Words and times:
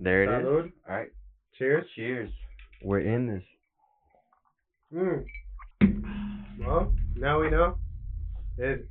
There 0.00 0.22
it 0.22 0.28
is. 0.28 0.46
Salud. 0.46 0.72
All 0.88 0.96
right. 0.96 1.08
Cheers. 1.58 1.84
Cheers. 1.96 2.30
We're 2.84 3.00
in 3.00 3.26
this. 3.26 3.42
Mm. 4.94 5.24
Well, 6.60 6.92
now 7.16 7.40
we 7.40 7.50
know. 7.50 7.76
It. 8.58 8.86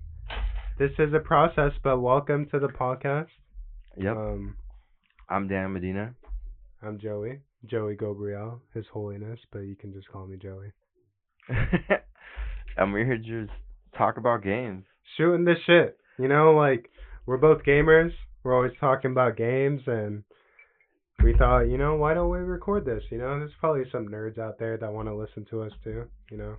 This 0.78 0.92
is 1.00 1.14
a 1.14 1.20
process, 1.20 1.72
but 1.82 2.00
welcome 2.00 2.48
to 2.52 2.60
the 2.60 2.68
podcast. 2.68 3.30
Yep. 3.96 4.18
Um, 4.18 4.58
I'm 5.30 5.48
Dan 5.48 5.72
Medina. 5.72 6.14
I'm 6.82 7.00
Joey. 7.00 7.40
Joey 7.66 7.96
Gobriel, 7.96 8.60
His 8.74 8.86
Holiness, 8.92 9.40
but 9.54 9.60
you 9.60 9.78
can 9.78 9.94
just 9.94 10.10
call 10.10 10.28
me 10.28 10.36
Joey. 10.36 10.74
and 12.78 12.92
we're 12.92 13.06
here 13.06 13.18
to 13.18 13.46
just 13.46 13.58
talk 13.98 14.18
about 14.18 14.44
games. 14.44 14.84
Shooting 15.16 15.46
the 15.46 15.56
shit. 15.66 15.98
You 16.20 16.28
know, 16.28 16.52
like 16.52 16.90
we're 17.26 17.38
both 17.38 17.64
gamers. 17.64 18.12
We're 18.44 18.56
always 18.56 18.74
talking 18.80 19.12
about 19.12 19.38
games, 19.38 19.82
and 19.88 20.24
we 21.24 21.34
thought, 21.38 21.62
you 21.64 21.78
know, 21.78 21.96
why 21.96 22.14
don't 22.14 22.30
we 22.30 22.38
record 22.40 22.86
this? 22.86 23.04
You 23.12 23.18
know, 23.18 23.40
there's 23.40 23.52
probably 23.60 23.84
some 23.92 24.08
nerds 24.08 24.38
out 24.38 24.60
there 24.60 24.78
that 24.78 24.92
want 24.94 25.08
to 25.08 25.16
listen 25.16 25.46
to 25.50 25.62
us 25.64 25.72
too. 25.84 26.06
You 26.32 26.38
know, 26.38 26.56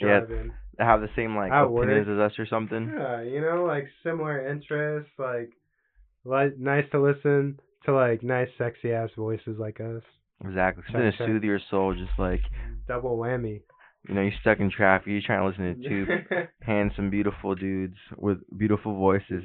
Yeah. 0.00 0.20
They 0.28 0.84
have 0.84 1.00
the 1.00 1.08
same 1.16 1.34
like 1.34 1.52
At 1.52 1.70
work. 1.70 1.84
opinions 1.86 2.08
as 2.08 2.18
us 2.32 2.38
or 2.38 2.46
something. 2.46 2.92
Yeah, 2.94 3.22
you 3.22 3.40
know, 3.40 3.64
like 3.64 3.84
similar 4.02 4.46
interests, 4.46 5.10
like 5.18 5.50
like 6.24 6.58
nice 6.58 6.84
to 6.92 7.00
listen 7.00 7.58
to 7.84 7.94
like 7.94 8.22
nice 8.22 8.48
sexy 8.58 8.92
ass 8.92 9.10
voices 9.16 9.56
like 9.58 9.80
us. 9.80 10.02
Exactly. 10.44 10.82
Something 10.86 11.02
to 11.02 11.10
Check, 11.12 11.18
check. 11.18 11.26
soothe 11.28 11.44
your 11.44 11.60
soul, 11.70 11.94
just 11.94 12.18
like 12.18 12.40
Double 12.86 13.16
whammy. 13.16 13.62
you 14.06 14.14
know, 14.14 14.20
you're 14.20 14.32
stuck 14.42 14.60
in 14.60 14.70
traffic, 14.70 15.06
you're 15.08 15.22
trying 15.24 15.40
to 15.40 15.46
listen 15.48 15.82
to 15.82 15.88
two 15.88 16.06
handsome, 16.62 17.08
beautiful 17.08 17.54
dudes 17.54 17.96
with 18.18 18.38
beautiful 18.58 18.94
voices. 18.98 19.44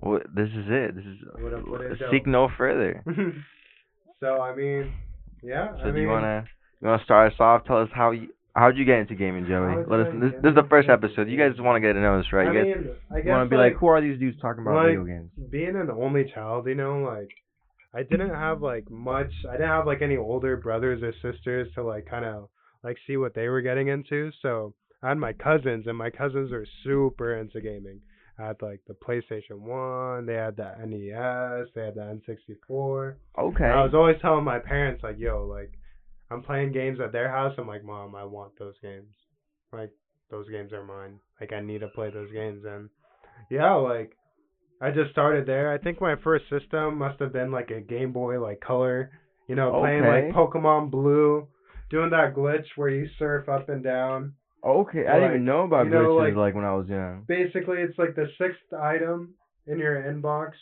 Well, 0.00 0.20
this 0.34 0.48
is 0.48 0.66
it. 0.68 0.96
This 0.96 1.04
is 1.04 1.18
What 1.38 1.54
up, 1.54 1.68
what 1.68 1.80
it 1.80 1.92
uh, 1.92 2.10
seek 2.10 2.26
no 2.26 2.48
further. 2.56 3.02
so 4.20 4.40
I 4.40 4.54
mean, 4.54 4.92
yeah. 5.42 5.76
So 5.76 5.82
I 5.82 5.86
do 5.86 5.92
mean, 5.92 6.02
you 6.02 6.08
wanna 6.08 6.44
you 6.80 6.88
wanna 6.88 7.04
start 7.04 7.32
us 7.32 7.40
off? 7.40 7.64
Tell 7.64 7.80
us 7.80 7.88
how 7.94 8.10
you 8.10 8.28
how'd 8.54 8.76
you 8.76 8.84
get 8.84 8.98
into 8.98 9.14
gaming, 9.14 9.46
Joey? 9.46 9.84
Let 9.88 10.00
us. 10.00 10.14
This, 10.20 10.32
this 10.42 10.50
is 10.50 10.54
the 10.54 10.66
first 10.68 10.88
episode. 10.88 11.28
You 11.28 11.38
guys 11.38 11.58
want 11.58 11.76
to 11.76 11.80
get 11.80 11.94
to 11.94 12.00
know 12.00 12.18
us, 12.18 12.26
right? 12.32 12.48
I 12.48 12.52
You 12.52 12.58
guys 12.58 12.84
mean, 12.84 12.94
I 13.10 13.20
guess 13.20 13.28
want 13.28 13.50
to 13.50 13.50
be 13.50 13.56
like, 13.56 13.76
who 13.76 13.86
are 13.86 14.00
these 14.00 14.18
dudes 14.18 14.40
talking 14.40 14.62
about 14.62 14.74
like, 14.74 14.98
video 14.98 15.04
games? 15.04 15.30
being 15.50 15.76
an 15.76 15.90
only 15.90 16.30
child, 16.32 16.66
you 16.66 16.74
know, 16.74 16.98
like 16.98 17.30
I 17.94 18.02
didn't 18.02 18.30
have 18.30 18.62
like 18.62 18.90
much. 18.90 19.32
I 19.48 19.52
didn't 19.52 19.68
have 19.68 19.86
like 19.86 20.02
any 20.02 20.16
older 20.16 20.56
brothers 20.56 21.02
or 21.02 21.12
sisters 21.22 21.68
to 21.74 21.82
like 21.82 22.06
kind 22.06 22.24
of 22.24 22.48
like 22.82 22.96
see 23.06 23.16
what 23.16 23.34
they 23.34 23.48
were 23.48 23.62
getting 23.62 23.88
into. 23.88 24.30
So 24.42 24.74
I 25.02 25.08
had 25.08 25.18
my 25.18 25.32
cousins, 25.32 25.86
and 25.86 25.96
my 25.96 26.10
cousins 26.10 26.52
are 26.52 26.66
super 26.82 27.36
into 27.36 27.60
gaming. 27.60 28.00
I 28.38 28.46
had 28.48 28.62
like 28.62 28.80
the 28.86 28.94
PlayStation 28.94 29.60
One, 29.60 30.26
they 30.26 30.34
had 30.34 30.56
the 30.56 30.74
NES, 30.84 31.68
they 31.74 31.84
had 31.84 31.94
the 31.94 32.20
N64. 32.28 33.14
Okay. 33.38 33.64
I 33.64 33.84
was 33.84 33.94
always 33.94 34.16
telling 34.20 34.44
my 34.44 34.58
parents 34.58 35.02
like, 35.04 35.18
"Yo, 35.18 35.46
like, 35.46 35.72
I'm 36.30 36.42
playing 36.42 36.72
games 36.72 36.98
at 37.00 37.12
their 37.12 37.30
house. 37.30 37.54
I'm 37.58 37.68
like, 37.68 37.84
Mom, 37.84 38.14
I 38.14 38.24
want 38.24 38.58
those 38.58 38.74
games. 38.82 39.14
Like, 39.72 39.90
those 40.30 40.48
games 40.48 40.72
are 40.72 40.84
mine. 40.84 41.20
Like, 41.40 41.52
I 41.52 41.60
need 41.60 41.80
to 41.80 41.88
play 41.88 42.10
those 42.10 42.32
games." 42.32 42.64
And 42.64 42.88
yeah, 43.50 43.74
like, 43.74 44.16
I 44.80 44.90
just 44.90 45.12
started 45.12 45.46
there. 45.46 45.72
I 45.72 45.78
think 45.78 46.00
my 46.00 46.16
first 46.16 46.44
system 46.50 46.98
must 46.98 47.20
have 47.20 47.32
been 47.32 47.52
like 47.52 47.70
a 47.70 47.80
Game 47.80 48.12
Boy, 48.12 48.40
like 48.40 48.60
Color. 48.60 49.10
You 49.46 49.54
know, 49.54 49.78
playing 49.80 50.02
Okay. 50.04 50.26
like 50.26 50.34
Pokemon 50.34 50.90
Blue, 50.90 51.46
doing 51.90 52.10
that 52.10 52.34
glitch 52.34 52.66
where 52.76 52.88
you 52.88 53.06
surf 53.18 53.48
up 53.48 53.68
and 53.68 53.84
down. 53.84 54.34
Okay. 54.64 55.06
I 55.06 55.14
didn't 55.14 55.30
even 55.30 55.44
know 55.44 55.62
about 55.62 55.86
you 55.86 55.92
know, 55.92 56.14
glitches 56.16 56.28
like- 56.28 56.36
like, 56.36 56.54
when 56.54 56.64
I 56.64 56.74
was 56.74 56.88
young. 56.88 57.24
Basically, 57.26 57.78
it's 57.78 57.98
like 57.98 58.14
the 58.14 58.26
sixth 58.38 58.72
item 58.72 59.34
in 59.66 59.78
your 59.78 60.02
inbox 60.02 60.52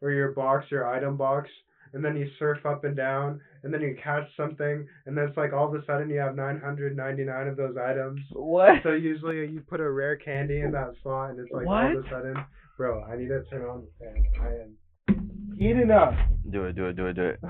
or 0.00 0.10
your 0.10 0.32
box, 0.32 0.70
your 0.70 0.88
item 0.88 1.16
box, 1.16 1.48
and 1.92 2.04
then 2.04 2.16
you 2.16 2.28
surf 2.38 2.64
up 2.66 2.84
and 2.84 2.96
down, 2.96 3.40
and 3.62 3.72
then 3.72 3.80
you 3.80 3.96
catch 4.02 4.24
something, 4.36 4.86
and 5.06 5.16
then 5.16 5.26
it's 5.28 5.36
like 5.36 5.52
all 5.52 5.66
of 5.66 5.74
a 5.74 5.84
sudden 5.86 6.10
you 6.10 6.18
have 6.18 6.36
999 6.36 7.48
of 7.48 7.56
those 7.56 7.76
items. 7.76 8.20
What? 8.32 8.82
So 8.82 8.92
usually 8.92 9.46
you 9.46 9.62
put 9.68 9.80
a 9.80 9.90
rare 9.90 10.16
candy 10.16 10.60
in 10.60 10.70
that 10.72 10.92
slot, 11.02 11.30
and 11.30 11.40
it's 11.40 11.50
like 11.52 11.66
all 11.66 11.96
of 11.96 12.04
a 12.04 12.08
sudden, 12.08 12.36
bro, 12.76 13.02
I 13.02 13.16
need 13.16 13.28
to 13.28 13.42
turn 13.44 13.64
on 13.66 13.82
the 13.82 14.04
fan. 14.04 14.24
I 14.40 14.46
am 14.48 14.76
eating 15.58 15.90
up. 15.90 16.14
Do 16.50 16.64
it. 16.64 16.76
Do 16.76 16.86
it. 16.86 16.96
Do 16.96 17.06
it. 17.06 17.14
Do 17.14 17.22
it. 17.22 17.40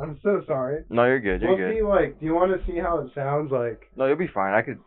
I'm 0.00 0.18
so 0.22 0.42
sorry. 0.46 0.84
No, 0.88 1.04
you're 1.04 1.20
good. 1.20 1.42
You're 1.42 1.50
we'll 1.50 1.58
good. 1.58 1.76
see. 1.76 1.82
Like, 1.82 2.18
do 2.18 2.26
you 2.26 2.34
want 2.34 2.58
to 2.58 2.66
see 2.66 2.78
how 2.78 3.00
it 3.00 3.10
sounds 3.14 3.52
like? 3.52 3.82
No, 3.96 4.06
you'll 4.06 4.16
be 4.16 4.26
fine. 4.32 4.54
I 4.54 4.62
could, 4.62 4.78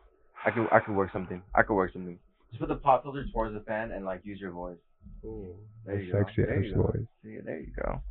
I 0.46 0.52
could, 0.52 0.68
I 0.72 0.80
could 0.80 0.96
work 0.96 1.12
something. 1.12 1.42
I 1.54 1.64
could 1.64 1.74
work 1.76 1.92
something. 1.94 2.20
Just 2.52 2.60
put 2.60 2.70
the 2.70 2.76
pop 2.76 3.04
filter 3.04 3.26
towards 3.34 3.54
the 3.54 3.62
fan 3.62 3.92
and 3.92 4.06
like 4.06 4.22
use 4.24 4.40
your 4.40 4.52
voice. 4.52 4.78
Ooh, 5.26 5.56
There 5.86 6.00
you 6.00 6.12
sexy 6.12 6.42
go. 6.42 6.48
There 6.48 6.60
ass 6.60 6.66
you 6.66 6.76
go. 6.76 6.82
voice. 6.84 7.06
See, 7.24 7.38
there 7.44 7.60
you 7.60 7.72
go. 7.84 8.02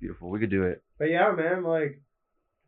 Beautiful. 0.00 0.30
We 0.30 0.38
could 0.38 0.50
do 0.50 0.62
it. 0.64 0.82
But 0.98 1.06
yeah, 1.06 1.32
man, 1.36 1.64
like 1.64 2.00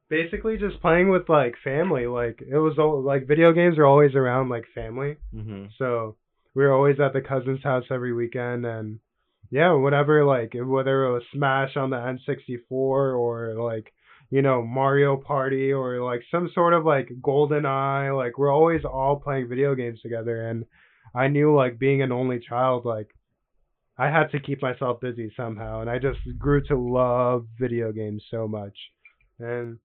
basically 0.09 0.57
just 0.59 0.81
playing 0.81 1.09
with 1.11 1.29
like 1.29 1.55
family. 1.63 2.07
Like 2.07 2.41
it 2.43 2.57
was 2.59 2.79
all 2.79 3.03
like 3.03 3.29
video 3.29 3.53
games 3.53 3.79
are 3.79 3.87
always 3.87 4.15
around 4.15 4.49
like 4.49 4.65
family. 4.75 5.17
Mhm. 5.35 5.69
So 5.79 6.17
we 6.55 6.65
were 6.65 6.73
always 6.73 6.99
at 6.99 7.13
the 7.13 7.21
cousin's 7.21 7.63
house 7.63 7.85
every 7.91 8.13
weekend 8.13 8.67
and 8.67 8.99
yeah, 9.51 9.73
whatever 9.75 10.25
like 10.25 10.55
whether 10.55 11.05
it 11.05 11.13
was 11.13 11.23
Smash 11.33 11.77
on 11.77 11.91
the 11.91 11.97
N64 11.97 12.59
or 12.71 13.55
like 13.59 13.93
you 14.31 14.43
know 14.43 14.63
Mario 14.63 15.17
Party 15.17 15.73
or 15.73 16.01
like 16.03 16.23
some 16.31 16.51
sort 16.55 16.73
of 16.73 16.85
like 16.85 17.11
Golden 17.21 17.67
Eye, 17.67 18.11
like 18.11 18.39
we're 18.39 18.53
always 18.53 18.85
all 18.85 19.17
playing 19.17 19.49
video 19.49 19.75
games 19.75 20.01
together 20.01 20.49
and 20.49 20.65
I 21.15 21.29
knew 21.29 21.55
like 21.55 21.79
being 21.79 22.03
an 22.03 22.13
only 22.13 22.39
child 22.39 22.85
like 22.85 23.09
I 23.99 24.07
had 24.09 24.31
to 24.31 24.41
keep 24.41 24.63
myself 24.63 25.01
busy 25.01 25.33
somehow 25.37 25.81
and 25.81 25.91
I 25.91 25.99
just 25.99 26.21
grew 26.39 26.63
to 26.69 26.79
love 26.79 27.47
video 27.59 27.93
games 27.93 28.23
so 28.31 28.49
much. 28.49 28.77
And 29.39 29.79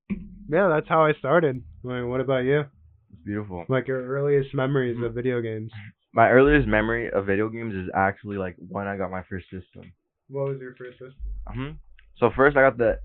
yeah, 0.49 0.69
that's 0.69 0.87
how 0.87 1.03
I 1.03 1.13
started. 1.19 1.63
I 1.83 1.87
mean, 1.87 2.09
what 2.09 2.21
about 2.21 2.43
you? 2.43 2.61
It's 3.11 3.21
beautiful. 3.25 3.65
Like 3.67 3.87
your 3.87 4.05
earliest 4.05 4.53
memories 4.53 4.97
of 5.03 5.13
video 5.13 5.41
games? 5.41 5.71
My 6.13 6.29
earliest 6.29 6.67
memory 6.67 7.09
of 7.11 7.25
video 7.25 7.49
games 7.49 7.73
is 7.73 7.89
actually 7.95 8.37
like 8.37 8.55
when 8.69 8.87
I 8.87 8.95
got 8.95 9.11
my 9.11 9.23
first 9.29 9.45
system. 9.45 9.91
What 10.29 10.47
was 10.49 10.59
your 10.61 10.75
first 10.75 10.93
system? 10.93 11.15
hmm 11.47 11.71
So 12.19 12.31
first 12.35 12.55
I 12.55 12.61
got 12.61 12.77
the 12.77 12.99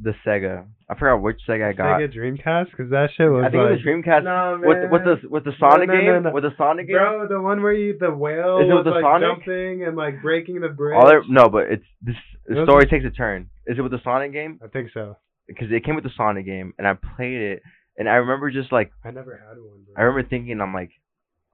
the 0.00 0.14
Sega. 0.26 0.64
I 0.90 0.94
forgot 0.98 1.20
which 1.22 1.40
Sega 1.48 1.68
I 1.70 1.72
got. 1.72 2.00
Sega 2.00 2.14
Dreamcast, 2.16 2.70
because 2.70 2.90
that 2.90 3.08
shit 3.16 3.30
was 3.30 3.44
I 3.46 3.50
think 3.50 3.62
like, 3.62 3.70
it 3.70 3.72
was 3.72 3.80
Dreamcast. 3.84 4.24
No, 4.24 4.58
with 4.66 4.90
with 4.90 5.02
man. 5.04 5.18
the 5.22 5.28
with 5.28 5.44
the 5.44 5.52
Sonic 5.58 5.88
No, 5.88 5.94
no, 5.94 6.00
game. 6.00 6.06
no, 6.14 6.20
no. 6.20 6.32
With 6.32 6.44
the 6.44 6.54
Sonic 6.56 6.86
game. 6.86 6.96
Bro, 6.96 7.28
the 7.28 7.40
one 7.40 7.62
where 7.62 7.72
you 7.72 7.96
the 7.98 8.10
whale 8.10 8.58
Is 8.58 8.70
it 8.70 8.72
was 8.72 8.84
with 8.84 8.94
the 8.94 9.00
like 9.00 9.02
Sonic? 9.04 9.28
jumping 9.44 9.84
and 9.84 9.96
like 9.96 10.22
breaking 10.22 10.60
the 10.60 10.68
bridge. 10.68 10.96
All 10.96 11.08
there, 11.08 11.22
no, 11.28 11.48
but 11.48 11.68
it's 11.70 11.84
this 12.02 12.14
the 12.46 12.54
It 12.54 12.58
was- 12.60 12.66
story 12.68 12.86
takes 12.86 13.04
a 13.04 13.10
turn. 13.10 13.50
Is 13.66 13.78
it 13.78 13.82
with 13.82 13.92
the 13.92 14.00
Sonic 14.02 14.32
game? 14.32 14.58
I 14.64 14.68
think 14.68 14.90
so. 14.94 15.16
Because 15.46 15.68
it 15.70 15.84
came 15.84 15.94
with 15.94 16.04
the 16.04 16.10
Sonic 16.16 16.46
game, 16.46 16.72
and 16.78 16.86
I 16.86 16.94
played 16.94 17.40
it, 17.40 17.62
and 17.98 18.08
I 18.08 18.14
remember 18.16 18.50
just 18.50 18.70
like 18.72 18.90
I 19.04 19.10
never 19.10 19.32
had 19.36 19.58
one. 19.58 19.84
Bro. 19.84 19.94
I 19.96 20.02
remember 20.02 20.28
thinking, 20.28 20.60
I'm 20.60 20.72
like, 20.74 20.90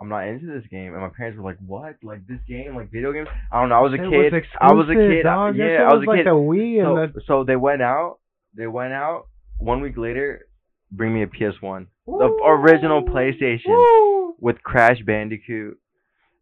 I'm 0.00 0.08
not 0.08 0.26
into 0.28 0.46
this 0.46 0.66
game, 0.70 0.92
and 0.92 1.00
my 1.02 1.08
parents 1.16 1.38
were 1.38 1.44
like, 1.44 1.58
What? 1.64 1.96
Like 2.02 2.26
this 2.26 2.40
game? 2.48 2.76
Like 2.76 2.90
video 2.92 3.12
games? 3.12 3.28
I 3.52 3.60
don't 3.60 3.68
know. 3.68 3.76
I 3.76 3.80
was 3.80 3.92
a 3.92 3.94
It 4.02 4.10
kid. 4.10 4.32
Was 4.32 4.42
I 4.60 4.72
was 4.72 4.86
a 4.90 4.94
kid. 4.94 5.22
Dog. 5.22 5.56
That 5.56 5.64
yeah, 5.64 5.88
I 5.88 5.94
was 5.94 6.04
a 6.06 6.10
like 6.10 6.18
kid. 6.20 6.26
a 6.26 6.30
Wii 6.30 6.82
so, 6.84 6.96
and 6.96 7.22
so 7.26 7.44
they 7.44 7.56
went 7.56 7.82
out. 7.82 8.18
They 8.56 8.66
went 8.66 8.92
out. 8.92 9.26
One 9.58 9.80
week 9.80 9.96
later, 9.96 10.46
bring 10.90 11.14
me 11.14 11.22
a 11.22 11.26
PS1, 11.26 11.86
the 12.06 12.12
the 12.18 12.44
original 12.46 13.02
PlayStation 13.02 13.68
Woo! 13.68 14.34
with 14.40 14.62
Crash 14.62 14.98
Bandicoot. 15.06 15.78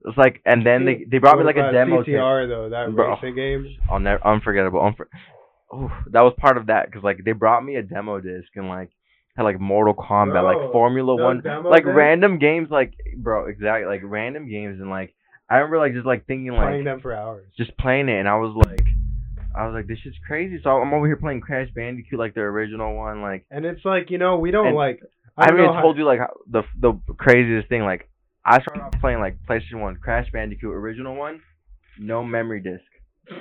It's 0.04 0.18
like, 0.18 0.40
and 0.44 0.66
then 0.66 0.84
they 0.84 1.04
they 1.10 1.18
brought 1.18 1.38
me 1.38 1.44
What 1.44 1.54
like 1.56 1.64
a 1.64 1.72
demo. 1.72 2.02
CTR 2.02 2.48
though, 2.48 2.68
that 2.70 2.94
Bro. 2.94 3.14
racing 3.14 3.36
game. 3.36 3.76
I'll 3.90 4.00
never 4.00 4.26
unforgettable. 4.26 4.80
Unfor- 4.80 5.06
oh, 5.72 5.90
that 6.10 6.22
was 6.22 6.34
part 6.38 6.56
of 6.56 6.66
that 6.66 6.86
because 6.86 7.04
like 7.04 7.18
they 7.24 7.32
brought 7.32 7.64
me 7.64 7.76
a 7.76 7.82
demo 7.82 8.20
disc 8.20 8.48
and 8.56 8.68
like 8.68 8.90
had 9.36 9.44
like 9.44 9.60
Mortal 9.60 9.94
Kombat, 9.94 10.32
Bro, 10.32 10.44
like 10.44 10.72
Formula 10.72 11.14
One, 11.14 11.42
like 11.70 11.84
random 11.86 12.38
games, 12.38 12.68
like 12.70 12.94
bro, 13.16 13.46
exactly, 13.46 13.86
like 13.86 14.00
random 14.04 14.48
games 14.48 14.80
and 14.80 14.90
like 14.90 15.14
I 15.48 15.56
remember 15.56 15.78
like 15.78 15.92
just 15.94 16.06
like 16.06 16.26
thinking 16.26 16.52
like 16.52 16.68
Playing 16.68 16.84
them 16.84 17.00
for 17.00 17.12
hours. 17.14 17.46
just 17.56 17.76
playing 17.78 18.08
it 18.08 18.18
and 18.18 18.28
I 18.28 18.36
was 18.36 18.54
like, 18.66 18.86
I 19.56 19.66
was 19.66 19.74
like 19.74 19.86
this 19.86 19.98
shit's 19.98 20.16
crazy. 20.26 20.60
So 20.62 20.70
I'm 20.70 20.92
over 20.94 21.06
here 21.06 21.16
playing 21.16 21.40
Crash 21.40 21.68
Bandicoot 21.74 22.18
like 22.18 22.34
the 22.34 22.40
original 22.40 22.94
one, 22.96 23.20
like 23.22 23.44
And 23.50 23.64
it's 23.64 23.84
like 23.84 24.10
you 24.10 24.18
know 24.18 24.38
we 24.38 24.50
don't 24.50 24.74
like. 24.74 25.00
I, 25.36 25.44
I 25.44 25.46
don't 25.46 25.56
haven't 25.56 25.56
know 25.58 25.64
even 25.64 25.74
how- 25.76 25.82
told 25.82 25.96
you 25.98 26.04
like 26.04 26.20
the 26.50 26.62
the 26.80 26.92
craziest 27.18 27.68
thing. 27.68 27.82
Like 27.82 28.08
I 28.44 28.60
started 28.60 28.82
off 28.82 29.00
playing 29.00 29.20
like 29.20 29.36
PlayStation 29.48 29.80
One, 29.80 29.96
Crash 29.96 30.28
Bandicoot 30.32 30.74
original 30.74 31.14
one, 31.14 31.40
no 31.98 32.24
memory 32.24 32.60
disc. 32.60 32.84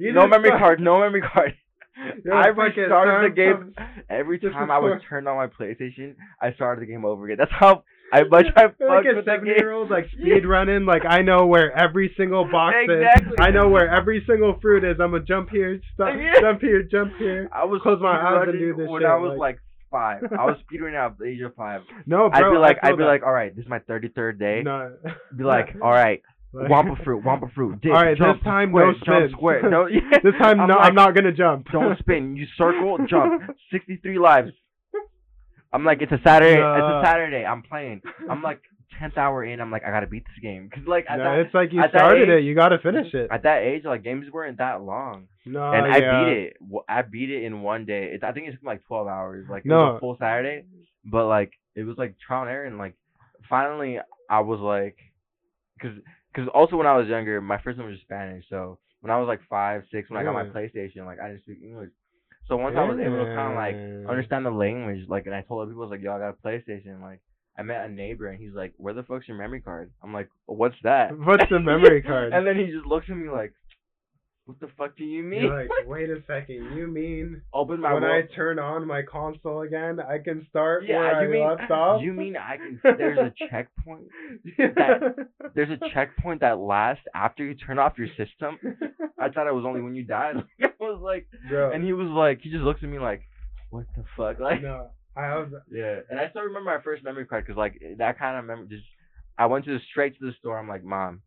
No 0.00 0.26
memory 0.26 0.50
fuck- 0.50 0.58
card, 0.58 0.80
no 0.80 0.98
memory 1.00 1.22
card. 1.22 1.54
You're 2.24 2.34
I 2.34 2.48
restarted 2.48 3.30
the 3.30 3.34
game 3.34 3.72
every 4.10 4.38
time 4.40 4.68
I 4.70 4.78
would 4.80 4.98
turn 5.08 5.26
on 5.28 5.36
my 5.36 5.46
PlayStation. 5.46 6.16
I 6.42 6.52
started 6.54 6.82
the 6.82 6.86
game 6.92 7.04
over 7.04 7.24
again. 7.24 7.36
That's 7.38 7.52
how 7.52 7.84
I 8.12 8.22
much 8.30 8.46
I 8.56 8.62
fucked 8.68 8.80
You're 8.80 8.88
like 8.96 9.04
a 9.04 9.16
with 9.16 9.24
the 9.24 9.30
seventy 9.30 9.50
game. 9.50 9.58
year 9.58 9.72
old 9.72 9.90
like 9.90 10.06
speed 10.12 10.46
running. 10.46 10.84
Like 10.86 11.02
I 11.08 11.22
know 11.22 11.46
where 11.46 11.72
every 11.76 12.14
single 12.16 12.44
box 12.50 12.76
Exactly. 12.82 13.28
is. 13.32 13.34
I 13.40 13.50
know 13.50 13.68
where 13.68 13.88
every 13.92 14.24
single 14.28 14.58
fruit 14.60 14.84
is. 14.84 14.96
I'm 15.00 15.10
gonna 15.12 15.24
jump 15.24 15.50
here, 15.50 15.80
stop, 15.94 16.14
Yeah. 16.18 16.40
jump 16.40 16.60
here, 16.60 16.82
jump 16.82 17.12
here. 17.18 17.48
I 17.52 17.64
was 17.64 17.80
Close 17.82 18.00
my 18.00 18.16
eyes 18.16 18.48
and 18.48 18.58
do 18.58 18.74
this 18.76 18.88
when 18.88 19.02
shit, 19.02 19.08
I 19.10 19.16
was 19.16 19.30
like- 19.38 19.38
like, 19.56 19.58
five. 19.90 20.22
I 20.38 20.44
was 20.46 20.56
speedrunning 20.70 20.94
at 20.96 21.16
the 21.18 21.24
age 21.26 21.40
of 21.42 21.54
five. 21.54 21.82
No, 22.06 22.28
bro. 22.28 22.48
I'd 22.48 22.52
be 22.52 22.58
like, 22.58 22.76
I 22.82 22.88
I'd 22.88 22.96
be 22.96 23.04
that. 23.04 23.08
like, 23.08 23.22
all 23.22 23.32
right, 23.32 23.54
this 23.54 23.64
is 23.64 23.68
my 23.70 23.78
thirty 23.80 24.08
third 24.08 24.38
day. 24.38 24.62
no. 24.64 24.96
Be 25.36 25.44
like, 25.44 25.76
all 25.82 25.90
right, 25.92 26.22
Like- 26.52 26.68
Wumpa 26.70 27.02
fruit, 27.04 27.22
Wumpa 27.24 27.52
fruit. 27.54 27.80
Dip, 27.82 27.92
All 27.92 28.02
right, 28.02 28.16
jump, 28.18 28.38
this 28.38 28.44
time 28.44 28.70
square, 28.70 28.86
no 28.86 28.92
jump 28.92 29.04
spin. 29.04 29.30
square. 29.32 29.70
No, 29.70 29.86
yeah. 29.86 30.00
this 30.24 30.34
time 30.40 30.60
I'm 30.60 30.68
no, 30.68 30.74
like, 30.76 30.86
I'm 30.86 30.94
not 30.94 31.14
gonna 31.14 31.32
jump. 31.32 31.66
Don't 31.70 31.98
spin. 31.98 32.36
You 32.36 32.46
circle, 32.58 32.98
jump. 33.08 33.42
63 33.72 34.18
lives. 34.18 34.50
I'm 35.76 35.84
like, 35.84 36.02
it's 36.02 36.12
a 36.12 36.20
Saturday. 36.24 36.54
It's 36.60 36.90
a 36.94 37.00
Saturday. 37.04 37.44
I'm 37.44 37.62
playing. 37.62 38.02
I'm 38.30 38.42
like 38.42 38.60
10th 39.00 39.16
hour 39.18 39.44
in. 39.44 39.60
I'm 39.60 39.70
like, 39.70 39.84
I 39.84 39.90
gotta 39.90 40.06
beat 40.06 40.24
this 40.24 40.42
game. 40.42 40.70
Cause 40.74 40.84
like 40.86 41.04
at 41.08 41.18
No, 41.18 41.24
that 41.24 41.38
it's 41.40 41.54
like 41.54 41.72
you 41.72 41.82
started 41.88 42.28
age- 42.30 42.40
it. 42.40 42.44
You 42.44 42.54
gotta 42.54 42.78
finish 42.78 43.12
it. 43.14 43.28
at 43.30 43.42
that 43.42 43.62
age, 43.62 43.84
like 43.84 44.02
games 44.02 44.26
weren't 44.32 44.58
that 44.58 44.82
long, 44.82 45.28
No, 45.44 45.70
and 45.72 45.84
I 45.86 45.98
yeah. 45.98 46.24
beat 46.24 46.32
it. 46.32 46.56
I 46.88 47.02
beat 47.02 47.30
it 47.30 47.44
in 47.44 47.60
one 47.62 47.84
day. 47.84 48.10
It's 48.14 48.24
I 48.24 48.32
think 48.32 48.48
it 48.48 48.52
took 48.52 48.62
like 48.64 48.82
12 48.86 49.06
hours. 49.06 49.46
Like 49.50 49.64
it 49.64 49.68
No. 49.68 49.78
was 49.78 49.96
a 49.96 50.00
full 50.00 50.16
Saturday, 50.18 50.64
but 51.04 51.26
like 51.26 51.52
it 51.74 51.84
was 51.84 51.96
like 51.98 52.14
trial 52.18 52.42
and 52.42 52.50
error. 52.50 52.64
And 52.64 52.78
like 52.78 52.94
finally, 53.48 53.98
I 54.30 54.40
was 54.40 54.60
like, 54.60 54.96
cause 55.82 55.92
cause 56.34 56.48
also 56.54 56.76
when 56.76 56.86
I 56.86 56.96
was 56.96 57.06
younger, 57.08 57.40
my 57.40 57.60
first 57.60 57.78
one 57.78 57.88
was 57.90 57.98
Spanish. 58.00 58.44
So 58.48 58.78
when 59.00 59.10
I 59.10 59.18
was 59.18 59.28
like 59.28 59.40
five, 59.48 59.82
six, 59.92 60.08
when 60.10 60.18
I 60.18 60.24
got 60.24 60.32
my 60.32 60.44
PlayStation, 60.44 61.04
like 61.04 61.20
I 61.20 61.28
didn't 61.28 61.42
speak 61.42 61.58
English. 61.62 61.90
So 62.48 62.56
once 62.56 62.76
I 62.78 62.84
was 62.84 62.98
able 63.00 63.24
to 63.24 63.34
kind 63.34 63.52
of 63.52 63.56
like 63.56 64.08
understand 64.08 64.46
the 64.46 64.50
language, 64.50 65.08
like, 65.08 65.26
and 65.26 65.34
I 65.34 65.42
told 65.42 65.62
other 65.62 65.70
people, 65.70 65.82
I 65.82 65.86
was 65.86 65.90
like, 65.90 66.02
yo, 66.02 66.14
I 66.14 66.18
got 66.18 66.30
a 66.30 66.46
PlayStation. 66.46 67.00
Like, 67.02 67.20
I 67.58 67.62
met 67.62 67.84
a 67.84 67.88
neighbor, 67.88 68.28
and 68.28 68.40
he's 68.40 68.52
like, 68.54 68.72
where 68.76 68.94
the 68.94 69.02
fuck's 69.02 69.26
your 69.26 69.36
memory 69.36 69.60
card? 69.60 69.90
I'm 70.02 70.12
like, 70.12 70.28
what's 70.46 70.76
that? 70.84 71.18
What's 71.18 71.44
the 71.50 71.58
memory 71.58 72.02
card? 72.06 72.32
and 72.32 72.46
then 72.46 72.56
he 72.56 72.66
just 72.66 72.86
looks 72.86 73.06
at 73.10 73.16
me 73.16 73.28
like, 73.30 73.52
what 74.46 74.60
the 74.60 74.68
fuck 74.78 74.96
do 74.96 75.04
you 75.04 75.22
mean? 75.24 75.42
You're 75.42 75.58
like, 75.58 75.68
wait 75.88 76.08
a 76.08 76.22
second. 76.26 76.76
You 76.76 76.86
mean 76.86 77.42
Open 77.52 77.80
my 77.80 77.92
when 77.92 78.02
world. 78.04 78.24
I 78.30 78.34
turn 78.34 78.58
on 78.60 78.86
my 78.86 79.02
console 79.02 79.62
again, 79.62 79.98
I 80.00 80.18
can 80.18 80.46
start 80.48 80.84
yeah, 80.86 80.98
where 80.98 81.22
you 81.22 81.28
I 81.28 81.32
mean 81.32 81.48
left 81.58 81.70
ah, 81.70 81.74
off? 81.74 82.02
you 82.02 82.12
mean 82.12 82.36
I 82.36 82.56
can? 82.56 82.80
There's 82.96 83.18
a 83.18 83.32
checkpoint. 83.50 84.04
that- 84.58 85.14
There's 85.54 85.70
a 85.70 85.90
checkpoint 85.92 86.40
that 86.42 86.58
lasts 86.58 87.04
after 87.14 87.44
you 87.44 87.54
turn 87.54 87.78
off 87.78 87.94
your 87.98 88.08
system. 88.08 88.58
I 89.18 89.28
thought 89.30 89.48
it 89.48 89.54
was 89.54 89.64
only 89.66 89.80
when 89.80 89.94
you 89.94 90.04
died. 90.04 90.36
I 90.62 90.68
was 90.78 91.00
like, 91.02 91.26
Bro, 91.48 91.72
and 91.72 91.84
he 91.84 91.92
was 91.92 92.08
like, 92.08 92.40
he 92.42 92.50
just 92.50 92.62
looks 92.62 92.80
at 92.82 92.88
me 92.88 92.98
like, 92.98 93.22
what 93.70 93.86
the 93.96 94.04
fuck, 94.16 94.38
like. 94.38 94.62
no, 94.62 94.90
I 95.16 95.34
was 95.38 95.48
Yeah, 95.72 96.00
and 96.08 96.20
I 96.20 96.30
still 96.30 96.42
remember 96.42 96.70
my 96.76 96.82
first 96.84 97.02
memory 97.02 97.26
card 97.26 97.44
because 97.44 97.58
like 97.58 97.80
that 97.98 98.18
kind 98.18 98.38
of 98.38 98.44
memory. 98.44 98.68
Just 98.68 98.84
I 99.38 99.46
went 99.46 99.64
to 99.64 99.72
the, 99.72 99.80
straight 99.90 100.16
to 100.18 100.24
the 100.26 100.32
store. 100.38 100.56
I'm 100.58 100.68
like, 100.68 100.84
mom, 100.84 101.22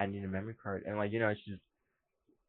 I 0.00 0.06
need 0.06 0.24
a 0.24 0.28
memory 0.28 0.54
card, 0.60 0.82
and 0.86 0.96
like 0.96 1.12
you 1.12 1.20
know 1.20 1.32
she's 1.44 1.54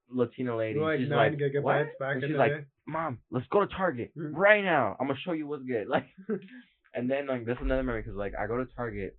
Latina 0.09 0.55
lady. 0.55 0.79
like 0.79 0.99
she's 0.99 1.09
nine 1.09 1.31
like, 1.33 1.39
gigabytes 1.39 1.63
what? 1.63 1.99
back 1.99 2.15
and 2.15 2.23
in 2.23 2.29
she's 2.29 2.33
the 2.35 2.39
like, 2.39 2.51
day. 2.51 2.63
mom, 2.87 3.19
let's 3.31 3.47
go 3.51 3.61
to 3.65 3.67
Target 3.67 4.11
Mhm. 4.17 4.31
right 4.33 4.63
now. 4.63 4.95
I'm 4.99 5.07
gonna 5.07 5.19
show 5.25 5.31
you 5.33 5.47
what's 5.47 5.63
good. 5.63 5.87
Like, 5.95 6.05
and 6.93 7.09
then 7.09 7.27
like 7.27 7.45
that's 7.45 7.61
another 7.61 7.83
memory 7.83 8.01
because 8.01 8.15
like 8.17 8.33
I 8.39 8.47
go 8.47 8.57
to 8.57 8.65
Target, 8.75 9.17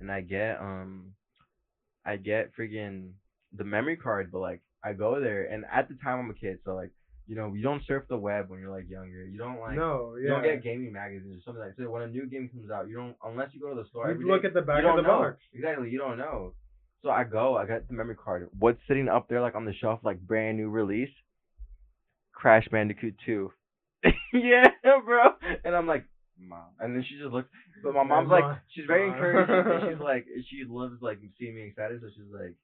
and 0.00 0.10
I 0.10 0.20
get 0.20 0.58
um, 0.60 1.12
I 2.04 2.16
get 2.16 2.50
freaking 2.58 3.12
the 3.56 3.64
memory 3.64 3.96
card, 3.96 4.30
but 4.32 4.40
like 4.40 4.60
I 4.84 4.92
go 4.92 5.20
there, 5.20 5.44
and 5.44 5.64
at 5.72 5.88
the 5.88 5.94
time 6.02 6.20
I'm 6.20 6.30
a 6.30 6.34
kid, 6.34 6.58
so 6.64 6.74
like 6.74 6.90
you 7.26 7.36
know 7.36 7.52
you 7.54 7.62
don't 7.62 7.82
surf 7.86 8.04
the 8.08 8.16
web 8.16 8.48
when 8.50 8.60
you're 8.60 8.70
like 8.70 8.88
younger. 8.88 9.24
You 9.24 9.38
don't 9.38 9.60
like 9.60 9.76
no, 9.76 10.16
you 10.16 10.24
yeah. 10.28 10.30
don't 10.34 10.42
get 10.42 10.62
gaming 10.62 10.92
magazines 10.92 11.38
or 11.38 11.42
something 11.44 11.62
like 11.62 11.76
that. 11.76 11.82
So 11.84 11.90
when 11.90 12.02
a 12.02 12.08
new 12.08 12.26
game 12.26 12.48
comes 12.48 12.70
out, 12.70 12.88
you 12.88 12.96
don't 12.96 13.16
unless 13.24 13.50
you 13.52 13.60
go 13.60 13.70
to 13.74 13.80
the 13.82 13.88
store. 13.88 14.10
You 14.12 14.26
look 14.26 14.42
day, 14.42 14.48
at 14.48 14.54
the 14.54 14.62
back 14.62 14.84
of 14.84 14.96
the 14.96 15.02
know. 15.02 15.08
box. 15.18 15.36
Exactly, 15.52 15.90
you 15.90 15.98
don't 15.98 16.18
know. 16.18 16.54
So 17.02 17.10
I 17.10 17.24
go, 17.24 17.56
I 17.56 17.66
got 17.66 17.88
the 17.88 17.94
memory 17.94 18.16
card. 18.16 18.48
What's 18.58 18.78
sitting 18.86 19.08
up 19.08 19.28
there 19.28 19.40
like 19.40 19.54
on 19.54 19.64
the 19.64 19.72
shelf, 19.74 20.00
like 20.02 20.20
brand 20.20 20.56
new 20.56 20.68
release? 20.68 21.10
Crash 22.32 22.66
Bandicoot 22.70 23.14
2. 23.24 23.52
yeah, 24.32 24.66
bro. 25.04 25.30
And 25.64 25.74
I'm 25.74 25.86
like, 25.86 26.04
mom. 26.38 26.72
And 26.78 26.94
then 26.94 27.04
she 27.08 27.16
just 27.16 27.32
looks. 27.32 27.48
But 27.82 27.94
my 27.94 28.02
mom's 28.02 28.30
like, 28.30 28.58
she's 28.74 28.84
very 28.86 29.08
encouraging. 29.08 29.72
and 29.72 29.92
she's 29.94 30.02
like, 30.02 30.26
she 30.50 30.64
loves 30.68 31.00
like 31.00 31.18
seeing 31.38 31.54
me 31.54 31.62
excited. 31.62 32.00
So 32.00 32.08
she's 32.14 32.32
like, 32.32 32.54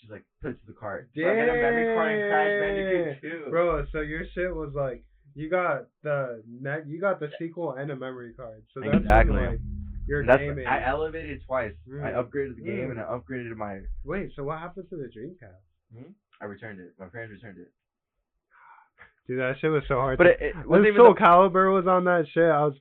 she's 0.00 0.10
like, 0.10 0.24
put 0.42 0.52
it 0.52 0.60
to 0.60 0.66
the 0.66 0.78
cart. 0.78 1.10
So 1.14 1.22
I 1.22 1.34
get 1.34 1.48
a 1.48 1.52
memory 1.52 1.94
card 1.94 2.12
in 2.12 2.28
Crash 2.28 3.20
Bandicoot 3.20 3.44
2. 3.46 3.50
Bro, 3.50 3.86
so 3.92 4.00
your 4.00 4.24
shit 4.34 4.54
was 4.54 4.72
like 4.74 5.04
you 5.34 5.48
got 5.48 5.86
the 6.02 6.42
net, 6.60 6.86
you 6.86 7.00
got 7.00 7.20
the 7.20 7.30
sequel 7.38 7.72
and 7.72 7.90
a 7.90 7.96
memory 7.96 8.34
card. 8.34 8.62
So 8.74 8.80
that's 8.80 9.04
Exactly. 9.04 9.40
like 9.40 9.60
your 10.06 10.24
That's 10.26 10.40
gaming. 10.40 10.66
I 10.66 10.84
elevated 10.86 11.40
twice. 11.46 11.74
I 11.86 11.90
Mm. 11.90 12.14
upgraded 12.24 12.56
the 12.56 12.62
game 12.62 12.88
Mm. 12.88 12.90
and 12.92 13.00
I 13.00 13.04
upgraded 13.04 13.54
my. 13.56 13.80
Wait, 14.04 14.32
so 14.34 14.44
what 14.44 14.58
happened 14.58 14.88
to 14.90 14.96
the 14.96 15.08
Dreamcast? 15.08 16.04
I 16.40 16.44
returned 16.46 16.80
it. 16.80 16.92
My 16.98 17.06
parents 17.06 17.32
returned 17.32 17.58
it. 17.58 17.68
Dude, 19.28 19.38
that 19.40 19.54
shit 19.60 19.70
was 19.70 19.82
so 19.86 19.94
hard. 19.96 20.18
But 20.18 20.24
to- 20.24 20.30
it, 20.30 20.42
it 20.56 20.66
when 20.68 20.82
Soul 20.96 21.14
the 21.14 21.20
Calibur 21.20 21.72
was 21.74 21.86
on 21.86 22.04
that 22.04 22.26
shit, 22.32 22.42
I 22.50 22.64
was 22.64 22.74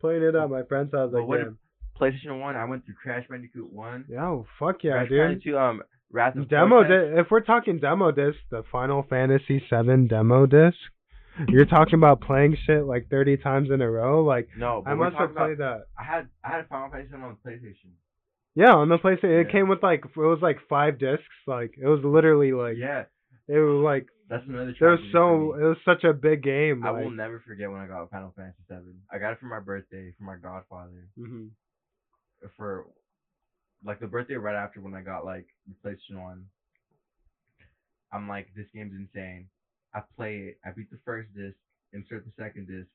playing 0.00 0.22
it 0.22 0.34
at 0.34 0.48
my 0.50 0.62
friend's 0.64 0.92
house. 0.94 1.12
Like, 1.12 1.26
damn. 1.28 1.58
PlayStation 2.00 2.38
One. 2.40 2.54
I 2.54 2.64
went 2.64 2.84
through 2.84 2.94
Crash 3.02 3.26
Bandicoot 3.28 3.72
One. 3.72 4.04
Yeah, 4.08 4.24
oh, 4.26 4.46
fuck 4.58 4.84
yeah, 4.84 4.92
Crash 4.92 5.08
dude. 5.08 5.18
Bandicoot, 5.18 5.54
um, 5.56 5.82
Wrath 6.12 6.36
of 6.36 6.48
Demo 6.48 6.84
di- 6.84 7.18
if 7.20 7.26
we're 7.30 7.40
talking 7.40 7.80
demo 7.80 8.12
disc, 8.12 8.38
the 8.50 8.62
Final 8.70 9.02
Fantasy 9.02 9.58
VII 9.70 10.06
demo 10.08 10.46
disc, 10.46 10.76
you're 11.48 11.64
talking 11.66 11.94
about 11.94 12.20
playing 12.20 12.56
shit 12.66 12.84
like 12.84 13.08
30 13.10 13.36
times 13.38 13.70
in 13.70 13.80
a 13.80 13.90
row. 13.90 14.24
Like, 14.24 14.48
No, 14.56 14.82
I 14.86 14.94
must 14.94 15.16
have 15.16 15.34
played 15.34 15.58
that. 15.58 15.82
I 15.98 16.02
had 16.04 16.28
I 16.44 16.48
had 16.50 16.68
Final 16.68 16.90
Fantasy 16.90 17.14
on 17.14 17.36
the 17.42 17.50
PlayStation. 17.50 17.92
Yeah, 18.54 18.72
on 18.74 18.88
the 18.88 18.98
PlayStation, 18.98 19.40
it 19.40 19.46
Yeah. 19.46 19.52
came 19.52 19.68
with 19.68 19.82
like 19.82 20.04
it 20.04 20.16
was 20.16 20.40
like 20.42 20.58
five 20.68 20.98
discs. 20.98 21.22
Like 21.46 21.74
it 21.80 21.86
was 21.86 22.00
literally 22.02 22.52
like 22.52 22.76
yeah, 22.76 23.04
it 23.46 23.58
was 23.58 23.84
like 23.84 24.06
that's 24.28 24.44
another. 24.48 24.74
there 24.80 24.90
was 24.90 25.00
so 25.12 25.54
it 25.54 25.62
was 25.62 25.76
such 25.84 26.04
a 26.04 26.12
big 26.12 26.42
game. 26.42 26.84
I 26.84 26.90
like, 26.90 27.04
will 27.04 27.10
never 27.10 27.38
forget 27.46 27.70
when 27.70 27.80
I 27.80 27.86
got 27.86 28.10
Final 28.10 28.32
Fantasy 28.36 28.62
VII. 28.68 28.96
I 29.12 29.18
got 29.18 29.32
it 29.32 29.38
for 29.40 29.46
my 29.46 29.60
birthday 29.60 30.12
from 30.16 30.26
my 30.26 30.36
godfather. 30.36 31.06
mhm. 31.18 31.50
For 32.56 32.86
like 33.84 34.00
the 34.00 34.06
birthday 34.06 34.34
right 34.34 34.56
after 34.56 34.80
when 34.80 34.94
I 34.94 35.02
got 35.02 35.24
like 35.24 35.46
the 35.66 35.74
PlayStation 35.88 36.20
One. 36.20 36.46
I'm 38.12 38.26
like, 38.28 38.48
this 38.56 38.66
game's 38.74 38.94
insane. 38.94 39.48
I 39.94 40.00
play 40.16 40.36
it. 40.52 40.58
I 40.64 40.70
beat 40.70 40.90
the 40.90 40.98
first 41.04 41.28
disc. 41.34 41.56
Insert 41.92 42.24
the 42.24 42.32
second 42.42 42.66
disc. 42.68 42.88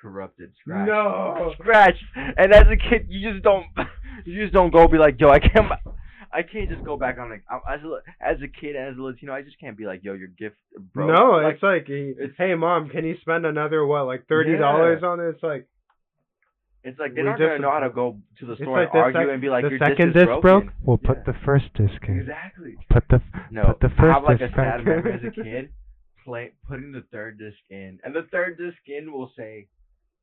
Corrupted. 0.00 0.52
Scratch. 0.60 0.86
No. 0.86 1.52
scratch. 1.60 1.96
And 2.14 2.52
as 2.54 2.64
a 2.70 2.76
kid, 2.76 3.06
you 3.08 3.30
just 3.32 3.42
don't, 3.44 3.66
you 4.24 4.40
just 4.42 4.52
don't 4.54 4.72
go 4.72 4.88
be 4.88 4.98
like, 4.98 5.20
yo, 5.20 5.28
I 5.30 5.38
can't, 5.40 5.66
I 6.32 6.42
can't 6.42 6.70
just 6.70 6.84
go 6.84 6.96
back 6.96 7.18
on 7.18 7.28
like, 7.30 7.42
as 7.68 7.80
a, 7.82 8.24
as 8.24 8.36
a 8.42 8.48
kid 8.48 8.76
and 8.76 8.88
as 8.92 8.96
a 8.98 9.02
Latino, 9.02 9.32
I 9.34 9.42
just 9.42 9.58
can't 9.60 9.76
be 9.76 9.84
like, 9.84 10.00
yo, 10.04 10.14
your 10.14 10.28
gift, 10.28 10.56
bro. 10.94 11.06
No, 11.06 11.30
like, 11.42 11.54
it's 11.54 11.62
like, 11.62 11.88
it's- 11.90 12.30
hey 12.38 12.54
mom, 12.54 12.88
can 12.88 13.04
you 13.04 13.16
spend 13.20 13.44
another 13.44 13.84
what, 13.84 14.04
like 14.06 14.26
thirty 14.28 14.56
dollars 14.56 15.02
on 15.02 15.20
it? 15.20 15.24
It's 15.30 15.42
like 15.42 15.66
it's 16.82 16.98
like 16.98 17.14
they're 17.14 17.24
we 17.24 17.30
not 17.30 17.38
gonna 17.38 17.58
know 17.58 17.70
how 17.70 17.80
to 17.80 17.90
go 17.90 18.16
to 18.38 18.46
the 18.46 18.56
store 18.56 18.80
like 18.80 18.88
and 18.94 19.02
argue 19.02 19.20
sec- 19.20 19.28
and 19.32 19.40
be 19.42 19.50
like, 19.50 19.64
the 19.64 19.70
your 19.70 19.78
second 19.80 20.14
disc 20.14 20.22
is 20.24 20.28
disc 20.32 20.40
broke. 20.40 20.64
We'll 20.82 20.96
put 20.96 21.18
Yeah. 21.26 21.32
the 21.32 21.38
first 21.44 21.66
disc 21.74 22.00
in. 22.08 22.20
Exactly. 22.20 22.76
Put 22.88 23.04
the 23.10 23.20
No, 23.50 23.64
Put 23.64 23.80
the 23.80 23.88
first 23.90 24.00
I 24.00 24.06
have 24.14 24.22
first 24.24 24.28
like 24.28 24.40
a 24.40 24.46
disc 24.46 24.56
sad 24.56 24.76
back 24.78 24.86
memory 24.86 25.12
as 25.14 25.20
in. 25.20 25.26
a 25.28 25.44
kid, 25.44 25.68
play 26.24 26.52
putting 26.68 26.92
the 26.92 27.04
third 27.12 27.38
disc 27.38 27.58
in, 27.70 27.98
and 28.04 28.14
the 28.14 28.26
third 28.32 28.58
disc 28.58 28.78
in 28.86 29.12
will 29.12 29.30
say, 29.36 29.68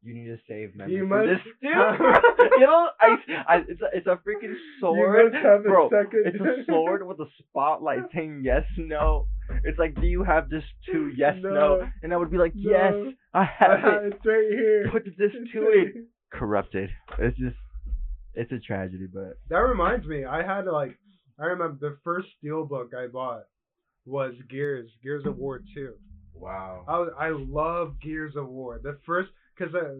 "You 0.04 0.14
need 0.14 0.28
to 0.28 0.38
save 0.48 0.76
memory 0.76 0.96
You 0.96 1.06
must- 1.06 1.28
this." 1.28 1.40
Dude, 1.62 2.52
you 2.60 2.66
know, 2.66 2.90
I, 3.00 3.16
I, 3.48 3.58
it's 3.68 3.82
a, 3.82 3.86
it's 3.98 4.08
a 4.08 4.20
freaking 4.28 4.54
sword, 4.80 5.34
must 5.34 5.44
have 5.44 5.60
a 5.62 5.64
bro. 5.64 5.90
second 5.90 6.24
It's 6.26 6.40
a 6.40 6.66
sword 6.72 7.06
with 7.08 7.20
a 7.20 7.26
spotlight 7.40 8.04
saying 8.14 8.42
yes, 8.44 8.64
no. 8.78 9.28
It's 9.64 9.80
like, 9.80 9.96
do 10.00 10.06
you 10.08 10.24
have 10.24 10.50
this 10.50 10.64
too? 10.92 11.12
Yes, 11.16 11.36
no. 11.42 11.50
No. 11.54 11.90
And 12.04 12.14
I 12.14 12.18
would 12.18 12.30
be 12.32 12.38
like, 12.38 12.52
No. 12.56 12.70
yes, 12.72 13.14
I 13.34 13.44
have 13.46 13.80
Ah, 13.84 13.98
it. 14.00 14.14
it's 14.14 14.26
right 14.26 14.48
here. 14.50 14.90
Put 14.92 15.06
this 15.06 15.14
It's 15.34 15.52
to 15.54 15.62
right 15.62 15.88
it. 15.88 15.94
here. 15.94 16.04
Corrupted. 16.34 16.90
It's 17.20 17.38
just, 17.38 17.56
it's 18.34 18.52
a 18.52 18.60
tragedy, 18.60 19.08
but 19.12 19.38
That 19.50 19.60
reminds 19.60 20.06
me, 20.06 20.26
I 20.26 20.44
had 20.46 20.66
like, 20.66 20.98
I 21.40 21.46
remember 21.46 21.78
the 21.80 21.98
first 22.04 22.28
steelbook 22.44 22.94
I 22.94 23.08
bought 23.08 23.44
was 24.08 24.34
Gears, 24.50 24.90
Gears 25.04 25.26
of 25.26 25.38
War 25.38 25.62
2. 25.74 25.94
wow. 26.34 26.84
I 26.88 27.00
was, 27.00 27.10
I 27.20 27.30
love 27.30 27.96
Gears 28.02 28.36
of 28.36 28.48
War. 28.48 28.80
The 28.82 28.98
first, 29.06 29.30
cause 29.60 29.70
uh, 29.76 29.96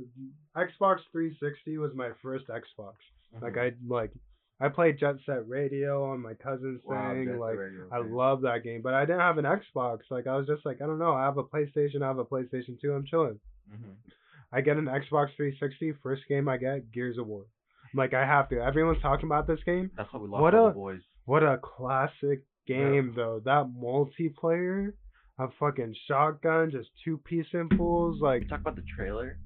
Xbox 0.56 1.00
360 1.12 1.78
was 1.78 1.92
my 1.96 2.10
first 2.22 2.46
Xbox. 2.48 2.94
Like 3.42 3.54
Mhm. 3.54 3.72
I 3.72 3.94
like, 3.94 4.12
I 4.60 4.70
played 4.70 4.98
Jet 5.00 5.16
Set 5.26 5.48
Radio 5.48 6.04
on 6.12 6.22
my 6.22 6.34
cousin's 6.34 6.82
Wow, 6.86 7.14
thing. 7.14 7.26
Jet 7.26 7.40
like 7.40 7.58
Radio, 7.58 7.88
I 7.92 8.00
love 8.00 8.42
that 8.42 8.64
game, 8.64 8.82
but 8.82 8.94
I 8.94 9.02
didn't 9.06 9.20
have 9.20 9.38
an 9.38 9.46
Xbox. 9.46 10.00
Like 10.10 10.26
I 10.28 10.36
was 10.38 10.48
just 10.48 10.66
like, 10.66 10.82
I 10.82 10.86
don't 10.88 10.98
know. 11.00 11.14
I 11.14 11.26
have 11.26 11.38
a 11.38 11.44
PlayStation. 11.44 12.02
I 12.02 12.08
have 12.08 12.18
a 12.20 12.26
PlayStation 12.26 12.80
2. 12.80 12.94
I'm 12.94 13.06
chilling. 13.06 13.40
Mhm. 13.72 13.94
I 14.52 14.62
get 14.62 14.78
an 14.78 14.86
Xbox 14.86 15.36
360. 15.36 15.92
First 16.02 16.24
game 16.30 16.48
I 16.48 16.58
get, 16.58 16.92
Gears 16.92 17.18
of 17.18 17.28
War. 17.28 17.44
I'm 17.94 17.98
like 17.98 18.14
I 18.14 18.26
have 18.26 18.48
to. 18.50 18.62
Everyone's 18.64 19.02
talking 19.02 19.26
about 19.28 19.46
this 19.48 19.62
game. 19.64 19.92
That's 19.98 20.10
how 20.12 20.20
we 20.20 20.28
lost 20.30 20.42
What 20.42 20.54
a- 20.56 20.68
the 20.70 20.74
boys. 20.74 21.02
What 21.26 21.44
a 21.44 21.58
classic 21.58 22.44
game 22.68 23.14
though. 23.16 23.42
That 23.46 23.66
multiplayer, 23.82 24.94
a 25.40 25.48
fucking 25.60 25.96
shotgun, 26.08 26.72
just 26.72 26.90
two 27.04 27.18
piece 27.20 27.48
impulse. 27.54 28.18
Like 28.22 28.42
We 28.44 28.48
talk 28.48 28.62
about 28.62 28.76
the 28.76 28.84
trailer. 28.96 29.40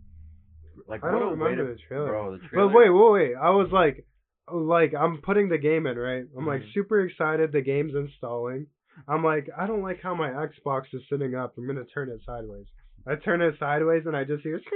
Like 0.88 1.04
I 1.04 1.14
what 1.14 1.20
don't 1.20 1.40
remember 1.40 1.68
to- 1.68 1.74
the 1.74 1.80
trailer. 1.88 2.08
Bro, 2.08 2.32
the 2.34 2.38
trailer. 2.48 2.68
But 2.68 2.76
wait, 2.76 2.90
wait, 2.90 3.12
wait. 3.30 3.36
I 3.36 3.50
was 3.52 3.70
like, 3.72 4.06
like 4.52 4.94
I'm 5.00 5.22
putting 5.22 5.50
the 5.50 5.58
game 5.58 5.86
in, 5.86 5.98
right? 5.98 6.26
I'm 6.38 6.46
like 6.48 6.62
Mhm. 6.64 6.74
super 6.74 7.02
excited. 7.02 7.52
The 7.52 7.62
game's 7.62 7.94
installing. 7.96 8.68
I'm 9.08 9.24
like, 9.24 9.50
I 9.58 9.68
don't 9.68 9.82
like 9.84 10.02
how 10.02 10.16
my 10.16 10.30
Xbox 10.30 10.84
is 10.94 11.02
sitting 11.10 11.36
up. 11.36 11.54
I'm 11.58 11.68
gonna 11.68 11.86
turn 11.86 12.10
it 12.10 12.22
sideways. 12.26 12.66
I 13.08 13.16
turn 13.16 13.42
it 13.42 13.56
sideways 13.60 14.06
and 14.06 14.16
I 14.18 14.24
just 14.26 14.44
hear. 14.44 14.60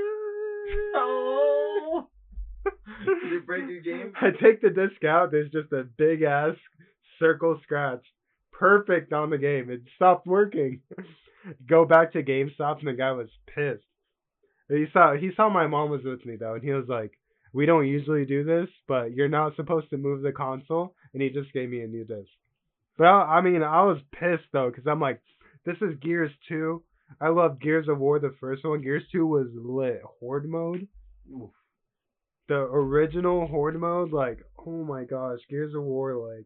Oh. 0.96 2.08
Did 3.06 3.34
it 3.34 3.46
break 3.46 3.70
your 3.70 3.82
game? 3.82 4.14
I 4.20 4.32
take 4.42 4.62
the 4.62 4.70
disc 4.70 5.04
out. 5.04 5.32
There's 5.32 5.52
just 5.52 5.72
a 5.72 5.84
big 5.98 6.24
ass 6.24 6.56
circle 7.20 7.60
scratch, 7.64 8.04
perfect 8.60 9.14
on 9.14 9.30
the 9.30 9.38
game. 9.38 9.70
It 9.70 9.82
stopped 9.96 10.28
working. 10.28 10.82
Go 11.70 11.86
back 11.86 12.14
to 12.14 12.24
GameStop 12.24 12.80
and 12.80 12.88
the 12.88 12.94
guy 12.94 13.12
was 13.12 13.30
pissed. 13.48 13.84
He 14.68 14.86
saw 14.92 15.16
he 15.16 15.30
saw 15.36 15.50
my 15.50 15.68
mom 15.68 15.92
was 15.92 16.04
with 16.04 16.26
me 16.26 16.38
though, 16.38 16.56
and 16.56 16.64
he 16.64 16.72
was 16.72 16.88
like, 16.88 17.12
"We 17.54 17.68
don't 17.68 17.88
usually 17.88 18.26
do 18.26 18.44
this, 18.44 18.68
but 18.88 19.14
you're 19.14 19.30
not 19.30 19.56
supposed 19.56 19.92
to 19.92 19.98
move 19.98 20.24
the 20.24 20.32
console." 20.32 20.96
And 21.14 21.22
he 21.22 21.30
just 21.30 21.54
gave 21.54 21.70
me 21.70 21.82
a 21.82 21.88
new 21.88 22.04
disc. 22.04 22.30
But 22.98 23.06
I, 23.06 23.38
I 23.38 23.42
mean, 23.42 23.62
I 23.62 23.84
was 23.84 24.00
pissed 24.12 24.50
though, 24.52 24.72
cause 24.72 24.86
I'm 24.88 25.00
like, 25.00 25.22
this 25.66 25.78
is 25.82 26.00
Gears 26.02 26.32
2. 26.48 26.82
I 27.22 27.30
love 27.30 27.60
Gears 27.60 27.88
of 27.88 28.00
War, 28.00 28.20
the 28.20 28.36
first 28.40 28.66
one. 28.66 28.82
Gears 28.82 29.04
2 29.12 29.26
was 29.26 29.48
lit. 29.54 30.02
Horde 30.20 30.50
mode, 30.50 30.88
Oof. 31.32 31.52
the 32.48 32.56
original 32.56 33.46
Horde 33.46 33.80
mode, 33.80 34.12
like, 34.12 34.40
oh 34.66 34.84
my 34.84 35.04
gosh, 35.04 35.40
Gears 35.50 35.76
of 35.76 35.84
War, 35.84 36.16
like. 36.16 36.46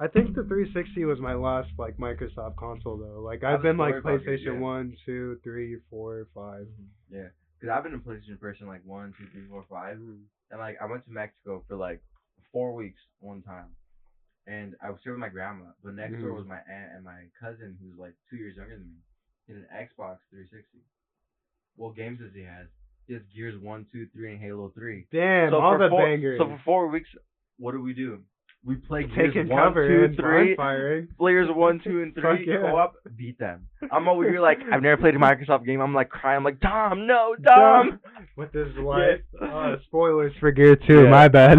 I 0.00 0.08
think 0.08 0.34
the 0.34 0.42
360 0.42 1.04
was 1.04 1.20
my 1.20 1.34
last 1.34 1.68
like 1.78 1.96
Microsoft 1.96 2.56
console 2.56 2.96
though. 2.98 3.20
Like 3.20 3.44
I've 3.44 3.62
been 3.62 3.76
like 3.76 3.98
story 3.98 4.00
about 4.00 4.14
it? 4.14 4.26
PlayStation 4.26 4.54
Yeah. 4.54 4.60
one, 4.60 4.96
two, 5.06 5.38
three, 5.44 5.76
four, 5.90 6.26
five. 6.34 6.66
Yeah, 7.10 7.28
because 7.58 7.72
I've 7.72 7.84
been 7.84 7.94
a 7.94 7.98
PlayStation 7.98 8.40
person 8.40 8.66
like 8.66 8.84
one, 8.84 9.14
two, 9.18 9.26
three, 9.32 9.46
four, 9.48 9.64
five, 9.70 9.98
and 9.98 10.26
like 10.58 10.76
I 10.80 10.86
went 10.86 11.04
to 11.04 11.10
Mexico 11.10 11.64
for 11.68 11.76
like 11.76 12.02
four 12.50 12.74
weeks 12.74 13.00
one 13.20 13.42
time, 13.42 13.68
and 14.46 14.74
I 14.82 14.90
was 14.90 14.98
here 15.04 15.12
with 15.12 15.20
my 15.20 15.28
grandma. 15.28 15.66
But 15.84 15.94
next 15.94 16.20
door 16.20 16.30
Mhm. 16.32 16.36
was 16.36 16.46
my 16.46 16.58
aunt 16.58 16.92
and 16.96 17.04
my 17.04 17.26
cousin, 17.38 17.78
who's 17.80 17.96
like 17.96 18.14
two 18.28 18.36
years 18.36 18.56
younger 18.56 18.76
than 18.76 18.88
me. 18.88 18.98
Had 19.48 19.56
an 19.56 19.66
Xbox 19.72 20.18
360. 20.30 20.78
What 21.76 21.94
games 21.96 22.18
does 22.18 22.32
he 22.34 22.42
have? 22.42 22.66
He 23.06 23.14
has 23.14 23.22
Gears 23.34 23.58
one, 23.60 23.86
two, 23.92 24.06
three, 24.08 24.32
and 24.32 24.40
Halo 24.40 24.70
three. 24.70 25.06
Damn, 25.12 25.50
so 25.50 25.60
all 25.60 25.78
the 25.78 25.88
four, 25.88 26.04
bangers. 26.06 26.38
So 26.38 26.46
for 26.48 26.58
four 26.64 26.88
weeks, 26.88 27.08
what 27.58 27.72
do 27.72 27.80
we 27.80 27.92
do? 27.94 28.24
We 28.64 28.76
play 28.76 29.02
Gears 29.04 29.34
Taking 29.34 29.48
one, 29.48 29.60
cover 29.62 29.88
two, 29.88 30.04
and 30.04 30.16
three. 30.16 30.54
Players 31.18 31.48
one, 31.50 31.80
two, 31.82 32.02
and 32.02 32.14
three 32.20 32.46
yeah. 32.46 32.58
go 32.58 32.76
up, 32.76 32.94
beat 33.16 33.36
them. 33.38 33.66
I'm 33.92 34.06
over 34.06 34.22
here 34.22 34.40
like 34.40 34.58
I've 34.72 34.82
never 34.82 34.96
played 34.96 35.16
a 35.16 35.18
Microsoft 35.18 35.66
game. 35.66 35.80
I'm 35.80 35.92
like 35.94 36.10
crying. 36.10 36.36
I'm 36.38 36.44
like 36.44 36.60
Dom, 36.60 37.06
no, 37.08 37.34
Dom. 37.42 37.98
with 38.36 38.52
his 38.52 38.74
life? 38.76 39.20
Yeah. 39.40 39.48
Uh, 39.48 39.76
spoilers 39.86 40.32
for 40.38 40.52
Gear 40.52 40.76
2, 40.86 41.04
Yeah. 41.04 41.10
my 41.10 41.26
bad. 41.28 41.58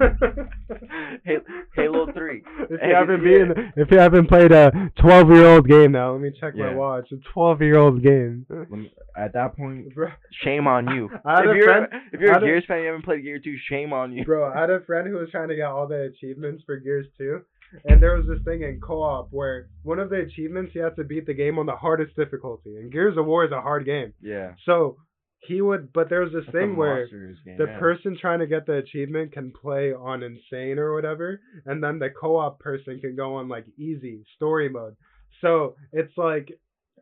Ha- 0.00 1.44
Halo 1.74 2.06
3. 2.12 2.42
If 2.70 2.80
you 2.82 2.94
haven't 2.94 3.24
yeah. 3.24 3.44
been, 3.54 3.72
if 3.76 3.90
you 3.90 3.98
haven't 3.98 4.28
played 4.28 4.52
a 4.52 4.70
12 5.00 5.30
year 5.30 5.46
old 5.46 5.68
game 5.68 5.92
now, 5.92 6.12
let 6.12 6.20
me 6.20 6.30
check 6.38 6.54
my 6.56 6.74
watch. 6.74 7.10
A 7.12 7.16
12 7.32 7.62
year 7.62 7.76
old 7.76 8.02
game. 8.02 8.46
Me- 8.70 8.92
At 9.16 9.32
that 9.34 9.56
point, 9.56 9.94
Bro, 9.94 10.08
shame 10.44 10.66
on 10.66 10.88
you. 10.94 11.08
I 11.24 11.36
had 11.36 11.44
if 11.44 11.50
a 11.50 11.54
you're 11.56 11.64
friend- 11.64 11.86
if 12.12 12.20
you're 12.20 12.30
a 12.30 12.34
had 12.34 12.42
a- 12.42 12.46
Gears 12.46 12.64
fan, 12.66 12.80
you 12.80 12.86
haven't 12.86 13.04
played 13.04 13.22
Gear 13.22 13.38
2. 13.42 13.56
Shame 13.68 13.92
on 13.92 14.12
you. 14.12 14.24
bro, 14.24 14.52
I 14.52 14.60
had 14.60 14.70
a 14.70 14.80
friend 14.80 15.08
who 15.08 15.14
was 15.14 15.30
trying 15.30 15.48
to 15.48 15.56
get 15.56 15.66
all 15.66 15.86
the 15.86 16.02
achievements 16.02 16.62
for 16.64 16.76
Gears 16.76 17.06
2, 17.18 17.40
and 17.86 18.02
there 18.02 18.14
was 18.16 18.26
this 18.26 18.38
thing 18.44 18.62
in 18.62 18.80
co-op 18.80 19.28
where 19.30 19.68
one 19.82 19.98
of 19.98 20.10
the 20.10 20.16
achievements 20.20 20.74
you 20.74 20.82
have 20.82 20.96
to 20.96 21.04
beat 21.04 21.26
the 21.26 21.34
game 21.34 21.58
on 21.58 21.66
the 21.66 21.76
hardest 21.76 22.14
difficulty, 22.16 22.76
and 22.76 22.92
Gears 22.92 23.16
of 23.16 23.26
War 23.26 23.44
is 23.44 23.52
a 23.52 23.60
hard 23.60 23.84
game. 23.84 24.12
Yeah. 24.22 24.52
So 24.64 24.96
he 25.40 25.60
would, 25.62 25.92
but 25.92 26.08
there 26.10 26.20
was 26.20 26.32
this 26.32 26.44
That's 26.46 26.56
thing 26.58 26.76
where 26.76 27.06
game, 27.06 27.56
the 27.58 27.66
yeah. 27.66 27.78
person 27.78 28.16
trying 28.20 28.40
to 28.40 28.46
get 28.46 28.66
the 28.66 28.74
achievement 28.74 29.32
can 29.32 29.52
play 29.52 29.92
on 29.92 30.22
insane 30.22 30.78
or 30.78 30.94
whatever, 30.94 31.40
and 31.64 31.82
then 31.82 31.98
the 31.98 32.10
co-op 32.10 32.58
person 32.58 33.00
can 33.00 33.14
go 33.16 33.34
on 33.36 33.48
like 33.48 33.64
easy 33.78 34.24
story 34.36 34.68
mode. 34.68 34.96
So 35.40 35.76
it's 35.92 36.16
like 36.16 36.48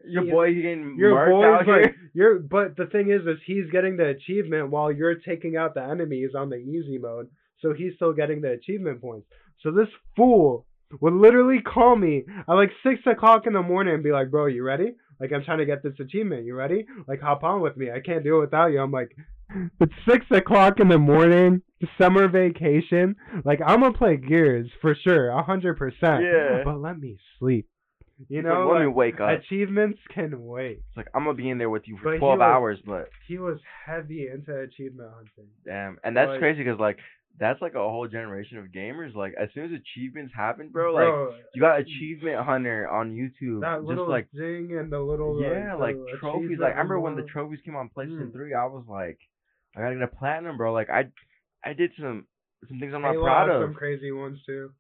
your 0.07 0.25
he- 0.25 0.31
boy 0.31 0.55
getting 0.55 0.97
your 0.99 1.31
boy's 1.31 1.45
out 1.45 1.67
like 1.67 1.83
here. 1.83 1.97
you're, 2.15 2.39
but 2.39 2.77
the 2.77 2.87
thing 2.87 3.11
is, 3.11 3.23
is 3.23 3.39
he's 3.47 3.71
getting 3.73 3.97
the 3.97 4.09
achievement 4.09 4.71
while 4.71 4.93
you're 4.93 5.15
taking 5.17 5.57
out 5.57 5.75
the 5.75 5.83
enemies 5.83 6.31
on 6.37 6.51
the 6.51 6.57
easy 6.57 6.99
mode. 6.99 7.29
So 7.61 7.73
he's 7.73 7.95
still 7.97 8.13
getting 8.13 8.43
the 8.43 8.51
achievement 8.53 9.01
points. 9.01 9.27
So 9.63 9.71
this 9.71 9.89
fool 10.15 10.67
would 11.01 11.15
literally 11.15 11.61
call 11.63 11.97
me 11.97 12.25
at 12.47 12.53
like 12.53 12.71
six 12.83 13.01
o'clock 13.07 13.47
in 13.47 13.55
the 13.55 13.63
morning 13.63 13.95
and 13.95 14.03
be 14.05 14.13
like, 14.13 14.31
"Bro, 14.31 14.47
you 14.47 14.63
ready? 14.63 14.95
Like 15.21 15.33
I'm 15.33 15.45
trying 15.45 15.59
to 15.59 15.67
get 15.67 15.83
this 15.83 15.99
achievement. 16.01 16.45
You 16.45 16.55
ready? 16.55 16.87
Like 17.07 17.21
hop 17.21 17.45
on 17.45 17.61
with 17.61 17.77
me. 17.77 17.91
I 17.91 18.01
can't 18.01 18.25
do 18.25 18.39
it 18.39 18.41
without 18.41 18.67
you." 18.67 18.81
I'm 18.81 18.93
like, 18.93 19.17
"It's 19.81 19.93
six 20.09 20.27
o'clock 20.31 20.81
in 20.81 20.89
the 20.89 20.99
morning, 20.99 21.63
summer 21.99 22.29
vacation. 22.29 23.17
Like 23.45 23.61
I'm 23.65 23.81
gonna 23.81 23.93
play 23.93 24.17
Gears 24.17 24.71
for 24.81 24.95
sure, 24.95 25.29
a 25.29 25.43
hundred 25.43 25.77
percent. 25.77 26.25
Yeah. 26.25 26.63
But 26.65 26.81
let 26.81 26.99
me 26.99 27.19
sleep. 27.39 27.69
You 28.29 28.41
know, 28.43 28.69
like, 28.69 28.73
let 28.79 28.81
me 28.81 28.87
wake 28.93 29.21
up. 29.21 29.29
achievements 29.41 29.99
can 30.15 30.45
wait." 30.47 30.79
It's 30.89 30.97
like 30.97 31.09
I'm 31.15 31.25
gonna 31.25 31.35
be 31.37 31.51
in 31.51 31.59
there 31.59 31.69
with 31.71 31.87
you 31.87 31.99
for 32.03 32.13
he 32.15 32.19
12 32.19 32.39
was- 32.39 32.45
hours, 32.45 32.79
but 32.87 33.11
he 33.29 33.39
was 33.39 33.59
heavy 33.85 34.29
into 34.29 34.59
achievement 34.59 35.11
hunting. 35.15 35.51
damn, 35.65 35.99
and 36.03 36.17
that's 36.17 36.31
Like- 36.31 36.39
crazy 36.41 36.65
because 36.65 36.79
like 36.81 36.99
that's 37.39 37.61
like 37.61 37.75
a 37.75 37.79
whole 37.79 38.09
generation 38.09 38.57
of 38.57 38.69
gamers. 38.69 39.15
Like 39.15 39.35
as 39.35 39.51
soon 39.53 39.67
as 39.67 39.73
achievements 39.79 40.33
happen, 40.35 40.71
bro, 40.71 40.95
like 40.95 41.35
you 41.55 41.61
got 41.61 41.81
achievement 41.81 42.41
hunter 42.43 42.89
on 42.89 43.13
YouTube, 43.15 43.61
that 43.61 43.77
just 43.81 43.87
little 43.89 44.09
like 44.09 44.29
zing 44.35 44.75
and 44.79 44.91
the 44.91 44.99
little 45.01 45.39
yeah, 45.43 45.73
the 45.73 45.77
like 45.77 45.97
trophies. 46.19 46.59
Like 46.59 46.73
I 46.73 46.79
remember 46.79 46.99
when 47.01 47.17
the 47.17 47.25
trophies 47.25 47.61
came 47.63 47.77
on 47.77 47.91
PlayStation 47.91 48.31
Mm. 48.31 48.33
3, 48.33 48.55
I 48.55 48.65
was 48.65 48.87
like, 48.89 49.19
I 49.77 49.81
gotta 49.83 49.95
get 49.97 50.05
a 50.05 50.09
platinum, 50.09 50.57
bro. 50.57 50.73
Like 50.73 50.89
I, 50.89 51.11
I 51.63 51.75
did 51.75 51.93
some 52.01 52.27
some 52.67 52.81
things 52.81 52.95
I'm 52.95 53.03
not 53.03 53.13
Halo 53.13 53.25
proud 53.25 53.51
of. 53.51 53.63
some 53.63 53.75
crazy 53.75 54.11
ones 54.11 54.43
too. 54.47 54.73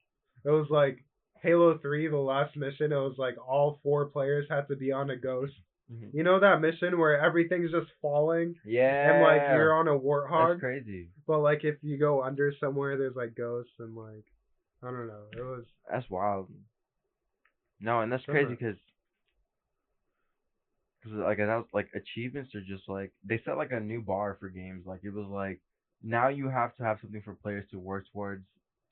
It 0.46 0.48
was 0.50 0.70
like 0.70 1.04
Halo 1.46 1.78
Three, 1.78 2.08
the 2.08 2.16
last 2.16 2.56
mission. 2.56 2.92
It 2.92 2.96
was 2.96 3.14
like 3.18 3.36
all 3.38 3.78
four 3.82 4.06
players 4.06 4.46
had 4.50 4.66
to 4.68 4.76
be 4.76 4.90
on 4.92 5.10
a 5.10 5.16
ghost. 5.16 5.52
Mhm. 5.92 6.12
You 6.12 6.24
know 6.24 6.40
that 6.40 6.60
mission 6.60 6.98
where 6.98 7.20
everything's 7.20 7.70
just 7.70 7.86
falling 8.02 8.56
Yeah, 8.64 9.12
and 9.14 9.22
like 9.22 9.40
you're 9.56 9.72
on 9.72 9.86
a 9.86 9.96
warthog. 9.96 10.48
that's 10.54 10.60
crazy. 10.60 11.08
but 11.26 11.38
like 11.40 11.62
if 11.64 11.76
you 11.82 11.96
go 11.96 12.22
under 12.24 12.52
somewhere, 12.58 12.96
there's 12.96 13.14
like 13.14 13.36
ghosts 13.36 13.72
and 13.78 13.94
like 13.94 14.24
I 14.82 14.90
don't 14.90 15.06
know. 15.06 15.24
It 15.32 15.42
was 15.42 15.64
That's 15.90 16.10
wild. 16.10 16.48
No, 17.80 18.00
and 18.00 18.10
that's 18.12 18.24
crazy 18.24 18.50
because. 18.50 18.76
Cause 21.04 21.12
like 21.12 21.38
that 21.38 21.46
was 21.46 21.66
like 21.72 21.88
achievements 21.94 22.52
are 22.56 22.60
just 22.62 22.88
like 22.88 23.12
they 23.24 23.40
set 23.44 23.56
like 23.56 23.70
a 23.70 23.78
new 23.78 24.00
bar 24.02 24.36
for 24.40 24.48
games. 24.48 24.86
Like 24.86 25.04
it 25.04 25.14
was 25.14 25.28
like 25.28 25.60
now 26.02 26.28
you 26.28 26.48
have 26.48 26.74
to 26.76 26.82
have 26.82 26.98
something 27.00 27.22
for 27.22 27.34
players 27.34 27.64
to 27.70 27.78
work 27.78 28.06
towards 28.12 28.44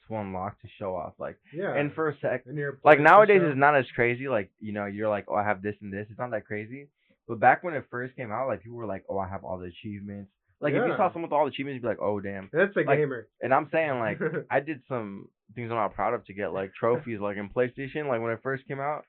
to 0.09 0.17
unlock 0.17 0.61
to 0.63 0.69
show 0.79 0.95
off. 0.95 1.15
Like 1.19 1.39
yeah. 1.53 1.75
and 1.75 1.93
for 1.95 2.09
a 2.09 2.19
sec, 2.21 2.45
like 2.85 3.01
nowadays 3.01 3.41
it's 3.43 3.59
not 3.59 3.77
as 3.77 3.87
crazy. 3.95 4.29
Like 4.29 4.51
you 4.61 4.73
know 4.73 4.87
you're 4.87 5.09
like 5.09 5.27
oh 5.29 5.35
I 5.35 5.45
have 5.45 5.63
this 5.63 5.77
and 5.81 5.93
this. 5.93 6.07
It's 6.11 6.19
not 6.19 6.31
that 6.31 6.47
crazy. 6.47 6.89
But 7.27 7.41
back 7.41 7.65
when 7.65 7.75
it 7.75 7.85
first 7.91 8.17
came 8.17 8.31
out, 8.31 8.49
like 8.49 8.63
people 8.63 8.77
were 8.77 8.87
like 8.87 9.05
oh 9.09 9.19
I 9.19 9.29
have 9.29 9.45
all 9.45 9.59
the 9.59 9.67
achievements. 9.67 10.31
Like 10.61 10.73
if 10.73 10.87
you 10.87 10.95
saw 10.97 11.13
someone 11.13 11.31
with 11.31 11.33
all 11.33 11.45
the 11.45 11.51
achievements, 11.51 11.77
you'd 11.77 11.83
be 11.83 11.89
like 11.89 12.01
oh 12.01 12.21
damn. 12.21 12.49
That's 12.53 12.75
a 12.77 12.81
like, 12.81 12.99
gamer. 12.99 13.29
And 13.41 13.53
I'm 13.53 13.69
saying 13.73 13.99
like 13.99 14.19
I 14.51 14.61
did 14.61 14.81
some 14.89 15.29
things 15.55 15.71
I'm 15.71 15.77
not 15.77 15.95
proud 15.95 16.15
of 16.15 16.25
to 16.27 16.33
get 16.33 16.53
like 16.53 16.73
trophies 16.75 17.21
like 17.21 17.37
in 17.37 17.49
PlayStation 17.49 18.09
like 18.09 18.21
when 18.21 18.33
it 18.33 18.41
first 18.43 18.67
came 18.67 18.81
out. 18.81 19.05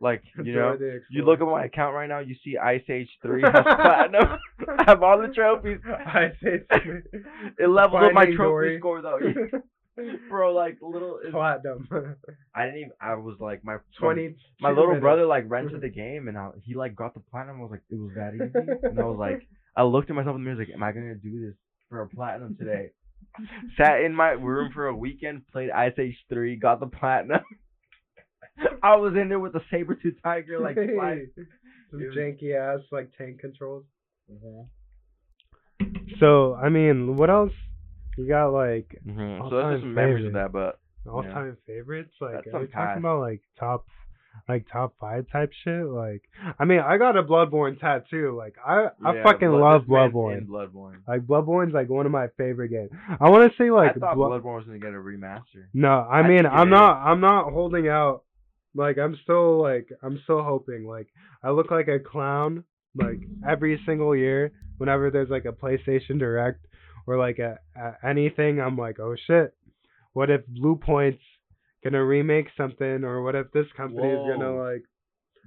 Like 0.00 0.22
you 0.44 0.54
know, 0.54 0.76
you 1.10 1.24
look 1.24 1.40
at 1.40 1.46
my 1.46 1.64
account 1.64 1.94
right 1.94 2.08
now, 2.08 2.20
you 2.20 2.36
see 2.44 2.56
Ice 2.56 2.82
Age 2.88 3.08
Three 3.22 3.42
platinum. 3.50 4.38
I 4.78 4.84
have 4.86 5.02
all 5.02 5.20
the 5.20 5.28
trophies. 5.28 5.78
I 5.88 6.32
say 6.42 6.62
It 7.58 7.68
levels 7.68 8.02
up 8.04 8.12
my 8.12 8.26
trophy 8.26 8.36
Dory. 8.36 8.78
score 8.78 9.02
though, 9.02 9.18
bro. 10.28 10.54
Like 10.54 10.78
little, 10.82 11.18
it's- 11.18 11.32
platinum. 11.32 11.88
I 12.54 12.64
didn't 12.64 12.78
even. 12.80 12.92
I 13.00 13.14
was 13.14 13.36
like 13.40 13.64
my 13.64 13.76
Twenty. 13.98 14.36
My 14.60 14.70
little 14.70 14.98
brother 15.00 15.26
like 15.26 15.44
rented 15.48 15.80
the 15.82 15.88
game 15.88 16.28
and 16.28 16.36
I, 16.38 16.50
he 16.64 16.74
like 16.74 16.94
got 16.96 17.14
the 17.14 17.20
platinum. 17.20 17.56
I 17.58 17.62
was 17.62 17.70
like, 17.72 17.82
it 17.90 17.96
was 17.98 18.12
that 18.16 18.34
easy, 18.34 18.52
and 18.82 18.98
I 18.98 19.04
was 19.04 19.18
like, 19.18 19.46
I 19.76 19.82
looked 19.84 20.10
at 20.10 20.16
myself 20.16 20.36
in 20.36 20.42
the 20.42 20.44
mirror, 20.44 20.56
I 20.56 20.58
was 20.60 20.68
like, 20.68 20.74
am 20.74 20.82
I 20.82 20.92
gonna 20.92 21.14
do 21.14 21.46
this 21.46 21.54
for 21.88 22.02
a 22.02 22.08
platinum 22.08 22.56
today? 22.58 22.90
Sat 23.76 24.00
in 24.00 24.14
my 24.14 24.30
room 24.30 24.70
for 24.72 24.86
a 24.86 24.96
weekend, 24.96 25.46
played 25.52 25.70
Ice 25.70 25.92
Age 25.98 26.16
Three, 26.28 26.56
got 26.56 26.80
the 26.80 26.86
platinum. 26.86 27.40
I 28.82 28.96
was 28.96 29.14
in 29.20 29.28
there 29.28 29.38
with 29.38 29.52
the 29.52 29.60
saber 29.70 29.94
tooth 29.94 30.14
tiger, 30.22 30.58
like 30.58 30.74
flying. 30.74 31.28
Some 31.90 32.00
It 32.00 32.06
was- 32.08 32.16
janky 32.16 32.54
ass 32.56 32.80
like 32.90 33.10
tank 33.16 33.38
controls. 33.40 33.84
Mm-hmm. 34.30 34.62
So 36.20 36.54
I 36.54 36.68
mean, 36.68 37.16
what 37.16 37.30
else? 37.30 37.52
You 38.18 38.28
got 38.28 38.48
like 38.48 39.00
Mm-hmm. 39.06 39.48
So 39.48 39.56
that's 39.56 39.80
just 39.80 39.86
memories 39.86 40.26
of 40.26 40.32
that, 40.34 40.52
but 40.52 40.78
all 41.10 41.22
time 41.22 41.56
favorites. 41.66 42.12
Like 42.20 42.44
That's 42.44 42.54
are 42.54 42.60
we 42.60 42.66
talking 42.66 42.98
about 42.98 43.20
like 43.20 43.40
top, 43.58 43.86
like 44.48 44.66
top 44.70 44.94
five 45.00 45.26
type 45.32 45.50
shit? 45.64 45.86
Like 45.86 46.22
I 46.58 46.64
mean, 46.64 46.80
I 46.80 46.98
got 46.98 47.16
a 47.16 47.22
Bloodborne 47.22 47.78
tattoo. 47.80 48.34
Like 48.36 48.56
I 48.64 48.88
I 49.04 49.14
yeah, 49.14 49.22
fucking 49.22 49.48
Blood- 49.48 49.60
love 49.60 49.82
Bloodborne. 49.84 50.46
Bloodborne. 50.46 50.98
Like 51.06 51.22
Bloodborne's 51.22 51.72
like 51.72 51.88
one 51.88 52.06
of 52.06 52.12
my 52.12 52.26
favorite 52.36 52.68
games. 52.70 52.90
I 53.20 53.30
want 53.30 53.50
to 53.50 53.56
say 53.56 53.70
like 53.70 53.92
I 53.96 53.98
thought 54.00 54.16
Blood- 54.16 54.42
Bloodborne 54.42 54.56
was 54.56 54.66
gonna 54.66 54.78
get 54.78 54.90
a 54.90 54.92
remaster. 54.92 55.66
No, 55.72 55.88
I 55.88 56.18
I 56.20 56.28
mean 56.28 56.44
I'm 56.44 56.68
is. 56.68 56.72
not 56.72 56.96
I'm 56.98 57.20
not 57.20 57.52
holding 57.52 57.88
out. 57.88 58.24
Like 58.74 58.98
I'm 58.98 59.16
still 59.22 59.62
like 59.62 59.88
I'm 60.02 60.20
still 60.24 60.42
hoping. 60.42 60.86
Like 60.86 61.06
I 61.42 61.50
look 61.50 61.70
like 61.70 61.88
a 61.88 61.98
clown 61.98 62.64
like 62.94 63.20
every 63.48 63.80
single 63.86 64.14
year 64.16 64.52
whenever 64.78 65.10
there's 65.10 65.30
like 65.30 65.44
a 65.46 65.52
PlayStation 65.52 66.18
Direct 66.18 66.64
or 67.08 67.18
like 67.18 67.38
anything. 68.04 68.60
I'm 68.60 68.76
like, 68.76 69.00
oh 69.00 69.16
shit, 69.26 69.54
what 70.12 70.30
if 70.30 70.42
Bluepoint's 70.46 71.22
gonna 71.82 72.04
remake 72.04 72.46
something 72.56 73.04
or 73.04 73.22
what 73.22 73.34
if 73.34 73.50
this 73.52 73.66
company 73.76 74.08
is 74.08 74.28
gonna 74.28 74.54
like 74.54 74.82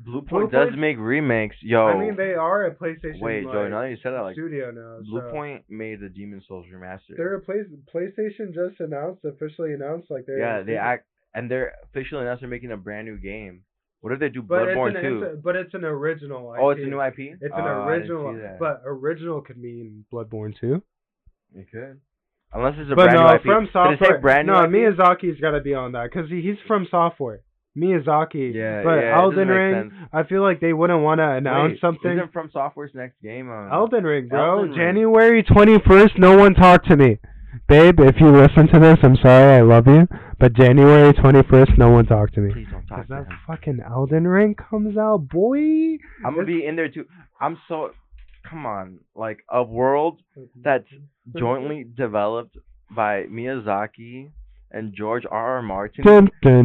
Blue 0.03 0.21
Bluepoint 0.21 0.51
does 0.51 0.69
Point- 0.69 0.79
make 0.79 0.97
remakes. 0.97 1.55
Yo, 1.61 1.85
I 1.85 1.99
mean, 1.99 2.15
they 2.15 2.33
are 2.33 2.65
a 2.65 2.73
PlayStation. 2.73 3.19
wait, 3.19 3.45
like. 3.45 3.69
Now 3.69 3.83
you 3.83 3.97
said 4.01 4.11
that, 4.11 4.21
like 4.21 4.33
studio 4.33 4.71
now. 4.71 4.99
Blue 5.03 5.21
so. 5.21 5.31
Point 5.31 5.63
made 5.69 5.99
the 5.99 6.09
Demon 6.09 6.41
Souls 6.47 6.65
remaster. 6.73 7.15
They're 7.15 7.35
a 7.35 7.41
place. 7.41 7.65
PlayStation 7.93 8.53
just 8.53 8.79
announced, 8.79 9.23
officially 9.25 9.73
announced, 9.73 10.09
like 10.09 10.25
they're. 10.25 10.39
yeah, 10.39 10.63
they 10.63 10.75
act 10.75 11.05
and 11.33 11.49
they're 11.49 11.73
officially 11.83 12.21
announced 12.21 12.41
they're 12.41 12.49
making 12.49 12.71
a 12.71 12.77
brand 12.77 13.07
new 13.07 13.17
game. 13.17 13.63
What 14.01 14.13
if 14.13 14.19
they 14.19 14.29
do 14.29 14.41
But 14.41 14.69
Bloodborne 14.69 14.97
an, 14.97 15.03
too? 15.03 15.23
it's 15.23 15.33
a, 15.33 15.37
but 15.37 15.55
it's 15.55 15.73
an 15.75 15.85
original. 15.85 16.53
IP. 16.53 16.59
oh, 16.59 16.69
it's 16.71 16.81
a 16.81 16.87
new 16.87 17.01
IP. 17.01 17.19
It's 17.19 17.43
an 17.43 17.51
ah, 17.53 17.87
didn't 17.87 18.09
original, 18.11 18.57
but 18.59 18.81
original 18.85 19.41
could 19.41 19.57
mean 19.57 20.05
Bloodborne 20.11 20.59
too. 20.59 20.81
It 21.55 21.67
could. 21.71 21.99
Unless 22.53 22.73
it's 22.79 22.91
a 22.91 22.95
But 22.95 23.11
brand 23.11 23.15
no, 23.15 23.27
new 23.27 23.35
IP. 23.35 23.43
FromSoftware. 23.73 23.99
say 23.99 24.21
brand 24.21 24.47
new 24.47 24.53
no, 24.53 24.63
IP? 24.63 24.69
Miyazaki's 24.69 25.39
got 25.39 25.51
to 25.51 25.61
be 25.61 25.73
on 25.73 25.93
that 25.93 26.09
because 26.11 26.29
he, 26.29 26.41
he's 26.41 26.57
FromSoftware. 26.69 27.39
Miyazaki. 27.77 28.53
Yeah, 28.53 28.83
but 28.83 28.95
yeah, 28.95 29.17
Elden 29.17 29.47
Ring. 29.47 29.91
I 30.11 30.23
feel 30.23 30.41
like 30.41 30.59
they 30.59 30.73
wouldn't 30.73 31.01
want 31.01 31.19
to 31.19 31.29
announce 31.29 31.71
Wait, 31.73 31.79
something. 31.81 32.11
Isn't 32.11 32.33
FromSoftware's 32.33 32.93
next 32.93 33.21
game? 33.21 33.49
Um, 33.49 33.69
Elden 33.71 34.03
Ring, 34.03 34.27
bro. 34.27 34.57
Elden 34.59 34.71
Ring. 34.71 34.77
January 34.77 35.43
21st, 35.43 36.19
no 36.19 36.37
one 36.37 36.53
talked 36.53 36.89
to 36.89 36.97
me. 36.97 37.17
Babe, 37.69 37.99
if 38.01 38.15
you 38.19 38.29
listen 38.29 38.67
to 38.73 38.79
this, 38.79 38.97
I'm 39.03 39.15
sorry, 39.17 39.55
I 39.57 39.61
love 39.61 39.87
you. 39.87 40.05
But 40.39 40.53
January 40.53 41.13
21st, 41.13 41.77
no 41.77 41.89
one 41.91 42.05
talked 42.05 42.33
to 42.33 42.41
me. 42.41 42.51
Please 42.51 42.67
don't 42.71 42.85
talk 42.87 43.07
Because 43.07 43.07
to 43.07 43.13
that 43.25 43.31
him. 43.31 43.39
fucking 43.47 43.79
Elden 43.89 44.27
Ring 44.27 44.55
comes 44.55 44.97
out, 44.97 45.29
boy. 45.29 45.97
I'm 46.25 46.35
gonna 46.35 46.45
be 46.45 46.65
in 46.65 46.75
there 46.75 46.89
too. 46.89 47.05
I'm 47.39 47.57
so. 47.69 47.91
Come 48.49 48.65
on, 48.65 48.99
like 49.15 49.39
a 49.49 49.63
world 49.63 50.19
that's 50.61 50.87
jointly 51.37 51.85
developed 51.95 52.57
by 52.89 53.23
Miyazaki 53.23 54.31
and 54.71 54.93
George 54.95 55.25
R. 55.29 55.57
R. 55.57 55.61
Martin. 55.61 56.07
Imagine 56.07 56.31
if 56.43 56.55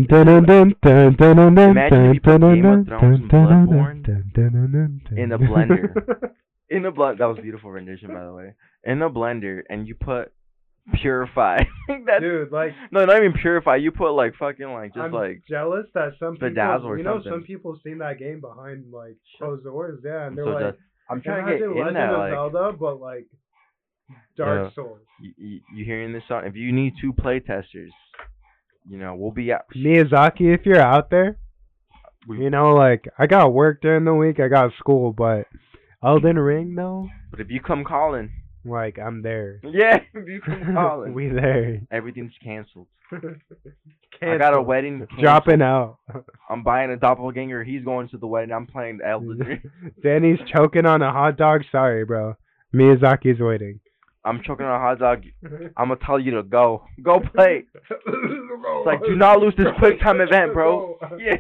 you 2.15 2.21
Game 2.21 2.65
of 2.65 2.87
Thrones 2.87 3.31
Bloodborne 3.31 4.05
in 5.17 5.33
a 5.33 5.39
blender. 5.39 6.31
In 6.69 6.85
a 6.85 6.91
blood 6.91 7.19
that 7.19 7.27
was 7.27 7.39
beautiful 7.41 7.71
rendition 7.71 8.09
by 8.09 8.25
the 8.25 8.33
way. 8.33 8.55
In 8.85 9.01
a 9.03 9.09
blender 9.09 9.63
and 9.69 9.87
you 9.87 9.95
put 9.95 10.33
purify. 10.95 11.59
that 12.07 12.21
dude, 12.21 12.53
like 12.53 12.73
no, 12.91 13.05
not 13.05 13.17
even 13.17 13.33
purify. 13.33 13.77
You 13.77 13.93
put 13.93 14.13
like 14.13 14.35
fucking 14.37 14.73
like 14.73 14.95
just 14.95 15.05
I'm 15.05 15.13
like 15.13 15.43
jealous 15.49 15.87
that 15.95 16.13
some 16.19 16.35
people 16.35 16.99
you 16.99 17.05
know 17.05 17.17
something. 17.17 17.33
some 17.33 17.43
people 17.43 17.79
seen 17.85 17.99
that 17.99 18.19
game 18.19 18.41
behind 18.41 18.93
like 18.93 19.17
closed 19.39 19.65
doors, 19.65 20.01
yeah, 20.05 20.27
and 20.27 20.37
they're 20.37 20.45
so 20.45 20.51
like, 20.51 20.75
just, 20.75 20.79
I'm 21.11 21.23
trying 21.23 21.47
to 21.47 21.53
get 21.53 21.63
in 21.63 21.77
Legend 21.77 21.97
that, 21.97 22.13
like, 22.13 22.33
Zelda, 22.33 22.73
but 22.79 23.01
like 23.01 23.27
Dark 24.37 24.75
Souls. 24.75 24.99
you, 25.21 25.61
you, 25.75 25.85
hearing 25.85 26.13
this 26.13 26.23
song? 26.29 26.43
If 26.45 26.55
you 26.57 26.73
need 26.73 26.95
two 27.01 27.13
play 27.13 27.41
testers, 27.41 27.93
you 28.89 28.99
know 28.99 29.15
we'll 29.15 29.31
be 29.33 29.53
out. 29.53 29.63
Miyazaki, 29.75 30.55
if 30.55 30.65
you're 30.67 30.81
out 30.81 31.11
there, 31.11 31.39
you 32.29 32.51
know, 32.51 32.75
like 32.75 33.09
I 33.19 33.27
got 33.27 33.53
work 33.53 33.81
during 33.83 34.05
the 34.05 34.15
week, 34.15 34.39
I 34.41 34.49
got 34.49 34.73
school, 34.79 35.13
but 35.13 35.47
Elden 36.05 36.39
Ring 36.39 36.75
though, 36.75 37.09
But 37.31 37.41
if 37.41 37.51
you 37.51 37.61
come 37.61 37.85
calling, 37.85 38.31
like 38.65 38.99
I'm 38.99 39.23
there. 39.23 39.61
yeah, 39.65 39.99
if 40.15 40.29
you 40.29 40.41
come 40.41 40.75
calling, 40.75 41.15
we 41.15 41.29
there. 41.29 41.81
everything's 41.91 42.33
canceled. 42.43 42.87
I 44.23 44.39
got 44.39 44.55
a 44.55 44.63
wedding. 44.63 44.99
canceled. 45.01 45.21
Dropping 45.21 45.63
out. 45.63 45.99
I'm 46.51 46.63
buying 46.63 46.91
a 46.91 46.97
doppelganger. 46.97 47.63
He's 47.65 47.85
going 47.85 48.09
to 48.09 48.19
the 48.19 48.27
wedding. 48.27 48.53
I'm 48.53 48.67
playing 48.67 49.01
Elden 49.05 49.39
Ring. 49.39 49.63
Danny's 50.03 50.39
choking 50.53 50.87
on 50.87 51.03
a 51.03 51.13
hot 51.13 51.37
dog. 51.37 51.63
Sorry, 51.71 52.05
bro. 52.05 52.35
Miyazaki's 52.75 53.41
waiting. 53.41 53.81
I'm 54.27 54.43
choking 54.45 54.67
on 54.67 54.75
a 54.75 54.79
hot 54.79 54.99
dog. 54.99 55.23
Mm-hmm. 55.45 55.67
I'm 55.77 55.89
gonna 55.89 56.01
tell 56.05 56.19
you 56.19 56.33
to 56.33 56.43
go. 56.43 56.85
Go 57.03 57.21
play. 57.35 57.65
It's 58.79 58.87
like 58.87 59.03
do 59.05 59.15
not 59.17 59.39
lose 59.41 59.55
this 59.57 59.67
quick 59.79 60.01
time 60.01 60.21
event, 60.21 60.53
bro. 60.53 60.99
Yeah. 61.19 61.37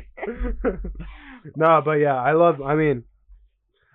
no, 1.56 1.82
but 1.84 1.92
yeah, 1.92 2.14
I 2.14 2.32
love. 2.32 2.60
I 2.62 2.74
mean, 2.74 3.04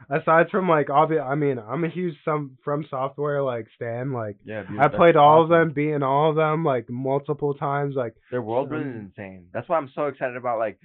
aside 0.09 0.49
from 0.51 0.69
like 0.69 0.89
obvious, 0.89 1.23
I 1.25 1.35
mean, 1.35 1.57
I'm 1.59 1.83
a 1.83 1.89
huge 1.89 2.15
some 2.23 2.57
FromSoftware 2.65 3.43
like 3.45 3.67
Stan. 3.75 4.11
Like 4.13 4.37
Yeah. 4.43 4.63
I 4.79 4.87
played 4.87 5.15
all 5.15 5.43
of 5.43 5.49
them, 5.49 5.71
beating 5.73 6.03
all 6.03 6.29
of 6.29 6.35
them 6.35 6.63
like 6.63 6.89
multiple 6.89 7.53
times. 7.53 7.95
Like 7.95 8.15
Their 8.29 8.41
world 8.41 8.65
um, 8.65 8.69
building 8.71 8.89
is 8.93 8.99
insane. 9.17 9.47
That's 9.53 9.67
why 9.67 9.77
I'm 9.77 9.89
so 9.95 10.07
excited 10.07 10.35
about 10.35 10.59
like 10.59 10.79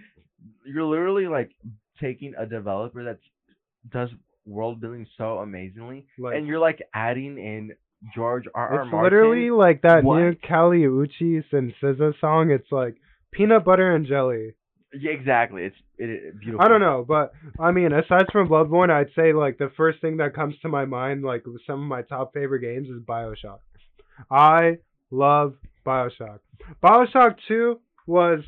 you're 0.64 0.84
literally 0.84 1.26
like 1.26 1.50
taking 2.00 2.34
a 2.38 2.46
developer 2.46 3.04
that 3.04 3.18
does 3.90 4.10
world 4.46 4.80
building 4.80 5.06
so 5.18 5.38
amazingly, 5.38 6.06
like 6.19 6.36
and 6.36 6.47
you're 6.47 6.60
like 6.60 6.80
adding 6.95 7.38
in 7.38 7.73
George 8.15 8.45
R. 8.54 8.69
R. 8.75 8.82
it's 8.82 8.93
Martin. 8.93 9.19
literally 9.19 9.50
like 9.50 9.82
that 9.82 10.04
What? 10.04 10.19
new 10.19 10.35
Kali 10.47 10.80
Uchis 10.82 11.45
and 11.52 11.73
SZA 11.82 12.19
song. 12.21 12.50
It's 12.50 12.71
like 12.71 12.97
peanut 13.32 13.65
butter 13.65 13.95
and 13.95 14.06
jelly. 14.06 14.54
Yeah, 14.99 15.11
exactly. 15.11 15.65
It's 15.65 15.76
it, 15.99 16.09
it 16.11 16.41
beautiful. 16.41 16.65
I 16.65 16.69
don't 16.69 16.80
know, 16.80 17.04
but 17.06 17.32
I 17.59 17.71
mean, 17.73 17.93
aside 17.93 18.26
from 18.32 18.49
Bloodborne, 18.49 18.91
I'd 18.91 19.13
say 19.15 19.32
like 19.32 19.59
the 19.59 19.71
first 19.76 20.00
thing 20.00 20.19
that 20.19 20.35
comes 20.35 20.54
to 20.63 20.69
my 20.69 20.85
mind, 20.85 21.25
like 21.25 21.45
with 21.47 21.61
some 21.67 21.82
of 21.82 21.89
my 21.89 22.02
top 22.02 22.32
favorite 22.32 22.61
games, 22.61 22.89
is 22.89 23.02
Bioshock. 23.02 23.59
I 24.30 24.78
love 25.11 25.54
Bioshock. 25.85 26.39
Bioshock 26.82 27.37
Two 27.49 27.80
was 28.06 28.41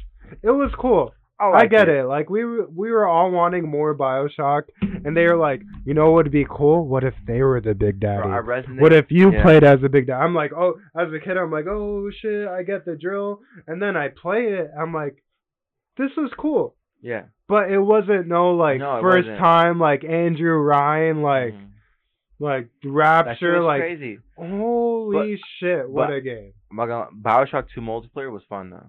it 0.42 0.50
was 0.50 0.70
cool. 0.78 1.12
I, 1.40 1.50
I 1.60 1.66
get 1.66 1.88
it. 1.88 2.04
Like 2.06 2.28
we 2.30 2.44
were, 2.44 2.66
we 2.68 2.90
were 2.90 3.06
all 3.06 3.30
wanting 3.30 3.68
more 3.68 3.94
Bioshock, 3.96 4.62
and 4.82 5.16
they 5.16 5.24
were 5.26 5.36
like, 5.36 5.62
you 5.84 5.94
know 5.94 6.06
what 6.10 6.24
would 6.24 6.32
be 6.32 6.44
cool? 6.50 6.86
What 6.86 7.04
if 7.04 7.14
they 7.26 7.42
were 7.42 7.60
the 7.60 7.74
big 7.74 8.00
daddy? 8.00 8.22
Bro, 8.22 8.62
What 8.80 8.92
if 8.92 9.06
you 9.10 9.32
yeah. 9.32 9.42
played 9.42 9.62
as 9.64 9.78
a 9.84 9.88
big 9.88 10.08
daddy? 10.08 10.20
I'm 10.22 10.34
like, 10.34 10.52
oh, 10.52 10.74
as 10.98 11.08
a 11.12 11.20
kid, 11.24 11.36
I'm 11.36 11.52
like, 11.52 11.66
oh 11.68 12.10
shit, 12.20 12.48
I 12.48 12.62
get 12.64 12.84
the 12.84 12.96
drill, 12.96 13.40
and 13.68 13.80
then 13.80 13.96
I 13.96 14.08
play 14.08 14.46
it. 14.58 14.70
I'm 14.78 14.92
like, 14.92 15.22
this 15.96 16.10
is 16.18 16.30
cool. 16.38 16.74
Yeah. 17.02 17.24
But 17.48 17.70
it 17.70 17.78
wasn't 17.80 18.26
no 18.26 18.50
like 18.56 18.80
No, 18.80 18.98
first 19.00 19.28
wasn't. 19.28 19.38
time 19.38 19.78
like 19.78 20.02
Andrew 20.04 20.54
Ryan 20.58 21.22
like 21.22 21.54
Mhm. 21.54 21.68
like 22.40 22.68
that 22.82 22.88
Rapture 22.90 23.60
was 23.60 23.64
like 23.66 23.80
crazy. 23.80 24.18
holy 24.36 25.40
shit 25.60 25.88
what 25.88 26.08
but- 26.08 26.14
a 26.16 26.20
game. 26.20 26.52
I'm 26.70 26.76
Bioshock 27.22 27.66
2 27.74 27.80
multiplayer 27.80 28.30
was 28.30 28.42
fun 28.48 28.70
though. 28.70 28.86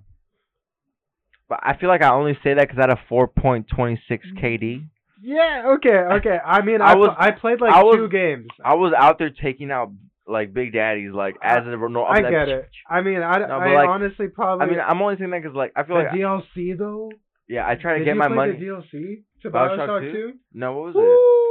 But 1.49 1.59
I 1.63 1.75
feel 1.75 1.89
like 1.89 2.03
I 2.03 2.13
only 2.13 2.37
say 2.43 2.53
that 2.53 2.67
because 2.69 2.77
I 2.77 2.81
had 2.83 2.89
a 2.91 2.99
4.26 3.11 3.65
mm. 3.67 3.97
KD. 4.41 4.85
Yeah, 5.21 5.73
okay, 5.77 5.89
okay. 5.89 6.37
I 6.45 6.61
mean 6.61 6.81
I 6.81 6.91
I 6.91 6.95
was- 6.95 7.15
I 7.17 7.31
played 7.31 7.59
like 7.59 7.73
I 7.73 7.83
was- 7.83 7.97
two 7.97 8.07
games. 8.07 8.47
I 8.63 8.75
was 8.75 8.93
out 8.95 9.17
there 9.17 9.31
taking 9.31 9.71
out 9.71 9.91
like 10.27 10.53
big 10.53 10.73
daddies, 10.73 11.11
like 11.11 11.35
as 11.41 11.65
a 11.65 11.71
no. 11.71 12.05
I 12.05 12.21
get 12.21 12.47
it. 12.47 12.69
I 12.87 13.01
mean 13.01 13.21
I, 13.23 13.39
No, 13.39 13.55
I 13.59 13.73
like, 13.73 13.89
honestly 13.89 14.27
probably 14.27 14.67
I 14.67 14.69
mean, 14.69 14.79
I'm 14.79 15.01
only 15.01 15.17
saying 15.17 15.31
that 15.31 15.41
because 15.41 15.55
like 15.55 15.73
I 15.75 15.83
feel 15.83 15.97
the 15.97 16.03
like 16.03 16.11
DLC 16.11 16.77
though. 16.77 17.09
yeah, 17.47 17.67
I 17.67 17.75
try 17.75 17.93
to 17.93 17.99
Did 17.99 18.05
get 18.05 18.15
my 18.17 18.27
money. 18.27 18.53
the 18.53 18.65
DLC 18.65 19.23
to 19.41 19.49
Bioshock 19.49 19.89
Bioshock 19.89 20.11
2? 20.11 20.11
2? 20.11 20.33
No, 20.53 20.73
what 20.73 20.93
was 20.93 20.95
it? 20.97 21.48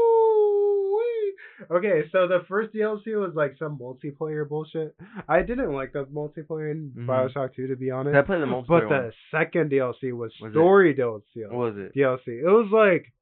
Okay, 1.70 2.04
so 2.12 2.26
the 2.28 2.44
first 2.48 2.72
DLC 2.74 3.18
was 3.18 3.32
like 3.34 3.56
some 3.58 3.78
multiplayer 3.78 4.48
bullshit. 4.48 4.94
I 5.28 5.42
didn't 5.42 5.72
like 5.72 5.92
the 5.92 6.04
multiplayer 6.06 6.70
in 6.70 6.92
Mhm. 6.96 7.06
Bioshock 7.06 7.54
2 7.54 7.66
to 7.68 7.76
be 7.76 7.90
honest. 7.90 8.16
I 8.16 8.22
played 8.22 8.40
the 8.42 8.46
multiplayer 8.46 8.66
But 8.68 8.90
one. 8.90 9.02
the 9.06 9.12
second 9.30 9.70
DLC 9.70 10.12
was, 10.12 10.32
Was 10.40 10.50
it- 10.50 10.52
story 10.54 10.94
DLC. 10.94 11.44
What 11.50 11.74
was 11.74 11.76
it? 11.78 11.94
DLC. 11.94 12.38
It 12.40 12.44
was 12.50 12.70
like 12.70 13.12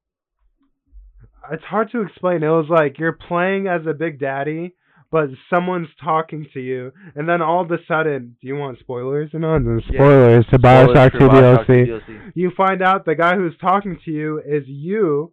it's 1.53 1.65
hard 1.65 1.91
to 1.93 2.03
explain. 2.03 2.43
It 2.43 2.49
was 2.49 2.69
like 2.69 2.99
you're 2.99 3.13
playing 3.13 3.69
as 3.69 3.87
a 3.87 3.95
big 3.95 4.19
daddy, 4.19 4.75
but 5.13 5.31
someone's 5.49 5.89
talking 6.03 6.47
to 6.55 6.61
you, 6.61 6.93
and 7.15 7.29
then 7.29 7.41
all 7.41 7.61
of 7.63 7.71
a 7.71 7.79
sudden, 7.87 8.37
do 8.41 8.49
you 8.49 8.57
want 8.57 8.79
spoilers 8.81 9.33
or 9.33 9.39
not? 9.39 9.63
The 9.65 9.81
Yeah. 9.91 9.99
Spoilers 9.99 10.47
to 10.49 10.59
Bioshock 10.59 11.13
2 11.13 11.19
Bioshock 11.19 11.67
2 11.67 11.73
DLC. 11.75 11.87
DLC. 11.87 12.33
You 12.35 12.51
find 12.51 12.83
out 12.83 13.05
the 13.05 13.15
guy 13.15 13.37
who's 13.37 13.57
talking 13.59 13.97
to 14.05 14.11
you 14.11 14.41
is 14.45 14.67
you. 14.67 15.33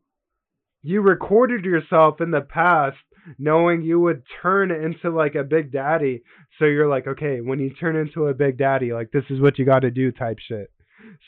You 0.84 1.02
recorded 1.02 1.66
yourself 1.66 2.22
in 2.22 2.32
the 2.32 2.42
past 2.42 2.98
knowing 3.38 3.82
you 3.82 4.00
would 4.00 4.24
turn 4.42 4.72
into 4.72 5.10
like 5.10 5.36
a 5.36 5.44
big 5.44 5.72
daddy. 5.72 6.24
So 6.60 6.66
you're 6.66 6.90
like, 6.90 7.08
okay, 7.08 7.40
when 7.42 7.60
you 7.60 7.74
turn 7.74 7.96
into 7.96 8.28
a 8.28 8.34
big 8.34 8.58
daddy, 8.58 8.94
like 8.94 9.12
this 9.12 9.24
is 9.30 9.42
what 9.42 9.58
you 9.58 9.66
got 9.66 9.80
to 9.80 9.92
do 9.92 10.12
type 10.12 10.38
shit. 10.40 10.72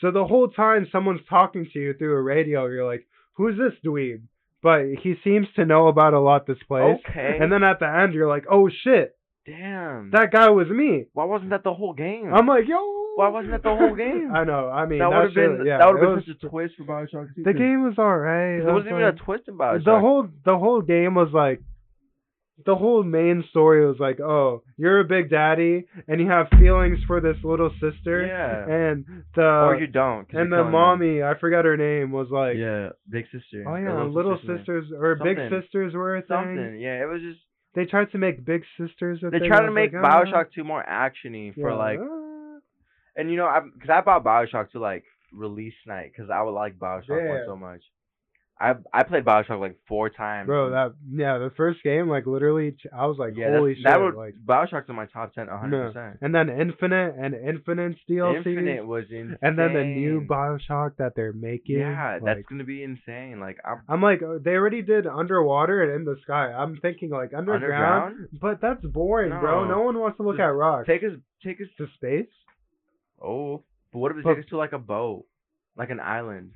So 0.00 0.10
the 0.10 0.24
whole 0.24 0.48
time 0.48 0.86
someone's 0.90 1.20
talking 1.28 1.66
to 1.72 1.78
you 1.78 1.94
through 1.94 2.14
a 2.16 2.22
radio, 2.22 2.66
you're 2.66 2.86
like, 2.86 3.06
who's 3.34 3.56
this 3.56 3.78
dweeb? 3.84 4.22
But 4.62 4.82
he 5.02 5.14
seems 5.22 5.46
to 5.56 5.64
know 5.64 5.88
about 5.88 6.14
a 6.14 6.20
lot 6.20 6.46
this 6.46 6.62
place. 6.66 6.98
Okay. 7.08 7.38
And 7.40 7.52
then 7.52 7.62
at 7.62 7.78
the 7.78 7.88
end, 7.88 8.14
you're 8.14 8.28
like, 8.28 8.44
oh 8.50 8.68
shit, 8.84 9.16
Damn. 9.44 10.10
that 10.10 10.32
guy 10.32 10.50
was 10.50 10.68
me. 10.68 11.06
Why 11.12 11.24
wasn't 11.24 11.50
that 11.50 11.62
the 11.62 11.74
whole 11.74 11.92
game? 11.92 12.32
I'm 12.34 12.46
like, 12.46 12.64
yo. 12.66 13.05
Why 13.16 13.28
wasn't 13.28 13.52
that 13.52 13.62
the 13.62 13.74
whole 13.74 13.94
game? 14.06 14.30
I 14.34 14.44
know. 14.44 14.68
I 14.68 14.84
mean, 14.84 14.98
that 15.00 15.08
would 15.08 15.24
have 15.24 15.34
been 15.34 15.64
yeah, 15.66 15.78
that 15.78 15.86
would 15.88 15.96
have 16.00 16.06
been 16.08 16.16
was- 16.16 16.24
such 16.28 16.44
a 16.44 16.48
twist 16.48 16.74
for 16.76 16.84
Bioshock 16.84 17.34
2. 17.34 17.42
The 17.44 17.54
game 17.54 17.82
was 17.82 17.96
alright. 17.98 18.62
There 18.62 18.74
wasn't 18.74 18.92
even 18.92 19.02
a 19.04 19.12
twist 19.12 19.44
in 19.48 19.56
Bioshock. 19.56 19.84
the 19.84 19.98
whole 19.98 20.28
the 20.44 20.58
whole 20.58 20.82
game 20.82 21.14
was 21.14 21.30
like 21.32 21.62
the 22.64 22.74
whole 22.74 23.02
main 23.02 23.44
story 23.50 23.86
was 23.86 23.96
like, 23.98 24.18
oh, 24.18 24.62
you're 24.78 25.00
a 25.00 25.04
big 25.04 25.28
daddy 25.30 25.84
and 26.08 26.20
you 26.20 26.26
have 26.28 26.46
feelings 26.58 26.98
for 27.06 27.20
this 27.20 27.36
little 27.44 27.70
sister, 27.80 28.26
Yeah. 28.26 28.74
and 28.90 29.04
the 29.34 29.42
or 29.42 29.76
you 29.78 29.86
don't. 29.86 30.26
and 30.32 30.50
the 30.50 30.56
them. 30.64 30.72
mommy, 30.72 31.22
I 31.22 31.38
forgot 31.38 31.66
her 31.66 31.76
name, 31.76 32.12
was 32.12 32.28
like, 32.30 32.56
yeah, 32.56 32.90
big 33.10 33.26
sister. 33.32 33.64
oh 33.68 33.76
yeah, 33.76 34.02
little 34.04 34.36
sister's 34.38 34.48
name. 34.48 34.58
sisters 34.58 34.84
or 34.98 35.14
big 35.22 35.36
sisters 35.50 35.92
were 35.94 36.16
a 36.16 36.20
thing. 36.22 36.28
Something. 36.36 36.80
Yeah, 36.80 37.02
it 37.02 37.08
was 37.12 37.20
just 37.22 37.40
They 37.74 37.84
tried 37.84 38.10
to 38.12 38.18
make 38.18 38.44
big 38.44 38.62
sisters. 38.80 39.20
A 39.22 39.28
they 39.30 39.46
tried 39.46 39.66
to 39.66 39.70
make 39.70 39.92
like, 39.92 40.02
ah. 40.02 40.24
Bioshock 40.24 40.46
2 40.54 40.64
more 40.64 40.82
actiony 40.82 41.54
for 41.54 41.68
Yeah, 41.70 41.76
like. 41.76 41.98
And 43.16 43.30
you 43.30 43.36
know, 43.36 43.46
I 43.46 43.60
because 43.60 43.90
I 43.90 44.00
bought 44.00 44.24
Bioshock 44.24 44.70
to 44.72 44.80
like 44.80 45.04
release 45.32 45.74
night 45.86 46.12
because 46.14 46.30
I 46.30 46.42
would 46.42 46.52
like 46.52 46.78
Bioshock 46.78 47.28
1 47.28 47.42
so 47.46 47.56
much. 47.56 47.82
I 48.58 48.72
I 48.90 49.02
played 49.02 49.24
Bioshock 49.24 49.60
like 49.60 49.76
four 49.86 50.08
times. 50.08 50.46
Bro, 50.46 50.70
that 50.70 50.94
yeah, 51.12 51.36
the 51.36 51.50
first 51.58 51.82
game, 51.82 52.08
like 52.08 52.24
literally, 52.26 52.74
I 52.96 53.04
was 53.06 53.18
like, 53.18 53.34
yeah, 53.36 53.50
holy 53.50 53.74
shit, 53.74 53.84
that 53.84 54.00
would 54.00 54.14
like. 54.14 54.34
Bioshock's 54.42 54.88
in 54.88 54.94
my 54.94 55.04
top 55.06 55.34
ten, 55.34 55.46
percent. 55.46 56.18
And 56.22 56.34
then 56.34 56.48
Infinite 56.48 57.16
and 57.18 57.34
Infinite's 57.34 57.98
DLC, 58.08 58.38
Infinite 58.38 58.86
was 58.86 59.04
insane. 59.10 59.36
and 59.42 59.58
then 59.58 59.74
the 59.74 59.84
new 59.84 60.26
Bioshock 60.26 60.96
that 60.96 61.12
they're 61.14 61.34
making. 61.34 61.80
Yeah, 61.80 62.14
like, 62.14 62.22
that's 62.24 62.48
gonna 62.48 62.64
be 62.64 62.82
insane. 62.82 63.40
Like 63.40 63.58
I'm 63.62 63.82
I'm 63.90 64.00
like, 64.00 64.22
uh, 64.22 64.38
they 64.42 64.52
already 64.52 64.80
did 64.80 65.06
underwater 65.06 65.82
and 65.82 65.92
in 65.92 66.04
the 66.06 66.16
sky. 66.22 66.50
I'm 66.50 66.78
thinking 66.80 67.10
like 67.10 67.34
underground, 67.36 68.14
underground. 68.14 68.28
but 68.40 68.62
that's 68.62 68.84
boring, 68.86 69.38
bro. 69.38 69.64
No. 69.64 69.76
No 69.76 69.82
one 69.82 69.98
wants 69.98 70.16
to 70.16 70.22
look 70.22 70.36
Just 70.36 70.44
at 70.44 70.54
rocks. 70.54 70.86
Take 70.86 71.02
us, 71.02 71.12
take 71.44 71.60
us. 71.60 71.68
to 71.76 71.88
space. 71.96 72.32
Oh, 73.22 73.64
but 73.92 73.98
what 73.98 74.12
if 74.12 74.18
it 74.18 74.24
But- 74.24 74.34
takes 74.34 74.46
us 74.46 74.50
to 74.50 74.56
like 74.56 74.72
a 74.72 74.78
boat, 74.78 75.26
like 75.76 75.90
an 75.90 76.00
island? 76.00 76.52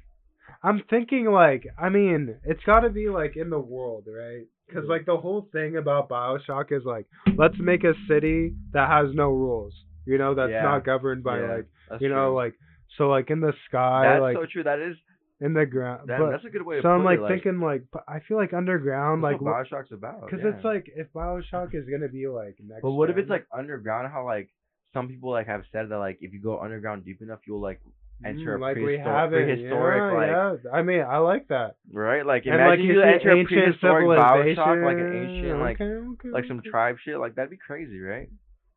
I'm 0.62 0.82
thinking 0.90 1.26
like, 1.26 1.66
I 1.78 1.90
mean, 1.90 2.36
it's 2.44 2.62
got 2.64 2.80
to 2.80 2.90
be 2.90 3.08
like 3.08 3.36
in 3.36 3.50
the 3.50 3.58
world, 3.60 4.06
right? 4.08 4.46
Because 4.66 4.82
mm-hmm. 4.82 4.90
like 4.90 5.06
the 5.06 5.16
whole 5.16 5.48
thing 5.52 5.76
about 5.76 6.08
Bioshock 6.08 6.72
is 6.72 6.84
like, 6.84 7.06
let's 7.36 7.54
make 7.58 7.84
a 7.84 7.94
city 8.08 8.54
that 8.72 8.88
has 8.88 9.14
no 9.14 9.30
rules. 9.30 9.72
You 10.06 10.18
know, 10.18 10.34
that's 10.34 10.50
Yeah. 10.50 10.62
not 10.62 10.84
governed 10.84 11.22
by 11.22 11.40
Yeah, 11.40 11.56
like, 11.90 12.00
you 12.00 12.08
know, 12.08 12.30
true. 12.30 12.36
like 12.36 12.54
so 12.98 13.08
like 13.08 13.30
in 13.30 13.40
the 13.40 13.52
sky, 13.68 14.02
that's 14.08 14.20
like 14.20 14.36
so 14.36 14.46
true. 14.46 14.64
That 14.64 14.80
is. 14.80 14.96
in 15.40 15.54
the 15.54 15.64
ground. 15.64 16.08
That, 16.08 16.18
but 16.18 16.30
that's 16.32 16.44
a 16.44 16.50
good 16.50 16.66
way. 16.66 16.82
so 16.82 16.88
I'm 16.88 17.00
put 17.02 17.20
like 17.20 17.30
thinking 17.30 17.60
like, 17.60 17.84
I 18.08 18.20
feel 18.26 18.36
like 18.36 18.52
underground, 18.52 19.22
like, 19.22 19.40
what 19.40 19.54
Bioshock's 19.54 19.92
about. 19.92 20.22
because 20.26 20.40
yeah. 20.42 20.50
it's 20.54 20.64
like 20.64 20.90
if 20.94 21.06
Bioshock 21.14 21.74
is 21.74 21.88
gonna 21.88 22.08
be 22.08 22.26
like 22.28 22.56
next. 22.60 22.82
But 22.82 22.90
what 22.90 23.08
if 23.08 23.16
it's 23.16 23.30
like 23.30 23.46
underground? 23.56 24.12
How 24.12 24.26
like 24.26 24.50
some 24.92 25.09
people 25.09 25.31
like 25.31 25.46
have 25.46 25.62
said 25.72 25.88
that 25.90 25.98
like 25.98 26.18
if 26.20 26.33
you 26.33 26.40
go 26.40 26.61
underground 26.61 27.05
deep 27.05 27.22
enough, 27.22 27.40
you'll 27.46 27.61
like 27.61 27.81
enter 28.24 28.59
Mm, 28.59 28.61
a 28.61 28.61
like 28.61 28.76
prehistor- 28.76 29.31
prehistoric 29.31 30.00
yeah, 30.12 30.18
like 30.18 30.61
yeah. 30.64 30.70
I 30.70 30.83
mean, 30.83 31.00
I 31.00 31.18
like 31.18 31.48
that. 31.48 31.76
right. 31.92 32.24
Like 32.24 32.44
and 32.46 32.55
imagine 32.55 32.68
like 32.70 32.94
you 32.94 33.03
enter 33.03 33.40
a 33.40 33.44
prehistoric 33.44 34.07
Bioshock, 34.09 34.85
like 34.85 34.96
an 34.98 35.12
ancient 35.16 35.61
like 35.61 35.81
okay, 35.81 35.85
okay, 35.85 36.29
like 36.33 36.44
some 36.46 36.59
okay. 36.59 36.70
tribe 36.70 36.96
shit. 37.05 37.18
Like 37.18 37.35
that'd 37.37 37.50
be 37.50 37.57
crazy, 37.57 37.98
right? 38.00 38.29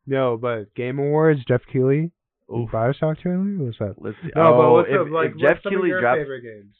No, 0.06 0.36
but 0.36 0.74
Game 0.74 0.98
Awards, 0.98 1.40
Geoff 1.46 1.62
Keighley, 1.72 2.10
Oof. 2.52 2.70
Bioshock 2.70 3.20
trailer. 3.20 3.38
What's 3.58 3.78
that? 3.78 3.94
Let's 3.98 4.16
see. 4.22 4.30
No, 4.36 4.52
but 4.52 4.60
oh, 4.60 4.72
what's 4.74 4.88
if, 4.90 5.00
up? 5.00 5.06
Like, 5.10 5.30
if 5.30 5.38
Geoff 5.38 5.50
what's 5.50 5.62
some 5.62 5.72
Keighley 5.72 5.82
of 5.82 5.88
your 5.88 6.00
drops, 6.00 6.18
favorite 6.20 6.42
games? 6.42 6.74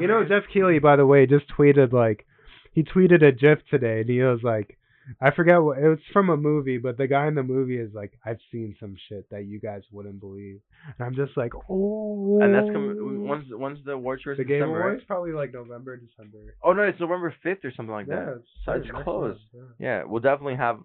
You 0.00 0.06
know, 0.08 0.24
Geoff 0.24 0.44
Keighley, 0.52 0.78
by 0.78 0.96
the 0.96 1.06
way, 1.06 1.26
just 1.26 1.44
tweeted 1.56 1.92
like 1.92 2.26
he 2.72 2.82
tweeted 2.82 3.22
a 3.26 3.32
GIF 3.32 3.58
today, 3.70 4.00
and 4.00 4.08
he 4.10 4.20
was 4.22 4.40
like, 4.42 4.78
I 5.20 5.30
forget 5.32 5.62
what 5.62 5.78
it 5.78 5.86
was 5.88 5.98
from 6.12 6.30
a 6.30 6.36
movie, 6.36 6.78
but 6.78 6.96
the 6.96 7.06
guy 7.06 7.26
in 7.28 7.34
the 7.34 7.42
movie 7.42 7.76
is 7.78 7.92
like, 7.94 8.12
I've 8.24 8.38
seen 8.50 8.74
some 8.80 8.96
shit 9.08 9.28
that 9.30 9.44
you 9.46 9.60
guys 9.60 9.82
wouldn't 9.92 10.20
believe, 10.20 10.60
and 10.98 11.06
I'm 11.06 11.14
just 11.14 11.36
like, 11.36 11.52
oh. 11.68 12.38
and 12.42 12.54
that's 12.54 12.66
coming. 12.66 12.96
Oh. 13.00 13.28
When's 13.28 13.44
when's 13.50 13.84
the 13.84 13.92
award 13.92 14.20
show? 14.24 14.34
the 14.34 14.44
Game 14.44 14.58
December, 14.60 14.78
right? 14.78 14.86
Awards 14.86 15.04
probably 15.06 15.32
like 15.32 15.52
November, 15.52 15.96
December. 15.96 16.56
Oh 16.62 16.72
no, 16.72 16.82
it's 16.82 17.00
November 17.00 17.34
fifth 17.42 17.64
or 17.64 17.72
something 17.76 17.92
like 17.94 18.06
yeah, 18.08 18.24
that. 18.24 18.32
it's, 18.38 18.48
So 18.64 18.72
it's 18.72 18.90
close. 19.04 19.36
month, 19.52 19.70
yeah. 19.78 19.86
Yeah, 19.86 20.04
we'll 20.04 20.20
definitely 20.20 20.56
have 20.56 20.78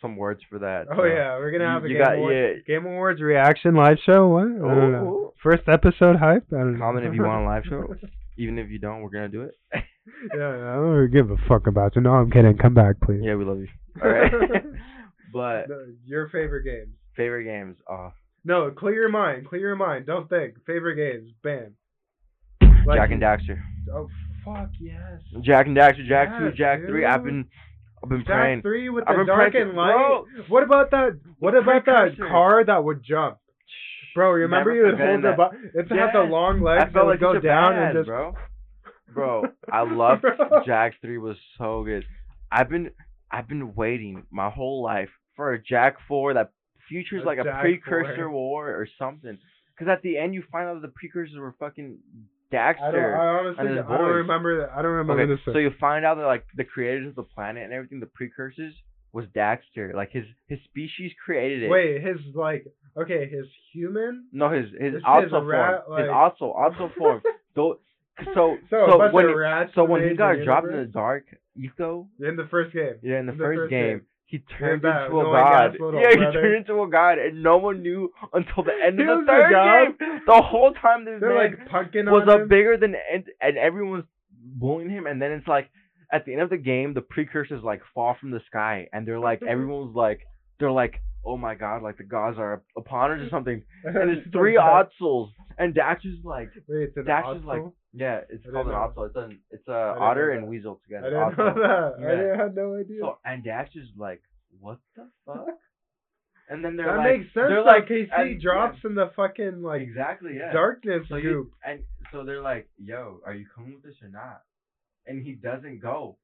some 0.00 0.16
words 0.16 0.40
for 0.48 0.58
that. 0.60 0.86
Oh 0.90 0.96
so. 0.98 1.04
yeah, 1.04 1.36
we're 1.38 1.50
gonna 1.50 1.68
have 1.70 1.84
a 1.84 1.88
you 1.88 1.94
Game 1.96 2.04
got- 2.04 2.14
Awards. 2.16 2.62
yeah. 2.68 2.74
Game 2.76 2.86
Awards 2.86 3.20
reaction 3.20 3.74
live 3.74 3.98
show. 4.04 4.28
What? 4.28 4.42
I 4.42 4.74
don't. 4.74 4.94
Ooh. 4.94 5.32
First 5.42 5.64
episode 5.68 6.16
hype. 6.16 6.46
I 6.52 6.56
don't 6.58 6.74
know. 6.74 6.78
Comment 6.78 7.06
if 7.06 7.14
you 7.14 7.22
want 7.24 7.42
a 7.42 7.46
live 7.46 7.64
show. 7.68 7.94
Even 8.38 8.58
if 8.58 8.70
you 8.70 8.78
don't, 8.78 9.02
we're 9.02 9.10
gonna 9.10 9.28
do 9.28 9.42
it. 9.42 9.54
yeah, 9.74 10.48
I 10.48 10.74
don't 10.76 11.10
give 11.12 11.30
a 11.30 11.36
fuck 11.48 11.66
about 11.66 11.94
you. 11.96 12.02
No, 12.02 12.10
I'm 12.12 12.30
kidding. 12.30 12.56
Come 12.58 12.74
back, 12.74 12.96
please. 13.04 13.20
yeah, 13.22 13.34
we 13.34 13.44
love 13.44 13.58
you. 13.58 13.68
All 14.02 14.08
right. 14.10 14.32
but 15.32 15.68
No, 15.68 15.86
your 16.04 16.28
favorite 16.28 16.64
games. 16.64 16.94
favorite 17.16 17.44
games. 17.44 17.76
Oh, 17.90 18.10
No, 18.44 18.70
clear 18.70 18.94
your 18.94 19.08
mind. 19.10 19.46
Clear 19.48 19.60
your 19.60 19.76
mind. 19.76 20.06
Don't 20.06 20.28
think. 20.28 20.54
Favorite 20.66 20.96
games. 20.96 21.30
Bam. 21.42 21.76
Like- 22.86 22.98
Jak 22.98 23.10
and 23.12 23.22
Daxter. 23.22 23.60
Oh 23.94 24.08
fuck 24.44 24.70
yes. 24.80 25.20
Jak 25.42 25.66
and 25.66 25.76
Daxter. 25.76 26.06
Jak 26.08 26.36
two. 26.38 26.44
Yes, 26.46 26.54
Jak 26.56 26.80
three. 26.86 27.04
I've 27.04 27.22
been, 27.22 27.44
I've 28.02 28.08
been 28.08 28.18
Jak 28.20 28.26
praying. 28.26 28.62
three 28.62 28.88
with 28.88 29.04
I've 29.08 29.18
the 29.18 29.24
dark 29.24 29.52
praying- 29.52 29.68
and 29.68 29.76
light. 29.76 29.92
Bro, 29.94 30.24
What 30.48 30.62
about 30.64 30.90
that? 30.90 31.20
What 31.38 31.54
about 31.56 31.84
that 31.86 32.16
car 32.18 32.64
that 32.64 32.82
would 32.82 33.02
jump? 33.04 33.36
Bro, 34.14 34.30
remember 34.32 34.74
you 34.74 34.84
would 34.84 34.98
hold 34.98 35.22
the 35.22 35.34
that. 35.36 35.36
bu- 35.36 35.78
It 35.78 35.88
had 35.98 36.12
the 36.14 36.22
long 36.28 36.60
legs 36.62 36.92
that 36.92 37.04
would 37.04 37.10
like 37.12 37.20
go 37.20 37.38
down 37.40 37.72
badass, 37.74 37.86
and 37.90 37.98
just. 37.98 38.06
bro. 38.08 38.34
Bro, 39.14 39.44
I 39.72 39.82
loved 39.82 40.22
Bro. 40.22 40.62
Jak 40.66 40.94
three 41.00 41.18
was 41.18 41.36
so 41.58 41.82
good. 41.84 42.04
I've 42.50 42.68
been 42.68 42.90
I've 43.30 43.48
been 43.48 43.74
waiting 43.74 44.24
my 44.30 44.50
whole 44.50 44.82
life 44.82 45.10
for 45.36 45.52
a 45.54 45.62
Jak 45.62 45.96
four 46.08 46.34
that 46.34 46.50
features 46.88 47.22
A 47.22 47.26
like 47.26 47.38
a 47.38 47.44
precursor 47.60 48.16
4. 48.24 48.30
war 48.30 48.68
or 48.70 48.86
something. 48.98 49.38
Because 49.74 49.90
at 49.90 50.02
the 50.02 50.18
end 50.18 50.34
you 50.34 50.42
find 50.52 50.68
out 50.68 50.74
that 50.74 50.86
the 50.86 50.92
precursors 50.94 51.36
were 51.38 51.54
fucking 51.58 51.98
I 52.52 52.56
don't. 52.56 52.76
Daxter. 52.76 53.18
I 53.18 53.38
honestly. 53.38 53.78
I 53.78 53.96
don't 53.98 54.10
remember 54.10 54.60
that. 54.60 54.70
I 54.76 54.82
don't 54.82 54.90
remember 54.92 55.22
Okay, 55.22 55.32
this. 55.32 55.40
so 55.54 55.58
you 55.58 55.70
find 55.80 56.04
out 56.04 56.16
that 56.18 56.26
like 56.26 56.44
the 56.54 56.64
creators 56.64 57.08
of 57.08 57.14
the 57.14 57.22
planet 57.22 57.64
and 57.64 57.72
everything, 57.72 57.98
the 58.00 58.06
precursors 58.06 58.74
was 59.12 59.26
Daxter. 59.34 59.94
Like 59.94 60.10
his 60.12 60.24
his 60.48 60.58
species 60.64 61.12
created 61.24 61.64
it. 61.64 61.70
Wait, 61.70 62.02
his 62.02 62.18
like. 62.34 62.66
Okay, 62.96 63.26
his 63.28 63.46
human. 63.72 64.26
No, 64.32 64.50
his 64.50 64.66
his 64.78 64.94
This 64.94 65.02
also 65.06 65.28
form. 65.30 65.46
rat, 65.46 65.82
his 65.98 66.08
also 66.12 66.50
also 66.50 66.90
form. 66.98 67.22
so 67.54 67.78
so 68.34 68.56
So, 68.68 68.86
so 68.88 69.12
when 69.12 69.34
rats 69.34 69.72
so 69.74 69.84
when 69.84 70.06
he 70.08 70.14
got 70.14 70.36
the 70.38 70.44
dropped 70.44 70.66
in 70.68 70.76
the 70.76 70.84
dark 70.84 71.24
eco, 71.56 72.08
in 72.20 72.36
the 72.36 72.46
first 72.50 72.74
game. 72.74 72.96
yeah, 73.02 73.18
in 73.20 73.26
the 73.26 73.32
In 73.32 73.38
first, 73.38 73.70
game, 73.70 74.02
he 74.26 74.38
turned 74.58 74.82
that 74.82 75.06
into 75.06 75.20
a 75.20 75.24
god. 75.24 75.76
Yeah, 75.80 76.10
he 76.10 76.16
brother. 76.16 76.32
turned 76.32 76.54
into 76.56 76.82
a 76.82 76.88
god, 76.90 77.18
and 77.18 77.42
no 77.42 77.56
one 77.56 77.82
knew 77.82 78.12
until 78.34 78.62
the 78.62 78.72
end 78.84 79.00
of 79.00 79.06
the 79.20 79.24
third 79.26 79.50
game. 79.98 80.20
The 80.26 80.42
whole 80.42 80.72
time 80.74 81.06
this 81.06 81.20
They're 81.20 81.34
man 81.34 81.56
like 81.72 82.12
was 82.12 82.28
up 82.28 82.42
him. 82.42 82.48
bigger 82.48 82.76
than 82.76 82.94
and, 83.10 83.24
and 83.40 83.56
everyone's 83.56 84.04
bullying 84.44 84.90
him, 84.90 85.06
and 85.06 85.20
then 85.20 85.32
it's 85.32 85.48
like 85.48 85.70
at 86.12 86.24
the 86.26 86.32
end 86.32 86.42
of 86.42 86.50
the 86.50 86.56
game, 86.58 86.94
the 86.94 87.00
precursors 87.00 87.62
like 87.64 87.80
fall 87.94 88.16
from 88.20 88.30
the 88.30 88.40
sky, 88.46 88.88
and 88.92 89.06
they're 89.06 89.18
like 89.18 89.42
everyone's 89.48 89.94
like 89.96 90.20
they're 90.58 90.70
like. 90.72 91.00
Oh 91.24 91.36
my 91.36 91.54
god, 91.54 91.84
like 91.84 91.98
the 91.98 92.02
gods 92.02 92.36
are 92.36 92.64
upon 92.76 93.12
us 93.12 93.20
or 93.20 93.28
something. 93.36 93.62
And 93.84 94.10
it's 94.10 94.28
three 94.32 94.56
Ottsels. 94.56 95.30
And 95.56 95.72
Daxter's 95.72 96.18
like 96.24 96.50
Wait, 96.66 96.82
it's 96.88 96.96
an 96.96 97.04
Daxter's 97.04 97.44
like 97.44 97.62
yeah, 97.92 98.22
it's 98.28 98.44
I 98.44 98.50
called 98.50 98.66
an 98.66 98.72
didn't 98.72 99.06
It's 99.06 99.16
an 99.16 99.38
it's 99.52 99.68
uh, 99.68 99.72
a 99.72 99.98
otter 100.00 100.32
and 100.32 100.48
weasel 100.48 100.80
I 100.82 100.84
together. 100.84 101.10
didn't 101.10 101.38
know 101.38 101.62
that. 101.62 101.92
I 101.96 102.02
Yeah. 102.02 102.16
didn't, 102.16 102.38
had 102.40 102.54
no 102.56 102.74
idea. 102.74 102.96
So 103.02 103.18
and 103.24 103.44
Daxter's 103.44 103.90
like, 103.96 104.20
what 104.58 104.78
the 104.96 105.06
fuck? 105.24 105.46
And 106.48 106.64
then 106.64 106.76
they're 106.76 106.86
that 106.86 106.96
like, 106.98 107.20
makes 107.20 107.34
sense. 107.34 107.46
they're 107.48 107.64
like, 107.64 107.86
he 107.86 108.06
and- 108.10 108.42
drops 108.42 108.78
yeah, 108.82 108.90
in 108.90 108.96
the 108.96 109.12
fucking 109.14 109.62
like 109.62 109.82
exactly, 109.82 110.32
yeah. 110.40 110.52
darkness 110.52 111.06
So 111.08 111.14
you 111.16 111.52
and 111.64 111.84
so 112.10 112.24
they're 112.24 112.42
like, 112.42 112.68
yo, 112.82 113.20
are 113.24 113.32
you 113.34 113.46
coming 113.54 113.74
with 113.80 113.92
us 113.92 114.02
or 114.02 114.08
not? 114.08 114.42
And 115.06 115.24
he 115.24 115.32
doesn't 115.32 115.80
go. 115.80 116.18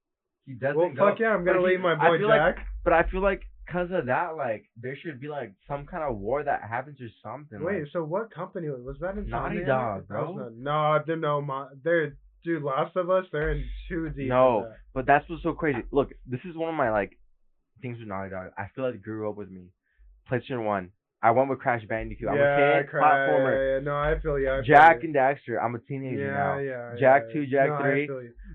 He 0.47 0.55
doesn't 0.55 0.77
well, 0.79 0.91
go. 0.95 1.11
fuck 1.11 1.19
yeah, 1.19 1.29
I'm 1.29 1.45
gonna 1.45 1.61
But 1.61 1.69
he- 1.69 1.73
leave 1.75 1.81
my 1.81 1.95
I 1.95 2.09
boy 2.09 2.19
feel 2.19 2.29
like- 2.29 2.57
Jak. 2.57 2.67
But 2.85 2.93
I 2.93 3.03
feel 3.11 3.21
like 3.23 3.43
because 3.67 3.91
of 3.93 4.07
that, 4.07 4.37
like 4.37 4.65
there 4.81 4.97
should 4.97 5.21
be 5.21 5.29
like 5.29 5.53
some 5.67 5.85
kind 5.87 6.03
of 6.03 6.17
war 6.19 6.43
that 6.43 6.63
happens 6.63 6.99
or 7.03 7.09
something. 7.23 7.63
Wait, 7.63 7.81
like, 7.81 7.89
so 7.93 8.03
what 8.05 8.31
company 8.31 8.69
was 8.71 8.81
was 8.83 8.97
that? 9.01 9.19
In 9.19 9.29
Naughty 9.29 9.65
Dog, 9.65 10.09
bro. 10.09 10.51
No, 10.57 10.99
they're 11.07 11.17
no, 11.17 11.43
mo- 11.43 11.69
they're 11.85 12.17
dude. 12.45 12.63
Last 12.63 12.97
of 12.97 13.11
Us, 13.11 13.27
they're 13.31 13.51
in 13.53 13.65
deep. 13.91 14.17
in 14.17 14.29
No, 14.29 14.63
that. 14.63 14.77
but 14.95 15.05
that's 15.07 15.29
what's 15.29 15.43
so 15.43 15.53
crazy. 15.53 15.83
Look, 15.91 16.13
this 16.27 16.41
is 16.49 16.57
one 16.57 16.71
of 16.71 16.75
my 16.77 16.91
like 16.91 17.19
things 17.83 17.99
with 17.99 18.09
Naughty 18.09 18.31
Dog. 18.31 18.53
I 18.57 18.69
feel 18.75 18.85
like 18.87 18.95
it 18.95 19.03
grew 19.03 19.29
up 19.29 19.37
with 19.37 19.51
me. 19.51 19.67
PlayStation 20.31 20.65
One. 20.65 20.91
I 21.21 21.33
went 21.33 21.51
with 21.51 21.59
Crash 21.59 21.83
Bandicoot. 21.89 22.29
I'm 22.29 22.37
yeah, 22.37 22.79
a 22.79 22.83
kid, 22.85 22.91
cry, 22.91 23.03
platformer. 23.03 23.81
Yeah, 23.81 23.85
no, 23.85 23.97
I 23.97 24.21
feel 24.21 24.39
you. 24.39 24.49
I 24.51 24.57
feel 24.63 24.63
Jak 24.77 25.03
you. 25.03 25.09
and 25.09 25.17
Daxter. 25.17 25.61
I'm 25.63 25.75
a 25.75 25.81
teenager 25.81 26.27
yeah, 26.27 26.33
now. 26.33 26.59
yeah, 26.59 26.95
Jak 26.97 27.25
yeah. 27.27 27.33
two, 27.35 27.45
Jak 27.47 27.69
no, 27.69 27.75
I 27.75 27.83
three. 27.83 28.09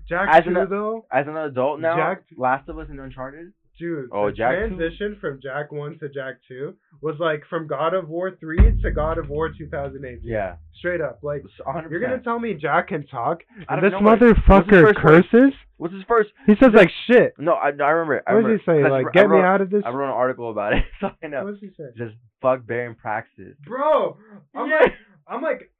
Jak 0.08 0.28
As 0.30 0.44
two 0.44 0.58
an- 0.58 0.68
though, 0.70 1.06
As 1.10 1.26
an 1.26 1.36
adult 1.36 1.80
now, 1.80 1.96
Jak- 1.96 2.24
Last 2.36 2.68
of 2.68 2.78
Us 2.78 2.88
and 2.90 3.00
Uncharted. 3.00 3.52
dude. 3.78 4.08
Oh, 4.12 4.26
the 4.30 4.36
Jak 4.36 4.56
transition 4.56 5.16
from 5.20 5.40
Jak 5.42 5.72
one 5.72 5.98
to 5.98 6.08
Jak 6.08 6.36
two 6.46 6.74
was 7.00 7.16
like 7.18 7.42
from 7.50 7.66
God 7.66 7.92
of 7.94 8.08
War 8.08 8.30
three 8.38 8.80
to 8.82 8.90
God 8.90 9.18
of 9.18 9.28
War 9.28 9.48
2008. 9.50 10.20
Yeah, 10.22 10.56
Straight 10.78 11.00
up, 11.00 11.18
like 11.22 11.42
it's 11.44 11.54
100%. 11.66 11.90
you're 11.90 12.00
gonna 12.00 12.20
tell 12.20 12.38
me 12.38 12.54
Jak 12.54 12.88
can 12.88 13.06
talk, 13.06 13.42
and 13.68 13.82
this 13.82 13.92
nowhere. 13.92 14.16
What's 14.16 14.22
his 14.22 14.32
motherfucker 14.44 14.70
first 14.70 14.84
word? 14.84 14.96
curses. 14.96 15.52
What's 15.76 15.92
his 15.94 16.04
first? 16.04 16.30
He 16.46 16.54
says 16.62 16.70
like 16.72 16.90
shit. 17.08 17.34
No, 17.38 17.54
I, 17.54 17.68
I 17.70 17.90
remember. 17.90 18.22
I 18.28 18.34
What 18.34 18.44
does 18.46 18.60
he 18.60 18.64
say? 18.64 18.88
Like, 18.88 19.12
get 19.12 19.28
wrote, 19.28 19.40
me 19.40 19.44
out 19.44 19.60
of 19.60 19.70
this. 19.70 19.82
I 19.84 19.90
wrote 19.90 20.04
an 20.06 20.14
article 20.14 20.50
about 20.50 20.72
it, 20.74 20.84
so 21.00 21.10
I 21.22 21.26
know. 21.26 21.44
What 21.44 21.52
does 21.52 21.60
he 21.60 21.70
say? 21.76 21.84
Just 21.96 22.14
fuck 22.40 22.64
Baron 22.64 22.94
Praxis. 22.94 23.56
Bro, 23.66 24.16
I'm 24.54 24.68
Yeah. 24.70 24.78
like, 24.82 24.92
I'm 25.26 25.42
like 25.42 25.70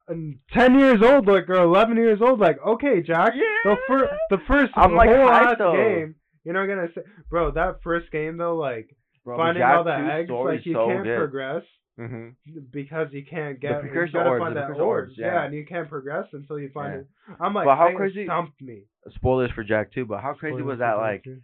ten 0.51 0.79
years 0.79 1.01
old, 1.03 1.27
like 1.27 1.49
or 1.49 1.61
eleven 1.61 1.97
years 1.97 2.19
old. 2.21 2.39
Like, 2.39 2.57
okay, 2.65 3.01
Jak. 3.01 3.33
yeah. 3.35 3.41
The 3.63 3.69
Yeah. 3.71 3.75
first, 3.87 4.13
the 4.31 4.37
first 4.47 4.71
I'm, 4.75 4.95
like, 4.95 5.09
whole 5.09 5.27
hyped, 5.27 5.51
ass 5.51 5.55
though. 5.59 5.73
game. 5.73 6.15
You're 6.43 6.53
not 6.53 6.67
gonna 6.67 6.87
say, 6.93 7.01
bro. 7.29 7.51
That 7.51 7.81
first 7.83 8.11
game 8.11 8.37
though, 8.37 8.55
like 8.55 8.95
Bro, 9.23 9.37
finding 9.37 9.61
Jak 9.61 9.75
all 9.77 9.83
the 9.83 9.93
eggs, 9.95 10.29
like 10.29 10.65
you 10.65 10.73
so 10.73 10.87
can't 10.87 11.03
good. 11.03 11.17
progress 11.17 11.63
hmm 11.97 12.29
because 12.71 13.07
you 13.13 13.23
can't 13.25 13.59
get. 13.59 13.81
The 13.81 13.87
you 13.87 13.91
precursor 13.93 14.11
gotta 14.13 14.29
orbs, 14.29 14.41
find 14.43 14.55
the 14.55 14.59
that 14.59 14.65
precursor 14.67 14.83
orbs, 14.83 15.09
orbs, 15.11 15.17
yeah. 15.17 15.43
and 15.45 15.53
you 15.55 15.65
can't 15.65 15.89
progress 15.89 16.25
until 16.33 16.59
you 16.59 16.69
find 16.73 16.93
Yeah. 16.93 16.99
it. 17.33 17.37
I'm 17.39 17.53
like, 17.53 17.65
But 17.65 17.77
how 17.77 17.95
crazy- 17.95 18.25
stumped 18.25 18.61
me. 18.61 18.83
Spoilers 19.15 19.51
for 19.51 19.63
Jak 19.63 19.91
2, 19.93 20.05
but 20.05 20.21
how 20.21 20.33
crazy 20.33 20.57
Spoilers 20.57 20.65
was 20.67 20.79
that 20.79 20.97
like 20.97 21.23
too. 21.23 21.41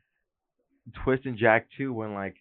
twist 1.03 1.25
in 1.25 1.37
Jak 1.37 1.67
2 1.77 1.93
when 1.93 2.13
like 2.13 2.35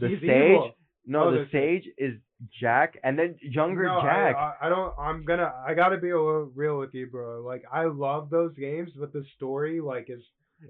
the 0.00 0.08
He's 0.08 0.18
stage 0.18 0.30
evil. 0.52 0.72
no 1.06 1.24
Oh, 1.24 1.30
the 1.32 1.46
stage 1.48 1.84
is 1.98 2.14
Jak, 2.60 2.98
and 3.02 3.18
then 3.18 3.36
younger 3.40 3.84
No, 3.84 4.00
Jak. 4.02 4.36
I, 4.36 4.54
I 4.62 4.68
don't. 4.68 4.92
I'm 4.98 5.24
gonna. 5.24 5.52
I 5.66 5.74
gotta 5.74 5.96
be 5.96 6.10
a 6.10 6.16
little 6.20 6.50
real 6.54 6.78
with 6.78 6.92
you, 6.94 7.06
bro. 7.06 7.40
Like 7.42 7.64
I 7.72 7.84
love 7.84 8.28
those 8.30 8.54
games, 8.58 8.90
but 8.98 9.12
the 9.12 9.24
story, 9.36 9.80
like, 9.80 10.10
is 10.10 10.22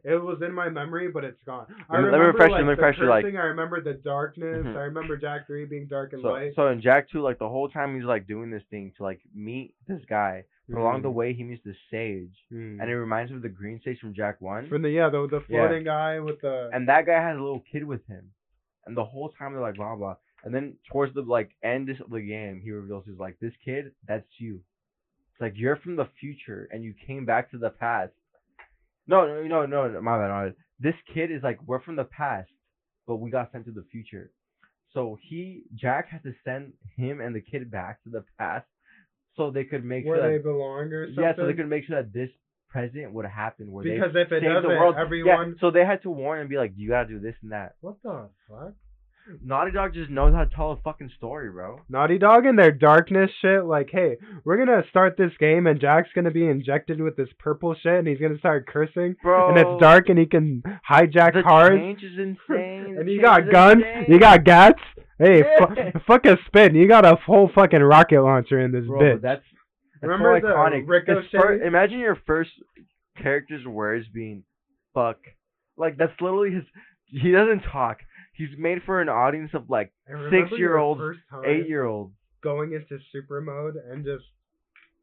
it 0.05 0.15
was 0.23 0.39
in 0.43 0.53
my 0.53 0.69
memory, 0.69 1.09
but 1.13 1.25
it's 1.25 1.41
gone. 1.45 1.67
I 1.89 1.95
Let 1.95 1.99
me- 1.99 2.03
me 2.03 2.05
remember, 2.07 2.27
refresh 2.33 2.51
like, 2.51 2.59
let 2.59 2.61
me 2.61 2.65
the 2.67 2.71
refresh 2.83 2.99
you, 2.99 3.09
like- 3.09 3.25
cursing, 3.25 3.37
I 3.39 3.45
remember 3.47 3.81
the 3.81 3.95
darkness. 3.95 4.65
Mhm. 4.67 4.77
I 4.77 4.81
remember 4.83 5.17
Jak 5.17 5.47
Three 5.47 5.65
being 5.65 5.87
dark 5.87 6.13
and 6.13 6.23
so, 6.23 6.29
light. 6.29 6.53
so 6.55 6.69
in 6.69 6.81
Jak 6.81 7.09
2, 7.11 7.21
like 7.21 7.39
the 7.39 7.49
whole 7.49 7.69
time 7.69 7.95
he's 7.97 8.05
like 8.05 8.27
doing 8.27 8.51
this 8.51 8.65
thing 8.71 8.93
to 8.97 9.03
like 9.03 9.21
meet 9.35 9.75
this 9.89 10.03
guy, 10.09 10.45
but 10.69 10.79
along 10.81 11.03
the 11.03 11.09
Mm. 11.11 11.15
way 11.15 11.33
he 11.35 11.43
meets 11.45 11.63
the 11.65 11.75
sage, 11.91 12.37
Mm. 12.53 12.81
and 12.81 12.91
it 12.91 12.97
reminds 12.97 13.31
him 13.31 13.37
of 13.39 13.43
the 13.43 13.49
green 13.49 13.81
sage 13.85 13.99
from 14.01 14.13
Jak 14.15 14.41
1. 14.41 14.69
from 14.69 14.83
the 14.83 14.91
yeah, 14.91 15.09
the 15.09 15.27
the 15.29 15.41
Yeah. 15.49 15.67
floating 15.67 15.85
guy 15.85 16.19
with 16.21 16.41
the 16.41 16.71
and 16.73 16.89
that 16.89 17.07
guy 17.07 17.21
has 17.21 17.37
a 17.37 17.41
little 17.43 17.61
kid 17.73 17.85
with 17.85 18.05
him, 18.07 18.31
and 18.87 18.97
the 18.97 19.05
whole 19.05 19.31
time 19.31 19.53
they're 19.53 19.61
like 19.63 19.77
blah 19.77 19.95
blah. 19.97 20.17
And 20.47 20.55
then 20.55 20.77
towards 20.93 21.13
the 21.13 21.23
like 21.23 21.51
end 21.65 21.91
of 21.91 22.09
the 22.09 22.21
game, 22.21 22.61
he 22.65 22.71
reveals 22.71 23.03
he's 23.05 23.19
like, 23.19 23.37
"This 23.41 23.53
kid, 23.65 23.91
that's 24.07 24.29
you. 24.39 24.61
It's 25.33 25.41
like 25.41 25.55
you're 25.57 25.75
from 25.77 25.97
the 25.97 26.09
future 26.21 26.69
and 26.71 26.85
you 26.85 26.95
came 27.05 27.27
back 27.27 27.51
to 27.51 27.59
the 27.59 27.71
past." 27.71 28.13
No, 29.09 29.27
no, 29.27 29.43
no, 29.43 29.67
no, 29.67 29.89
no 29.89 30.01
my 30.01 30.17
bad, 30.19 30.31
my 30.31 30.45
bad. 30.45 30.55
This 30.79 30.95
kid 31.13 31.33
is 31.33 31.43
like, 31.43 31.59
we're 31.67 31.81
from 31.81 31.97
the 31.97 32.05
past, 32.05 32.51
but 33.09 33.17
we 33.17 33.31
got 33.31 33.51
sent 33.51 33.65
to 33.65 33.73
the 33.73 33.85
future. 33.91 34.31
So 34.93 35.19
he, 35.29 35.65
Jak, 35.75 36.09
has 36.11 36.23
to 36.23 36.33
send 36.45 36.75
him 36.97 37.21
and 37.21 37.35
the 37.35 37.41
kid 37.41 37.69
back 37.69 38.03
to 38.05 38.11
the 38.11 38.25
past, 38.39 38.67
so 39.37 39.51
they 39.51 39.65
could 39.65 39.85
make 39.85 40.05
sure 40.05 40.13
where 40.13 40.21
sure 40.21 40.31
they 40.31 40.37
that 40.39 40.45
belong 40.45 40.93
or 40.93 41.07
something. 41.09 41.25
yeah, 41.25 41.33
so 41.35 41.47
they 41.47 41.55
could 41.55 41.69
make 41.69 41.87
sure 41.87 42.01
that 42.01 42.13
this 42.13 42.31
present 42.69 43.13
would 43.13 43.27
happen 43.27 43.73
where 43.73 43.83
because 43.83 44.13
they 44.15 44.23
if 44.23 44.33
it 44.33 44.41
doesn't, 44.41 44.63
the 44.63 44.69
world. 44.69 44.95
everyone. 44.97 45.49
Yeah, 45.49 45.61
so 45.61 45.71
they 45.71 45.85
had 45.85 46.03
to 46.03 46.11
warn 46.11 46.41
and 46.41 46.49
be 46.49 46.57
like, 46.57 46.73
you 46.77 46.89
gotta 46.89 47.09
do 47.09 47.19
this 47.19 47.35
and 47.43 47.51
that. 47.53 47.75
What 47.81 47.97
the 48.03 48.29
fuck? 48.49 48.75
Naughty 49.45 49.71
Dog 49.73 49.93
just 49.95 50.11
knows 50.11 50.35
how 50.35 50.45
to 50.45 50.55
tell 50.55 50.73
a 50.73 50.77
fucking 50.77 51.11
story, 51.17 51.51
bro. 51.51 51.81
Naughty 51.89 52.19
Dog 52.19 52.47
and 52.47 52.59
their 52.59 52.71
darkness 52.73 53.31
shit, 53.43 53.65
like, 53.65 53.89
hey, 53.91 54.17
we're 54.45 54.57
gonna 54.57 54.83
start 54.91 55.17
this 55.17 55.33
game 55.39 55.67
and 55.67 55.81
Jak's 55.81 56.11
gonna 56.15 56.31
be 56.31 56.47
injected 56.47 57.01
with 57.01 57.17
this 57.17 57.29
purple 57.39 57.75
shit 57.75 57.99
and 57.99 58.07
he's 58.07 58.21
gonna 58.21 58.39
start 58.39 58.67
cursing. 58.67 59.17
Bro, 59.23 59.51
And 59.51 59.59
it's 59.59 59.81
dark 59.81 60.09
and 60.09 60.19
he 60.19 60.27
can 60.27 60.63
hijack 60.89 61.35
the 61.35 61.43
cars. 61.43 61.79
change 61.79 62.03
is 62.03 62.13
insane. 62.19 62.97
and 62.99 63.09
the 63.09 63.13
you 63.13 63.21
got 63.21 63.51
guns, 63.51 63.83
insane. 63.83 64.05
you 64.09 64.19
got 64.21 64.45
gats. 64.45 64.81
Hey, 65.19 65.43
fu- 65.59 65.99
fuck 66.07 66.27
a 66.27 66.37
spin. 66.47 66.75
You 66.75 66.87
got 66.87 67.05
a 67.05 67.17
whole 67.17 67.51
fucking 67.55 67.81
rocket 67.83 68.21
launcher 68.23 68.61
in 68.61 68.71
this 68.71 68.85
Bro, 68.87 69.01
bitch. 69.01 69.23
that's, 69.23 69.43
that's 70.01 70.03
Remember 70.03 70.39
so 70.41 70.47
the 70.49 70.53
iconic. 70.53 70.81
His 70.81 70.89
ricochet? 70.89 71.39
fir- 71.39 71.63
imagine 71.63 71.99
your 72.01 72.19
first 72.27 72.51
character's 73.21 73.67
words 73.67 74.07
being 74.13 74.45
"fuck." 74.95 75.17
Like 75.77 75.97
that's 75.97 76.13
literally 76.21 76.53
his. 76.53 76.65
He 77.07 77.31
doesn't 77.33 77.61
talk. 77.73 77.99
He's 78.37 78.51
made 78.59 78.79
for 78.85 79.01
an 79.01 79.09
audience 79.09 79.51
of 79.55 79.71
like 79.71 79.93
remember 80.09 80.37
your 80.37 80.47
six-year-olds, 80.49 81.01
eight 81.47 81.69
year 81.69 81.85
olds. 81.85 82.13
going 82.43 82.73
into 82.73 83.03
super 83.13 83.41
mode 83.41 83.75
and 83.77 84.05
just 84.05 84.25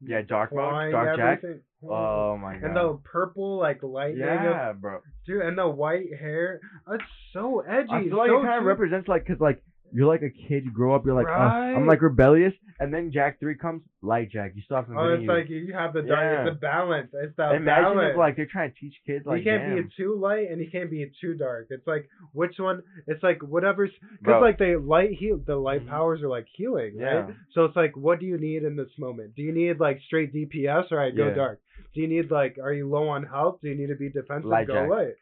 Yeah, 0.01 0.21
dark 0.21 0.53
mode, 0.53 0.91
dark 0.91 1.17
Jak. 1.17 1.41
Oh 1.83 2.37
my 2.37 2.53
god. 2.53 2.63
And 2.63 2.75
the 2.75 2.99
purple 3.03 3.57
like 3.59 3.81
of- 3.83 3.91
yeah, 4.17 4.73
bro. 4.73 4.99
dude, 5.25 5.41
and 5.41 5.57
the 5.57 5.67
white 5.67 6.13
hair. 6.17 6.59
It's 6.91 7.03
so 7.33 7.61
edgy. 7.61 7.87
I 7.91 8.03
feel 8.03 8.17
like 8.17 8.29
so 8.29 8.41
it 8.41 8.45
kind 8.45 8.59
of 8.59 8.65
represents 8.65 9.07
like, 9.07 9.25
cause 9.25 9.39
like 9.39 9.61
you're 9.93 10.07
like 10.07 10.21
a 10.21 10.29
kid, 10.29 10.65
you 10.65 10.71
grow 10.71 10.95
up, 10.95 11.05
you're 11.05 11.15
like, 11.15 11.27
uh, 11.27 11.29
I'm 11.77 11.87
like 11.87 12.01
rebellious, 12.01 12.53
and 12.79 12.93
then 12.93 13.11
Jak 13.11 13.39
three 13.39 13.55
comes, 13.55 13.83
light 14.01 14.29
Jak, 14.31 14.51
you 14.55 14.61
still 14.63 14.77
have 14.77 14.87
to. 14.87 14.93
Oh, 14.97 15.13
it's 15.13 15.27
like 15.27 15.49
you 15.49 15.73
have 15.73 15.93
the 15.93 16.01
dark, 16.01 16.19
Yeah. 16.21 16.41
it's 16.47 16.55
the 16.55 16.59
balance. 16.59 17.09
It's 17.13 17.35
that 17.37 17.55
Imagine 17.55 17.83
balance. 17.95 18.11
if 18.13 18.17
like 18.17 18.35
they're 18.35 18.47
trying 18.51 18.71
to 18.71 18.79
teach 18.79 18.95
kids 19.05 19.25
like, 19.25 19.39
you 19.39 19.43
can't 19.43 19.63
damn. 19.75 19.83
be 19.83 19.89
too 19.95 20.15
light 20.19 20.49
and 20.49 20.59
you 20.59 20.69
can't 20.71 20.89
be 20.89 21.09
too 21.21 21.35
dark. 21.35 21.67
It's 21.69 21.85
like 21.87 22.09
which 22.33 22.55
one? 22.57 22.81
It's 23.07 23.21
like 23.23 23.39
whatever's 23.43 23.91
Bro. 24.01 24.09
because 24.21 24.41
like 24.41 24.57
the 24.57 24.75
light 24.83 25.11
heal 25.13 25.39
the 25.45 25.55
light 25.55 25.85
Mhm. 25.85 25.89
powers 25.89 26.21
are 26.23 26.29
like 26.29 26.47
healing, 26.55 26.97
right? 26.97 27.27
Yeah. 27.27 27.31
So 27.53 27.65
it's 27.65 27.75
like 27.75 27.95
what 27.95 28.19
do 28.19 28.25
you 28.25 28.37
need 28.37 28.63
in 28.63 28.75
this 28.75 28.89
moment? 28.97 29.35
Do 29.35 29.41
you 29.43 29.53
need 29.53 29.79
like 29.79 29.99
straight 30.07 30.33
DPS 30.33 30.91
or 30.91 30.99
I 30.99 31.11
go 31.11 31.27
Yeah. 31.27 31.33
dark? 31.35 31.59
Do 31.93 32.01
you 32.01 32.07
need 32.07 32.31
like 32.31 32.57
are 32.61 32.73
you 32.73 32.89
low 32.89 33.07
on 33.09 33.23
health? 33.23 33.59
Do 33.61 33.69
you 33.69 33.75
need 33.75 33.87
to 33.89 33.95
be 33.95 34.09
defensive? 34.09 34.45
Light 34.49 34.67
go 34.67 34.73
Jak. 34.73 34.89
light. 34.89 35.13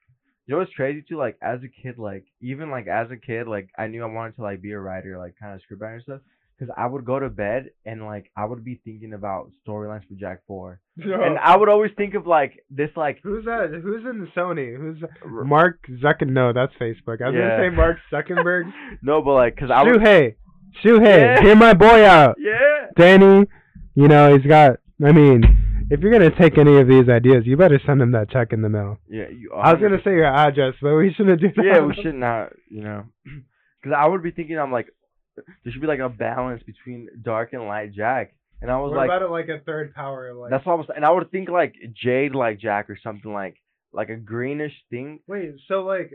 You 0.51 0.57
know 0.57 0.63
what's 0.63 0.73
crazy 0.73 1.01
too? 1.07 1.15
Like 1.17 1.37
as 1.41 1.59
a 1.63 1.69
kid, 1.81 1.97
like 1.97 2.25
even 2.41 2.69
like 2.71 2.85
as 2.87 3.09
a 3.09 3.15
kid, 3.15 3.47
like 3.47 3.69
I 3.79 3.87
knew 3.87 4.03
I 4.03 4.07
wanted 4.07 4.35
to 4.35 4.41
like 4.41 4.61
be 4.61 4.71
a 4.73 4.79
writer, 4.79 5.17
like 5.17 5.35
kind 5.39 5.55
of 5.55 5.61
script 5.61 5.81
writer 5.81 5.93
and 5.95 6.03
stuff. 6.03 6.19
Because 6.59 6.75
I 6.77 6.87
would 6.87 7.05
go 7.05 7.17
to 7.19 7.29
bed 7.29 7.69
and 7.85 8.05
like 8.05 8.29
I 8.35 8.43
would 8.43 8.65
be 8.65 8.81
thinking 8.83 9.13
about 9.13 9.49
storylines 9.65 10.05
for 10.09 10.15
Jak 10.19 10.41
Four, 10.47 10.81
and 10.97 11.39
I 11.39 11.55
would 11.55 11.69
always 11.69 11.91
think 11.95 12.15
of 12.15 12.27
like 12.27 12.65
this 12.69 12.89
like 12.97 13.19
Who's 13.23 13.45
that? 13.45 13.69
Who's 13.81 14.03
in 14.05 14.19
the 14.19 14.27
Sony? 14.37 14.75
Who's 14.75 15.01
r- 15.23 15.45
Mark 15.45 15.79
Zuckerberg? 15.89 16.27
No, 16.31 16.51
that's 16.51 16.73
Facebook. 16.73 17.21
I 17.21 17.27
was 17.29 17.35
Yeah. 17.35 17.51
gonna 17.57 17.69
say 17.69 17.69
Mark 17.73 17.97
Zuckerberg. 18.11 18.69
no, 19.01 19.21
but 19.21 19.33
like 19.35 19.55
because 19.55 19.71
I 19.71 19.83
would 19.83 20.01
Shuhei, 20.01 20.35
Shuhei, 20.83 21.37
Yeah. 21.37 21.41
hear 21.43 21.55
my 21.55 21.73
boy 21.73 22.03
out. 22.05 22.35
yeah 22.37 22.87
Danny, 22.97 23.47
you 23.95 24.07
know 24.09 24.35
he's 24.35 24.45
got. 24.45 24.79
I 25.01 25.13
mean, 25.13 25.61
if 25.91 25.99
you're 25.99 26.12
gonna 26.12 26.32
take 26.36 26.58
any 26.58 26.77
of 26.80 26.88
these 26.88 27.08
ideas, 27.10 27.45
you 27.45 27.58
better 27.58 27.80
send 27.86 28.01
him 28.01 28.12
that 28.13 28.30
check 28.30 28.54
in 28.54 28.62
the 28.62 28.69
mail. 28.69 28.97
yeah 29.10 29.27
you. 29.30 29.51
I 29.54 29.73
was 29.73 29.82
gonna 29.82 30.01
say 30.04 30.12
your 30.12 30.25
address, 30.25 30.73
but 30.82 30.95
we 30.95 31.13
shouldn't 31.13 31.41
do 31.41 31.49
that. 31.56 31.65
yeah, 31.65 31.80
we 31.82 31.93
should 32.01 32.15
not, 32.15 32.54
you 32.69 32.82
know, 32.82 33.04
because 33.25 33.95
I 33.97 34.08
would 34.08 34.23
be 34.23 34.32
thinking 34.32 34.58
I'm 34.58 34.71
like 34.71 34.88
there 35.36 35.71
should 35.71 35.82
be 35.82 35.88
like 35.88 35.99
a 35.99 36.10
balance 36.10 36.62
between 36.63 37.08
dark 37.21 37.54
and 37.54 37.63
light 37.63 37.93
Jak, 37.93 38.34
and 38.62 38.69
I 38.71 38.77
was 38.77 38.91
like 38.91 38.97
What 38.97 39.08
like 39.08 39.17
about 39.17 39.21
it 39.27 39.32
like 39.32 39.49
a 39.49 39.63
third 39.63 39.93
power? 39.93 40.34
Like 40.34 40.51
that's 40.51 40.65
what 40.65 40.73
I 40.73 40.75
was, 40.75 40.88
and 40.95 41.06
I 41.06 41.12
would 41.12 41.30
think 41.32 41.49
like 41.49 41.75
Jade 42.04 42.36
like 42.36 42.60
Jak 42.60 42.89
or 42.89 42.97
something 43.04 43.32
like 43.34 43.56
like 43.93 44.10
a 44.10 44.15
greenish 44.15 44.73
thing. 44.89 45.19
wait, 45.27 45.51
so 45.67 45.82
like, 45.84 46.12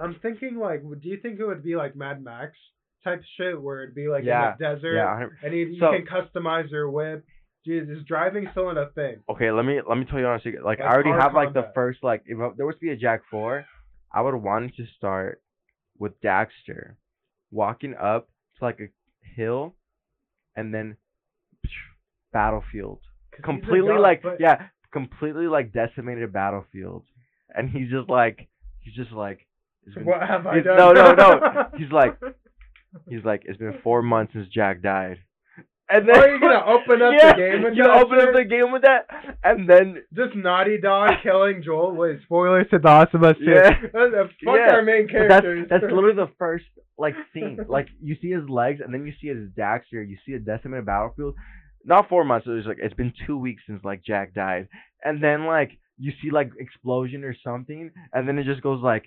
I'm 0.00 0.16
thinking 0.20 0.56
like, 0.58 0.82
do 0.82 1.08
you 1.08 1.18
think 1.20 1.38
it 1.38 1.46
would 1.46 1.62
be 1.62 1.76
like 1.76 1.94
Mad 1.94 2.22
Max 2.24 2.52
type 3.04 3.22
shit 3.36 3.60
where 3.60 3.84
it'd 3.84 3.94
be 3.94 4.08
like 4.08 4.24
Yeah, 4.24 4.52
in 4.52 4.56
the 4.58 4.64
desert 4.76 4.94
Yeah. 4.96 5.26
And 5.44 5.54
you, 5.54 5.66
you 5.66 5.78
So- 5.80 5.92
can 5.92 6.06
customize 6.06 6.70
your 6.72 6.90
whip? 6.90 7.24
Dude, 7.68 7.90
is 7.90 8.02
driving 8.04 8.48
still 8.52 8.70
in 8.70 8.78
a 8.78 8.86
thing? 8.86 9.16
Okay, 9.28 9.50
let 9.50 9.62
me 9.66 9.78
let 9.86 9.98
me 9.98 10.06
tell 10.06 10.18
you 10.18 10.26
honestly. 10.26 10.52
Like, 10.52 10.78
Like 10.78 10.88
I 10.88 10.94
already 10.94 11.10
have 11.10 11.34
like 11.34 11.52
the 11.52 11.70
first 11.74 12.02
like 12.02 12.22
if 12.24 12.38
there 12.56 12.64
was 12.64 12.76
to 12.76 12.80
be 12.80 12.90
a 12.92 12.96
Jak 12.96 13.20
four, 13.30 13.66
I 14.10 14.22
would 14.22 14.34
want 14.34 14.74
to 14.76 14.86
start 14.96 15.42
with 15.98 16.18
Daxter 16.22 16.94
walking 17.50 17.94
up 17.94 18.28
to 18.58 18.64
like 18.64 18.80
a 18.80 18.88
hill, 19.36 19.74
and 20.56 20.72
then 20.72 20.96
battlefield 22.32 23.00
he's 23.32 23.40
a 23.40 23.42
completely 23.42 23.98
like 23.98 24.22
but- 24.22 24.40
yeah 24.40 24.68
completely 24.90 25.46
like 25.46 25.70
decimated 25.70 26.32
battlefield, 26.32 27.04
and 27.54 27.68
he's 27.68 27.90
just 27.90 28.08
like 28.08 28.48
he's 28.80 28.94
just 28.94 29.12
like 29.12 29.46
it's 29.84 29.94
been- 29.94 30.06
What 30.06 30.22
have 30.26 30.46
I 30.46 30.60
done? 30.60 30.76
no 30.78 30.92
no 30.94 31.12
no 31.12 31.64
he's 31.76 31.92
like 31.92 32.16
he's 33.10 33.24
like 33.24 33.42
it's 33.44 33.58
been 33.58 33.78
four 33.84 34.00
months 34.00 34.32
since 34.32 34.48
Jak 34.48 34.80
died. 34.80 35.18
And 35.90 36.06
then, 36.06 36.16
Oh, 36.18 36.26
you're 36.26 36.38
gonna 36.38 36.64
open 36.66 37.00
up 37.00 37.14
the 37.18 37.34
game 37.36 37.62
with 37.62 37.74
you 37.74 37.84
that 37.84 38.02
open 38.04 38.20
up 38.20 38.34
the 38.34 38.44
game 38.44 38.72
with 38.72 38.82
that, 38.82 39.06
and 39.42 39.68
then 39.68 40.02
Just 40.14 40.36
Naughty 40.36 40.78
Dog 40.80 41.10
killing 41.22 41.62
Joel. 41.64 41.94
Wait, 41.94 42.20
spoilers 42.24 42.66
to 42.70 42.78
The 42.78 42.86
Last 42.86 43.14
of 43.14 43.22
Us 43.24 43.36
2. 43.38 43.44
Yeah. 43.50 43.70
Fuck 43.92 44.30
Yeah. 44.44 44.74
our 44.74 44.82
main 44.82 45.06
But 45.06 45.28
that's 45.28 45.42
characters. 45.42 45.66
that's 45.70 45.82
literally 45.84 46.14
the 46.14 46.30
first 46.38 46.66
like 46.98 47.14
scene. 47.32 47.58
Like 47.68 47.88
you 48.02 48.16
see 48.20 48.30
his 48.30 48.46
legs, 48.48 48.80
and 48.84 48.92
then 48.92 49.06
you 49.06 49.12
see 49.20 49.28
his 49.28 49.48
Daxter. 49.56 50.06
You 50.06 50.18
see 50.26 50.32
a 50.34 50.38
decimated 50.38 50.84
battlefield. 50.84 51.34
Not 51.84 52.08
four 52.10 52.22
months. 52.24 52.46
It 52.46 52.50
was 52.50 52.66
like 52.66 52.78
it's 52.82 52.94
been 52.94 53.14
two 53.26 53.38
weeks 53.38 53.62
since 53.66 53.82
like 53.82 54.04
Jak 54.04 54.34
died, 54.34 54.68
and 55.02 55.22
then 55.24 55.46
like 55.46 55.70
you 55.96 56.12
see 56.22 56.30
like 56.30 56.50
explosion 56.58 57.24
or 57.24 57.34
something, 57.42 57.90
and 58.12 58.28
then 58.28 58.38
it 58.38 58.44
just 58.44 58.60
goes 58.62 58.82
like 58.82 59.04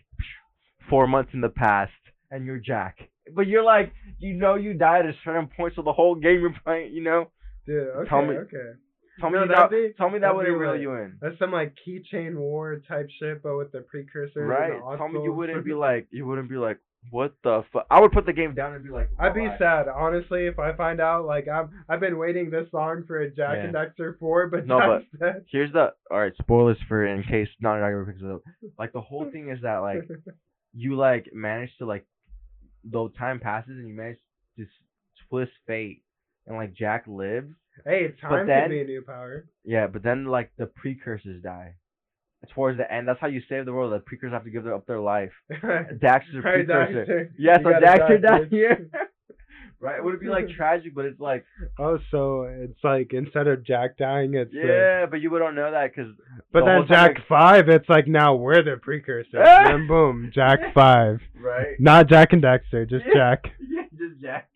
four 0.90 1.06
months 1.06 1.32
in 1.36 1.42
the 1.42 1.50
past, 1.50 1.92
and 2.32 2.46
you're 2.46 2.58
Jak. 2.58 2.98
But 3.36 3.48
you're 3.48 3.64
like 3.64 3.94
you 4.20 4.34
know 4.34 4.56
you 4.56 4.74
died 4.74 5.06
at 5.06 5.12
a 5.12 5.18
certain 5.24 5.48
point, 5.56 5.74
so 5.76 5.82
the 5.82 5.94
whole 5.94 6.16
game 6.16 6.42
you're 6.42 6.56
playing, 6.64 6.94
you 6.94 7.04
know. 7.04 7.30
Dude, 7.66 7.88
okay, 7.88 8.10
Tell 8.10 8.22
me- 8.26 8.36
okay. 8.36 8.72
Tell 9.20 9.30
me 9.30 9.40
No, 9.40 9.48
that. 9.48 9.70
be- 9.70 9.94
tell 9.98 10.10
me 10.10 10.20
that 10.20 10.36
wouldn't 10.36 10.58
reel 10.58 10.72
like- 10.72 10.82
you 10.82 10.94
in. 10.96 11.18
That's 11.22 11.38
some 11.38 11.52
like 11.52 11.74
keychain 11.86 12.36
war 12.36 12.82
type 12.88 13.08
shit, 13.20 13.44
but 13.44 13.56
with 13.58 13.72
the 13.72 13.82
precursor. 13.82 14.46
Right? 14.46 14.80
Tell 14.98 15.10
me 15.10 15.22
you 15.24 15.34
wouldn't 15.34 15.64
be 15.66 15.74
like 15.74 16.08
you 16.12 16.26
wouldn't 16.26 16.50
be 16.50 16.56
like 16.58 16.80
what 17.10 17.34
the 17.44 17.64
fuck. 17.74 17.86
I 17.90 18.00
would 18.00 18.12
put 18.12 18.26
the 18.26 18.34
game 18.34 18.54
down 18.56 18.74
and 18.74 18.84
be 18.84 18.90
like. 18.90 19.10
I'd 19.20 19.34
be 19.34 19.42
"Why?" 19.42 19.58
sad, 19.58 19.88
honestly, 19.88 20.46
if 20.48 20.60
I 20.60 20.74
find 20.76 21.02
out 21.02 21.26
like 21.26 21.48
I'm 21.48 21.70
I've 21.90 22.00
been 22.00 22.18
waiting 22.18 22.50
this 22.50 22.68
long 22.74 23.04
for 23.06 23.20
a 23.20 23.30
Jak 23.30 23.58
Yeah. 23.58 23.64
and 23.66 23.74
Dexter 23.74 24.16
four, 24.20 24.48
but 24.48 24.66
No, 24.66 24.80
but 24.80 25.20
dead. 25.20 25.46
Here's 25.52 25.72
the 25.74 25.94
all 26.10 26.20
right 26.20 26.34
spoilers 26.38 26.78
for 26.88 27.06
in 27.06 27.22
case 27.24 27.50
not 27.60 27.78
ever 27.78 28.06
picks 28.06 28.22
it 28.22 28.32
up. 28.32 28.42
Like 28.80 28.94
the 28.94 29.02
whole 29.02 29.30
thing 29.32 29.50
is 29.50 29.62
that 29.62 29.78
like 29.80 30.08
you 30.74 30.96
like 30.96 31.30
manage 31.34 31.76
to 31.80 31.86
like 31.86 32.06
though 32.84 33.08
time 33.10 33.40
passes 33.40 33.72
and 33.78 33.88
you 33.88 33.94
manage 33.96 34.18
to 34.58 34.66
twist 35.30 35.52
fate 35.68 36.04
and 36.48 36.58
like 36.58 36.74
Jak 36.74 37.06
lives. 37.08 37.54
hey, 37.86 38.06
it's 38.06 38.20
time 38.22 38.48
then- 38.48 38.64
could 38.64 38.70
be 38.72 38.82
a 38.82 38.86
new 38.86 39.02
power. 39.02 39.46
Yeah, 39.64 39.88
but 39.88 40.04
then 40.04 40.26
like 40.26 40.52
the 40.58 40.66
precursors 40.66 41.42
die. 41.44 41.76
Towards 42.56 42.80
the 42.80 42.92
end, 42.92 43.08
that's 43.08 43.20
how 43.20 43.28
you 43.28 43.42
save 43.48 43.66
the 43.66 43.72
world. 43.74 43.94
The 43.94 44.00
precursors 44.00 44.34
have 44.34 44.46
to 44.46 44.50
give 44.50 44.66
up 44.66 44.88
their 44.88 45.00
life. 45.00 45.32
Daxter's 45.52 46.38
a 46.40 46.42
precursor. 46.42 47.06
Daxter. 47.06 47.30
Yeah, 47.38 47.58
so 47.62 47.70
Daxter 47.70 48.20
die 48.20 48.40
died 48.40 48.48
here. 48.50 48.90
Right? 49.82 49.98
It 49.98 50.04
would 50.04 50.20
be 50.20 50.28
like 50.28 50.48
tragic, 50.56 50.94
but 50.94 51.06
it's 51.06 51.20
like 51.20 51.44
Oh, 51.80 51.98
so 52.12 52.44
it's 52.44 52.78
like 52.84 53.12
instead 53.14 53.48
of 53.48 53.64
Jak 53.66 53.98
dying, 53.98 54.36
it's 54.36 54.52
yeah, 54.54 55.08
but 55.10 55.22
you 55.22 55.30
don't 55.40 55.56
know 55.56 55.72
that 55.72 55.92
because 55.96 56.12
But 56.54 56.62
the 56.62 56.66
then 56.66 56.88
Jak 56.88 57.28
Five, 57.28 57.68
it's 57.68 57.90
like 57.90 58.08
now 58.08 58.36
we're 58.36 58.62
the 58.64 58.78
precursor, 58.82 59.42
and 59.42 59.88
boom, 59.90 60.32
Jak 60.34 60.60
Five. 60.76 61.20
right? 61.40 61.76
Not 61.80 62.08
Jak 62.10 62.32
and 62.34 62.42
Dexter, 62.42 62.86
just 62.86 63.06
Jak. 63.14 63.46
Yeah, 63.60 63.84
just 63.98 64.22
Jak. 64.22 64.48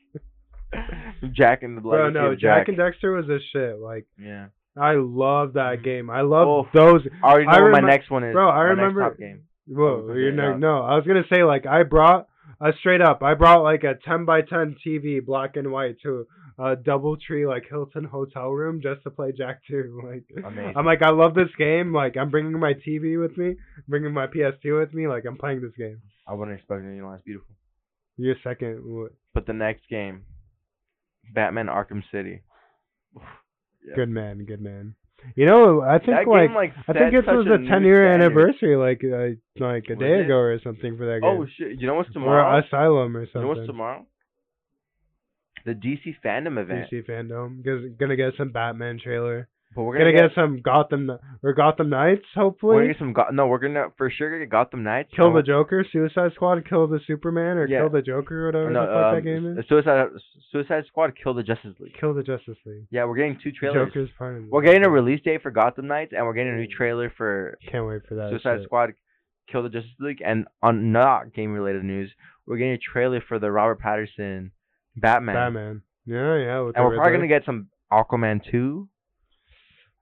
Jack 1.32 1.64
and 1.64 1.78
the 1.78 1.82
Blood. 1.82 1.98
Bro, 1.98 2.10
no, 2.12 2.32
of 2.34 2.40
Jak 2.40 2.68
and 2.68 2.78
Dexter 2.78 3.14
was 3.14 3.26
a 3.30 3.40
shit. 3.52 3.80
Like 3.80 4.06
Yeah. 4.18 4.48
I 4.78 4.96
love 4.96 5.54
that 5.54 5.80
Mhm. 5.80 5.84
game. 5.84 6.10
I 6.10 6.22
love 6.22 6.48
Oh, 6.48 6.68
those. 6.74 7.02
I 7.24 7.28
already 7.32 7.46
know 7.46 7.52
I 7.54 7.62
what 7.62 7.72
my 7.72 7.80
next 7.80 8.12
one 8.12 8.24
is. 8.26 8.34
Bro, 8.34 8.50
I 8.50 8.56
my 8.58 8.64
next 8.70 8.78
remember- 8.78 9.02
top 9.10 9.18
game. 9.18 9.42
Whoa, 9.68 10.14
you're 10.14 10.32
no, 10.32 10.52
yeah. 10.52 10.58
no. 10.58 10.82
I 10.84 10.96
was 10.96 11.06
gonna 11.08 11.24
say 11.34 11.44
like 11.44 11.66
I 11.66 11.84
brought 11.84 12.28
a 12.62 12.72
straight 12.80 13.02
up. 13.02 13.22
I 13.24 13.34
brought 13.34 13.64
like 13.64 13.84
a 13.84 13.96
10 14.06 14.26
by 14.26 14.42
10 14.42 14.78
TV, 14.86 15.24
black 15.26 15.56
and 15.56 15.72
white, 15.72 15.98
to 16.04 16.26
a 16.58 16.76
double 16.76 17.18
tree 17.18 17.46
like 17.46 17.64
Hilton 17.70 18.06
hotel 18.06 18.50
room 18.50 18.80
just 18.82 19.04
to 19.04 19.10
play 19.12 19.32
Jak 19.38 19.62
2. 19.70 20.02
Like 20.06 20.46
Amazing. 20.46 20.74
I'm 20.78 20.86
like 20.86 21.02
I 21.02 21.10
love 21.12 21.34
this 21.36 21.50
game. 21.58 21.94
Like 21.94 22.16
I'm 22.18 22.30
bringing 22.30 22.58
my 22.60 22.74
TV 22.74 23.20
with 23.20 23.38
me, 23.38 23.56
bringing 23.88 24.14
my 24.14 24.28
PS2 24.28 24.80
with 24.80 24.94
me. 24.94 25.08
Like 25.08 25.26
I'm 25.26 25.38
playing 25.38 25.62
this 25.62 25.76
game. 25.78 26.02
I 26.28 26.34
wasn't 26.34 26.58
expecting 26.58 26.92
it. 26.94 26.96
You 26.96 27.02
know, 27.02 27.12
it's 27.12 27.24
beautiful. 27.24 27.56
You're 28.18 28.36
second. 28.44 28.82
what- 28.86 29.12
But 29.34 29.46
the 29.46 29.54
next 29.54 29.88
game, 29.90 30.24
Batman 31.34 31.68
Arkham 31.68 32.04
City. 32.12 32.42
Good 33.96 34.10
man, 34.10 34.46
good 34.46 34.62
man. 34.62 34.96
You 35.36 35.46
know, 35.46 35.82
I 35.82 35.98
think 35.98 36.12
that 36.12 36.28
like 36.28 36.50
game, 36.50 36.56
like, 36.56 36.74
I 36.88 36.94
think 36.94 37.14
it 37.14 37.26
was 37.26 37.48
a 37.48 37.54
a 37.54 37.58
10 37.58 37.84
year 37.84 38.06
standard. 38.06 38.08
anniversary, 38.08 38.76
like 38.78 39.02
uh, 39.04 39.36
like 39.64 39.86
a 39.90 39.96
Was 39.96 40.00
day 40.00 40.20
it? 40.20 40.26
ago 40.26 40.38
or 40.38 40.60
something 40.64 40.98
for 40.98 41.06
that 41.08 41.22
game. 41.22 41.30
Oh 41.42 41.46
shit! 41.58 41.80
You 41.80 41.88
know 41.88 41.96
what's 41.96 42.12
tomorrow? 42.14 42.58
or 42.58 42.60
Asylum 42.60 43.18
or 43.18 43.26
something. 43.26 43.42
you 43.42 43.48
know 43.48 43.54
what's 43.56 43.68
tomorrow? 43.68 44.06
The 45.66 45.74
DC 45.74 46.16
fandom 46.24 46.60
event. 46.62 46.90
DC 46.92 47.06
fandom. 47.10 47.64
Gonna 47.98 48.16
get 48.16 48.34
some 48.38 48.52
Batman 48.52 49.00
trailer. 49.04 49.48
But 49.76 49.84
we're 49.84 49.98
Gonna, 49.98 50.14
gonna, 50.14 50.28
get, 50.30 50.36
some 50.36 50.62
Gotham 50.62 51.12
or 51.44 51.54
Gotham 51.54 51.90
Knights, 51.90 52.24
hopefully. 52.34 52.76
We're 52.76 52.82
gonna 52.84 52.94
get 52.94 53.00
some. 53.00 53.14
Go- 53.14 53.30
no, 53.34 53.48
we're 53.48 53.60
gonna 53.60 53.88
for 53.98 54.10
sure 54.10 54.40
get 54.40 54.50
Gotham 54.50 54.84
Knights. 54.84 55.10
kill 55.14 55.34
the 55.34 55.42
Joker, 55.44 55.86
Suicide 55.92 56.32
Squad, 56.34 56.64
kill 56.68 56.88
the 56.88 57.00
Superman, 57.06 57.58
or 57.58 57.68
Yeah. 57.68 57.82
kill 57.82 57.90
the 57.90 58.02
Joker, 58.02 58.44
or 58.44 58.46
whatever 58.48 58.70
No, 58.70 58.82
the 58.82 58.88
fuck 58.88 59.06
um, 59.06 59.16
that 59.16 59.22
game 59.24 59.58
is. 59.60 59.66
Suicide 59.68 60.08
Suicide 60.52 60.86
Squad 60.88 61.14
kill 61.22 61.34
the 61.34 61.44
Justice 61.44 61.76
League. 61.80 61.94
Kill 62.00 62.14
the 62.14 62.24
Justice 62.24 62.58
League. 62.66 62.86
Yeah, 62.90 63.04
we're 63.04 63.18
getting 63.18 63.38
two 63.44 63.52
trailers. 63.52 63.90
Joker's 63.90 64.10
part 64.18 64.38
of. 64.38 64.46
We're 64.50 64.62
getting 64.64 64.86
a 64.86 64.90
release 64.90 65.22
date 65.24 65.42
for 65.42 65.52
Gotham 65.52 65.88
Knights, 65.88 66.14
and 66.16 66.26
we're 66.26 66.34
getting 66.34 66.54
a 66.54 66.58
new 66.58 66.68
trailer 66.68 67.12
for 67.18 67.58
Can't 67.70 67.86
wait 67.86 68.02
for 68.08 68.16
that. 68.16 68.30
Suicide 68.30 68.60
shit. 68.60 68.66
Squad 68.66 68.94
kill 69.52 69.62
the 69.64 69.70
Justice 69.70 69.92
League. 70.00 70.22
And 70.26 70.48
on 70.64 70.94
not 70.94 71.34
game 71.34 71.52
related 71.52 71.84
news, 71.84 72.12
we're 72.48 72.58
getting 72.58 72.74
a 72.74 72.78
trailer 72.78 73.22
for 73.28 73.40
the 73.40 73.52
Robert 73.52 73.82
Pattinson 73.82 74.52
Batman. 74.96 75.36
Batman. 75.36 75.82
Yeah, 76.06 76.38
yeah. 76.38 76.60
And 76.76 76.86
we're 76.86 76.96
probably 76.96 77.14
gonna 77.14 77.28
get 77.28 77.44
some 77.46 77.68
Aquaman 77.92 78.42
two. 78.50 78.88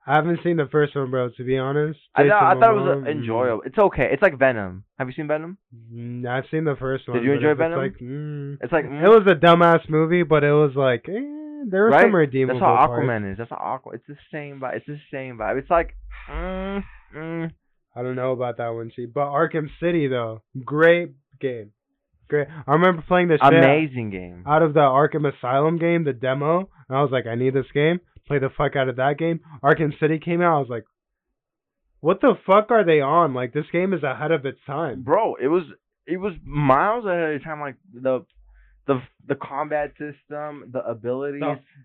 I 0.06 0.16
haven't 0.16 0.40
seen 0.44 0.58
the 0.58 0.68
first 0.70 0.96
one, 0.96 1.10
bro. 1.12 1.30
To 1.30 1.44
be 1.46 1.58
honest, 1.58 1.98
I 2.14 2.24
know, 2.24 2.36
I 2.36 2.56
thought 2.60 2.72
it 2.72 2.98
was 3.00 3.08
enjoyable. 3.08 3.62
It's 3.66 3.78
okay. 3.78 4.10
It's 4.12 4.22
like 4.22 4.38
Venom. 4.38 4.84
Have 5.00 5.08
you 5.08 5.14
seen 5.14 5.28
Venom? 5.28 5.58
mm, 5.94 6.26
I've 6.28 6.44
seen 6.52 6.66
the 6.66 6.76
first 6.78 7.08
one. 7.08 7.18
Did 7.18 7.26
you 7.26 7.34
enjoy 7.34 7.52
it's 7.52 7.58
Venom? 7.60 7.80
Like, 7.80 7.98
mm, 8.00 8.58
It's 8.62 8.74
like 8.74 8.86
it 8.86 9.08
was 9.08 9.24
a 9.28 9.36
dumbass 9.36 9.90
movie, 9.90 10.24
but 10.24 10.44
it 10.44 10.52
was 10.52 10.74
like 10.76 11.06
eh, 11.08 11.64
there 11.70 11.84
were 11.84 11.90
Right? 11.90 12.02
some 12.04 12.16
redeemable 12.16 12.60
That's 12.60 12.66
how 12.70 12.88
parts. 12.88 13.04
Aquaman 13.06 13.32
is. 13.32 13.38
That's 13.38 13.50
how 13.50 13.56
Aqua. 13.58 13.94
It's 13.94 14.08
the 14.08 14.18
same 14.32 14.60
vibe. 14.60 14.76
It's 14.78 14.86
the 14.88 15.00
same 15.12 15.38
vibe. 15.38 15.60
It's 15.60 15.70
like, 15.70 15.96
mm, 16.30 16.84
mm. 17.16 17.52
I 17.96 18.02
don't 18.04 18.16
know 18.16 18.34
about 18.34 18.58
that 18.58 18.70
one, 18.70 18.92
see. 18.96 19.06
But 19.06 19.28
Arkham 19.28 19.68
City 19.80 20.08
though, 20.08 20.42
great 20.66 21.12
game. 21.40 21.72
Great. 22.28 22.48
I 22.68 22.72
remember 22.74 23.04
playing 23.08 23.30
shit 23.30 23.40
amazing 23.42 24.10
game. 24.10 24.44
out 24.48 24.64
of 24.64 24.74
the 24.74 24.80
Arkham 24.80 25.32
Asylum 25.32 25.78
game, 25.78 26.04
the 26.04 26.14
demo, 26.14 26.70
and 26.90 26.98
I 26.98 27.02
was 27.02 27.12
like, 27.12 27.28
I 27.28 27.36
need 27.36 27.54
this 27.54 27.72
game. 27.74 28.00
Play 28.28 28.40
the 28.40 28.50
fuck 28.56 28.76
out 28.76 28.90
of 28.90 28.96
that 28.98 29.18
game. 29.18 29.42
Arkham 29.64 29.98
City 30.00 30.20
came 30.20 30.42
out. 30.42 30.56
I 30.56 30.60
was 30.60 30.70
like, 30.70 30.86
what 32.00 32.22
the 32.22 32.34
fuck 32.46 32.72
are 32.72 32.86
they 32.86 33.02
on? 33.02 33.34
Like 33.34 33.54
this 33.54 33.66
game 33.72 33.94
is 33.94 34.04
ahead 34.04 34.32
of 34.32 34.46
its 34.46 34.60
time. 34.66 35.04
Bro, 35.04 35.36
it 35.42 35.48
was 35.48 35.64
it 36.06 36.18
was 36.18 36.34
miles 36.46 37.06
ahead 37.06 37.36
of 37.36 37.44
time. 37.44 37.60
Like 37.62 37.76
the 37.94 38.26
the 38.86 39.02
the 39.26 39.36
combat 39.36 39.92
system, 39.92 40.70
the 40.74 40.86
abilities, 40.86 41.40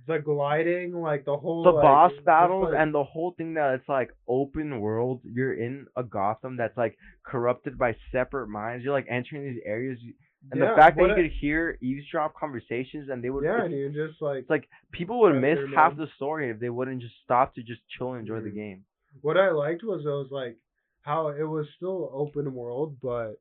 The, 0.07 0.15
the 0.15 0.19
gliding, 0.19 0.93
like 0.93 1.25
the 1.25 1.37
whole 1.37 1.63
the 1.63 1.71
like, 1.71 1.83
boss 1.83 2.13
battles, 2.25 2.71
like- 2.73 2.81
and 2.81 2.93
the 2.93 3.05
whole 3.05 3.33
thing 3.39 3.55
that 3.55 3.75
it's 3.75 3.89
like 3.89 4.11
open 4.27 4.81
world. 4.81 5.21
You're 5.25 5.55
in 5.55 5.87
a 5.97 6.03
Gotham 6.03 6.57
that's 6.57 6.77
like 6.77 6.97
corrupted 7.25 7.79
by 7.79 7.95
separate 8.11 8.49
minds. 8.49 8.85
You're 8.85 8.93
like 8.95 9.07
entering 9.09 9.45
these 9.45 9.63
areas, 9.65 9.99
you- 10.03 10.15
and 10.51 10.61
Yeah, 10.61 10.71
the 10.71 10.77
fact 10.77 10.97
that 10.97 11.09
you 11.09 11.15
could 11.15 11.31
hear 11.41 11.79
eavesdrop 11.81 12.35
conversations, 12.35 13.09
and 13.11 13.23
they 13.23 13.31
would. 13.31 13.45
yeah, 13.45 13.65
and 13.65 13.73
you 13.75 13.89
just 13.91 14.21
like 14.23 14.39
It's 14.41 14.51
like 14.51 14.69
people 14.93 15.21
would 15.21 15.35
miss 15.41 15.59
half 15.75 15.97
the 15.97 16.07
story 16.17 16.51
if 16.51 16.59
they 16.61 16.71
wouldn't 16.71 17.03
just 17.03 17.15
stop 17.25 17.55
to 17.57 17.63
just 17.63 17.81
chill 17.97 18.13
and 18.13 18.21
enjoy 18.21 18.41
the 18.41 18.51
Mhm. 18.51 18.55
game. 18.55 18.85
what 19.23 19.37
I 19.37 19.51
liked 19.51 19.83
was 19.83 20.05
it 20.05 20.09
was 20.09 20.31
like 20.31 20.57
how 21.03 21.29
it 21.29 21.43
was 21.43 21.67
still 21.77 22.11
open 22.13 22.55
world, 22.55 22.97
but 23.03 23.37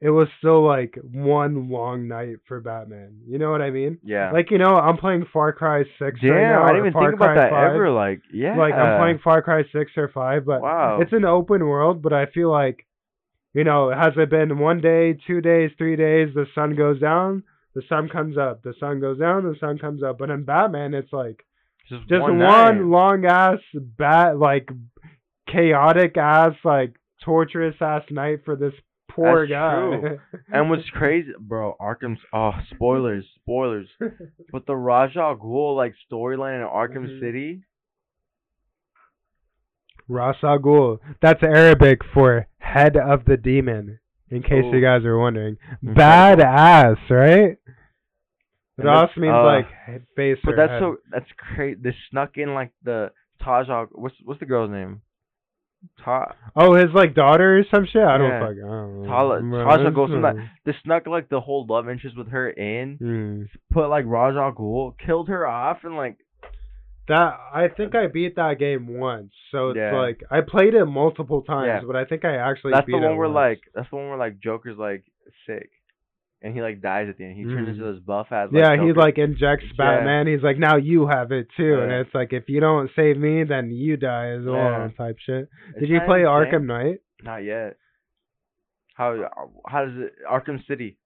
it 0.00 0.10
was 0.10 0.28
still 0.38 0.62
like 0.62 0.98
one 1.12 1.70
long 1.70 2.06
night 2.08 2.36
for 2.46 2.60
Batman. 2.60 3.18
You 3.26 3.38
know 3.38 3.50
what 3.50 3.62
I 3.62 3.70
mean? 3.70 3.98
Yeah. 4.02 4.30
Like 4.32 4.50
you 4.50 4.58
know, 4.58 4.76
I'm 4.76 4.96
playing 4.98 5.24
Far 5.32 5.52
Cry 5.52 5.84
Six 5.98 6.20
Damn, 6.20 6.30
right 6.32 6.42
now. 6.42 6.62
I 6.64 6.68
didn't 6.68 6.78
even 6.88 6.92
Far 6.92 7.02
think 7.10 7.14
about 7.20 7.34
that 7.36 7.50
5. 7.50 7.70
ever. 7.72 7.90
Like, 7.90 8.20
yeah. 8.32 8.56
Like 8.56 8.74
I'm 8.74 8.98
playing 8.98 9.18
Far 9.24 9.40
Cry 9.42 9.62
Six 9.72 9.92
or 9.96 10.08
Five, 10.08 10.44
but 10.44 10.60
Wow. 10.60 11.00
it's 11.00 11.12
an 11.12 11.24
open 11.24 11.66
world. 11.66 12.02
But 12.02 12.12
I 12.12 12.26
feel 12.26 12.50
like, 12.50 12.84
you 13.56 13.64
know, 13.64 13.90
has 13.90 14.12
it 14.16 14.28
been 14.30 14.58
one 14.58 14.80
day, 14.80 15.16
two 15.26 15.40
days, 15.40 15.70
three 15.78 15.96
days? 15.96 16.28
The 16.34 16.46
sun 16.54 16.76
goes 16.76 17.00
down, 17.00 17.42
the 17.74 17.82
sun 17.88 18.08
comes 18.08 18.36
up. 18.36 18.62
The 18.62 18.74
sun 18.78 19.00
goes 19.00 19.18
down, 19.18 19.44
the 19.44 19.58
sun 19.58 19.78
comes 19.78 20.02
up. 20.02 20.18
But 20.18 20.30
in 20.30 20.44
Batman, 20.44 20.92
it's 20.94 21.12
like 21.12 21.44
just, 21.88 22.06
just 22.08 22.20
one, 22.20 22.38
one, 22.38 22.90
long 22.90 23.24
ass 23.24 23.60
bat 23.74 24.38
like 24.38 24.68
chaotic 25.50 26.16
ass 26.16 26.54
like 26.64 26.94
torturous 27.24 27.76
ass 27.80 28.02
night 28.10 28.40
for 28.44 28.56
this 28.56 28.74
poor 29.10 29.46
That's 29.46 29.52
guy. 29.58 30.18
And 30.52 30.68
what's 30.70 30.88
crazy, 30.90 31.30
bro? 31.38 31.76
Arkham's 31.80 32.20
oh 32.32 32.52
spoilers, 32.74 33.24
spoilers. 33.40 33.88
But 34.52 34.66
the 34.66 34.76
Raja 34.76 35.20
al 35.20 35.36
Ghul 35.36 35.76
like 35.76 35.94
storyline 36.10 36.60
in 36.60 36.68
Arkham 36.68 37.06
Mhm. 37.08 37.20
City, 37.20 37.62
Ras 40.08 40.36
Al 40.42 40.58
Ghul. 40.58 40.98
That's 41.20 41.42
Arabic 41.42 42.00
for 42.14 42.46
head 42.58 42.96
of 42.96 43.24
the 43.24 43.36
demon. 43.36 43.98
In 44.28 44.42
case 44.42 44.64
Oh. 44.64 44.72
you 44.74 44.80
guys 44.80 45.04
are 45.04 45.16
wondering, 45.18 45.56
badass, 45.84 46.96
right? 47.10 47.56
And 48.78 48.88
also 48.88 49.20
means 49.20 49.32
uh, 49.32 49.44
like 49.44 49.70
head- 49.70 50.06
face 50.16 50.38
but 50.44 50.56
that's 50.56 50.72
head. 50.72 50.80
so 50.80 50.96
that's 51.10 51.30
crazy. 51.38 51.78
They 51.82 51.94
snuck 52.10 52.36
in 52.36 52.52
like 52.52 52.72
the 52.82 53.12
Taj. 53.42 53.68
What's 53.92 54.16
what's 54.24 54.40
the 54.40 54.46
girl's 54.46 54.70
name? 54.70 55.00
Ta. 56.04 56.34
Oh, 56.56 56.74
his 56.74 56.90
like 56.92 57.14
daughter 57.14 57.58
or 57.58 57.64
some 57.72 57.86
shit. 57.86 58.02
I 58.02 58.18
don't 58.18 58.28
Yeah. 58.30 58.42
I 58.42 58.46
don't 58.46 59.02
know. 59.02 59.06
Tala- 59.08 59.40
Bro, 59.40 59.64
Tasha 59.66 59.86
it's, 59.86 59.94
goes 59.94 60.10
from 60.10 60.24
uh, 60.24 60.32
They 60.64 60.72
snuck 60.84 61.06
like 61.06 61.28
the 61.28 61.40
whole 61.40 61.64
love 61.68 61.88
interest 61.88 62.16
with 62.18 62.28
her 62.28 62.50
in. 62.50 62.98
mm. 62.98 63.48
Put 63.72 63.88
like 63.88 64.04
Raja 64.06 64.52
Ghul, 64.54 64.94
killed 64.98 65.28
her 65.28 65.46
off, 65.46 65.78
and 65.84 65.96
like 65.96 66.16
That 67.08 67.38
I 67.54 67.68
think 67.68 67.94
I 67.94 68.08
beat 68.08 68.34
that 68.36 68.58
game 68.58 68.98
once, 68.98 69.32
so 69.52 69.70
it's 69.70 69.76
Yeah. 69.78 69.96
like 69.96 70.22
I 70.30 70.40
played 70.40 70.74
it 70.74 70.86
multiple 70.86 71.42
times, 71.42 71.82
Yeah. 71.82 71.86
but 71.86 71.94
I 71.94 72.04
think 72.04 72.24
I 72.24 72.36
actually 72.36 72.72
that's 72.72 72.86
beat 72.86 72.92
the 72.92 72.98
it 72.98 73.08
one 73.08 73.16
where 73.16 73.28
once. 73.28 73.34
like 73.34 73.60
that's 73.74 73.88
the 73.90 73.96
one 73.96 74.08
where 74.08 74.18
like 74.18 74.40
Joker's 74.40 74.76
like 74.76 75.04
sick, 75.46 75.70
and 76.42 76.52
he 76.52 76.60
like 76.62 76.80
dies 76.82 77.08
at 77.08 77.16
the 77.16 77.24
end. 77.24 77.36
He 77.36 77.44
turns 77.44 77.68
into 77.68 77.82
mm-hmm. 77.82 77.94
this 77.94 78.02
buff 78.02 78.32
ass. 78.32 78.48
Like, 78.50 78.60
yeah, 78.60 78.84
he 78.84 78.92
like 78.92 79.18
injects 79.18 79.66
Yeah. 79.78 79.98
Batman. 79.98 80.26
He's 80.26 80.42
like, 80.42 80.58
now 80.58 80.76
you 80.76 81.06
have 81.06 81.30
it 81.30 81.46
too, 81.56 81.78
and 81.80 81.92
it's 81.92 82.14
like 82.14 82.32
if 82.32 82.48
you 82.48 82.58
don't 82.58 82.90
save 82.96 83.16
me, 83.16 83.44
then 83.44 83.70
you 83.70 83.96
die 83.96 84.30
as 84.30 84.44
well, 84.44 84.56
Yeah. 84.56 84.88
type 84.98 85.18
shit. 85.24 85.48
It's 85.70 85.80
Did 85.80 85.88
you 85.88 86.00
play. 86.06 86.22
Arkham 86.22 86.64
Knight? 86.66 86.98
Not 87.22 87.44
yet. 87.44 87.76
How 88.94 89.30
how 89.66 89.84
does 89.84 89.96
it 89.96 90.14
Arkham 90.28 90.66
City? 90.66 90.98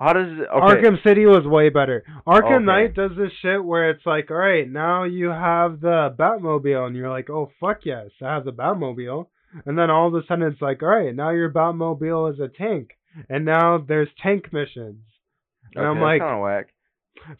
How 0.00 0.12
does? 0.12 0.28
Okay. 0.38 0.48
Arkham 0.52 1.02
City 1.02 1.26
was 1.26 1.44
way 1.44 1.70
better. 1.70 2.04
Arkham 2.26 2.56
Okay. 2.58 2.64
Knight 2.64 2.94
does 2.94 3.10
this 3.16 3.32
shit 3.42 3.64
where 3.64 3.90
it's 3.90 4.06
like, 4.06 4.30
all 4.30 4.36
right, 4.36 4.68
now 4.70 5.04
you 5.04 5.28
have 5.30 5.80
the 5.80 6.14
Batmobile, 6.16 6.86
and 6.86 6.94
you're 6.96 7.10
like, 7.10 7.28
oh 7.30 7.50
fuck 7.60 7.80
yes, 7.84 8.10
I 8.22 8.34
have 8.34 8.44
the 8.44 8.52
Batmobile, 8.52 9.26
and 9.66 9.76
then 9.76 9.90
all 9.90 10.06
of 10.08 10.14
a 10.14 10.24
sudden 10.26 10.46
it's 10.52 10.62
like, 10.62 10.82
all 10.82 10.88
right, 10.88 11.14
now 11.14 11.30
your 11.30 11.50
Batmobile 11.50 12.32
is 12.32 12.38
a 12.40 12.48
tank, 12.48 12.90
and 13.28 13.44
now 13.44 13.78
there's 13.78 14.08
tank 14.22 14.52
missions, 14.52 15.02
and 15.74 15.84
I'm 15.84 16.00
like, 16.00 16.20
kind 16.20 16.36
of 16.36 16.42
whack. 16.42 16.66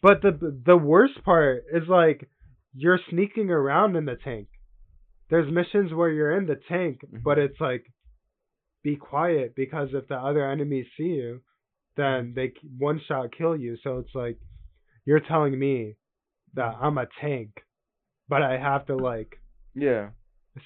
but 0.03 0.21
the 0.23 0.61
the 0.67 0.77
worst 0.77 1.23
part 1.25 1.63
is 1.73 1.87
like, 1.89 2.29
you're 2.75 2.99
sneaking 3.11 3.51
around 3.51 3.95
in 3.95 4.05
the 4.05 4.17
tank. 4.17 4.49
There's 5.31 5.53
missions 5.53 5.93
where 5.93 6.11
you're 6.11 6.37
in 6.37 6.47
the 6.47 6.57
tank, 6.69 7.03
Mhm. 7.05 7.23
but 7.23 7.39
it's 7.39 7.61
like, 7.61 7.85
be 8.83 8.97
quiet 8.97 9.55
because 9.55 9.91
if 9.95 10.09
the 10.09 10.17
other 10.17 10.45
enemies 10.51 10.87
see 10.97 11.05
you, 11.21 11.41
then 11.99 12.33
they 12.35 12.53
one 12.79 13.01
shot 13.07 13.31
kill 13.37 13.57
you. 13.57 13.77
So 13.85 13.99
it's 13.99 14.15
like 14.15 14.39
you're 15.05 15.21
telling 15.21 15.59
me 15.59 15.97
that 16.55 16.77
I'm 16.81 16.97
a 16.97 17.07
tank, 17.21 17.51
but 18.29 18.43
I 18.43 18.57
have 18.59 18.87
to 18.87 18.97
like 18.97 19.39
Yeah, 19.75 20.11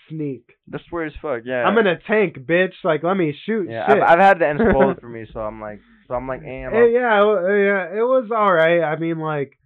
sneak. 0.08 0.44
that's 0.68 0.84
weird 0.92 1.12
as 1.12 1.18
fuck. 1.20 1.42
Yeah, 1.44 1.64
I'm 1.64 1.78
in 1.78 1.86
a 1.86 1.98
tank, 1.98 2.36
bitch. 2.38 2.74
Like 2.84 3.02
let 3.02 3.16
me 3.16 3.34
shoot. 3.46 3.68
Yeah, 3.68 3.86
shit. 3.86 4.02
I've, 4.02 4.18
I've 4.18 4.24
had 4.24 4.38
the 4.38 4.48
end 4.48 4.60
spoiled 4.68 4.98
for 5.00 5.08
me, 5.08 5.26
so 5.32 5.40
I'm 5.40 5.60
like, 5.60 5.80
so 6.06 6.14
I'm 6.14 6.28
like, 6.28 6.42
eh, 6.44 6.66
I'm 6.66 6.74
Eh, 6.74 6.86
yeah, 6.92 7.18
yeah, 7.18 7.98
it 7.98 8.06
was 8.06 8.30
all 8.34 8.52
right. 8.52 8.82
I 8.82 8.96
mean, 8.96 9.18
like, 9.18 9.58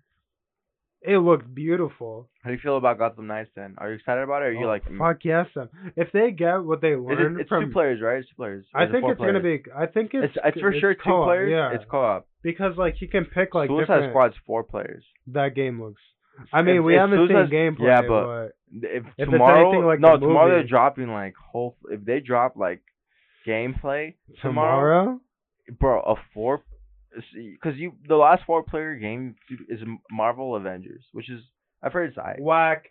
it 1.02 1.18
looked 1.18 1.54
beautiful. 1.54 2.28
How 2.42 2.50
do 2.50 2.54
you 2.54 2.60
feel 2.62 2.76
about 2.76 2.98
Gotham 2.98 3.26
Knights 3.28 3.50
then? 3.54 3.74
Are 3.78 3.90
you 3.90 3.96
excited 3.96 4.22
about 4.22 4.42
it? 4.42 4.46
Or 4.46 4.48
are 4.48 4.52
you 4.52 4.64
Oh, 4.64 4.68
like, 4.68 4.84
mm, 4.88 4.98
fuck 4.98 5.24
yes. 5.24 5.46
If 5.94 6.10
they 6.12 6.30
get 6.32 6.56
what 6.64 6.80
they 6.80 6.92
is 6.92 7.00
learned 7.00 7.38
it, 7.38 7.42
it's 7.42 7.48
from, 7.48 7.66
two 7.66 7.70
players, 7.72 8.00
right? 8.02 8.18
It's 8.18 8.28
two 8.28 8.34
players. 8.36 8.64
Or 8.74 8.80
I 8.80 8.84
is 8.84 8.88
it 8.88 8.92
think 8.92 9.02
four 9.02 9.12
it's 9.12 9.20
gonna 9.20 9.40
players? 9.40 9.62
be. 9.64 9.70
I 9.72 9.86
think 9.86 10.10
it's. 10.14 10.34
It's 10.36 10.44
it's 10.44 10.60
for 10.60 10.72
sure 10.80 10.94
two 10.94 11.00
co-op, 11.04 11.26
players. 11.26 11.50
Yeah, 11.50 11.74
It's 11.74 11.84
co-op. 11.90 12.26
because 12.42 12.76
like 12.76 13.00
you 13.00 13.08
can 13.08 13.24
pick 13.26 13.54
like 13.54 13.68
Suicide 13.68 13.86
different. 13.86 14.12
Squad's 14.12 14.34
four 14.46 14.62
players. 14.64 15.04
That 15.28 15.54
game 15.54 15.80
looks. 15.82 16.02
I 16.52 16.62
mean, 16.62 16.76
If- 16.78 16.84
we 16.84 16.94
if 16.94 17.00
haven't 17.00 17.18
Suicide- 17.28 17.50
seen 17.50 17.58
gameplay. 17.58 17.86
yeah, 17.86 18.02
but- 18.06 18.52
If, 18.72 19.04
it's 19.16 19.30
tomorrow, 19.30 19.68
anything 19.70 19.86
like 19.86 20.00
no, 20.00 20.18
the 20.18 20.26
tomorrow 20.26 20.48
they're 20.48 20.56
movie- 20.58 20.68
dropping 20.68 21.08
like 21.12 21.34
whole. 21.36 21.76
If 21.90 22.04
they 22.04 22.20
drop 22.20 22.56
like 22.56 22.82
gameplay 23.46 24.14
tomorrow. 24.42 25.20
bro, 25.78 26.00
a 26.00 26.14
four, 26.34 26.62
because 27.34 27.78
you 27.78 27.92
the 28.08 28.16
last 28.16 28.42
four 28.46 28.62
player 28.62 28.94
game 28.96 29.36
is 29.68 29.80
Marvel 30.10 30.56
Avengers, 30.56 31.04
which 31.12 31.30
is 31.30 31.40
I've 31.82 31.92
heard 31.92 32.08
it's 32.10 32.18
I 32.18 32.36
Whack, 32.38 32.86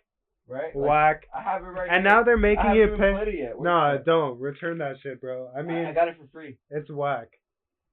right. 0.48 0.74
whack. 0.74 1.26
I 1.34 1.42
have 1.42 1.62
it 1.62 1.66
right. 1.66 1.88
And 1.90 2.04
now 2.04 2.22
they're 2.22 2.36
making 2.36 2.64
I 2.66 2.74
it 2.76 2.90
pay. 2.98 3.12
played 3.12 3.28
it 3.28 3.38
yet. 3.38 3.60
No, 3.60 4.00
don't 4.04 4.38
return 4.40 4.78
that 4.78 4.96
shit, 5.02 5.20
bro. 5.20 5.50
I 5.56 5.62
mean, 5.62 5.84
I 5.86 5.92
got 5.92 6.08
it 6.08 6.16
for 6.20 6.26
free. 6.32 6.56
it's 6.70 6.90
whack. 6.90 7.28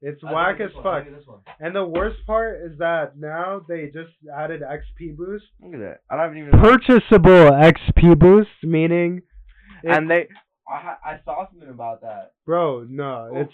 It's 0.05 0.21
I 0.23 0.33
whack 0.33 0.57
think 0.57 0.69
as 0.71 0.75
this 0.75 0.83
one, 0.83 0.87
I 0.87 0.97
fuck. 0.99 1.05
think 1.05 1.17
this 1.17 1.27
one. 1.27 1.39
And 1.61 1.75
the 1.75 1.85
worst 1.85 2.17
part 2.27 2.61
is 2.65 2.77
that 2.79 3.17
now 3.17 3.61
they 3.67 3.85
just 3.85 4.11
added 4.37 4.61
XP 4.61 5.15
boost. 5.15 5.45
Look 5.61 5.75
at 5.75 5.79
that. 5.79 5.97
I 6.09 6.17
don't 6.17 6.37
even. 6.37 6.51
Purchasable 6.51 7.51
XP 7.51 8.19
boost, 8.19 8.49
meaning, 8.63 9.21
and 9.83 10.09
they, 10.11 10.27
I 10.67 10.95
I 11.05 11.19
saw 11.23 11.47
something 11.49 11.69
about 11.69 12.01
that. 12.01 12.33
bro, 12.45 12.85
no, 12.89 13.29
Oh. 13.33 13.37
it's 13.41 13.53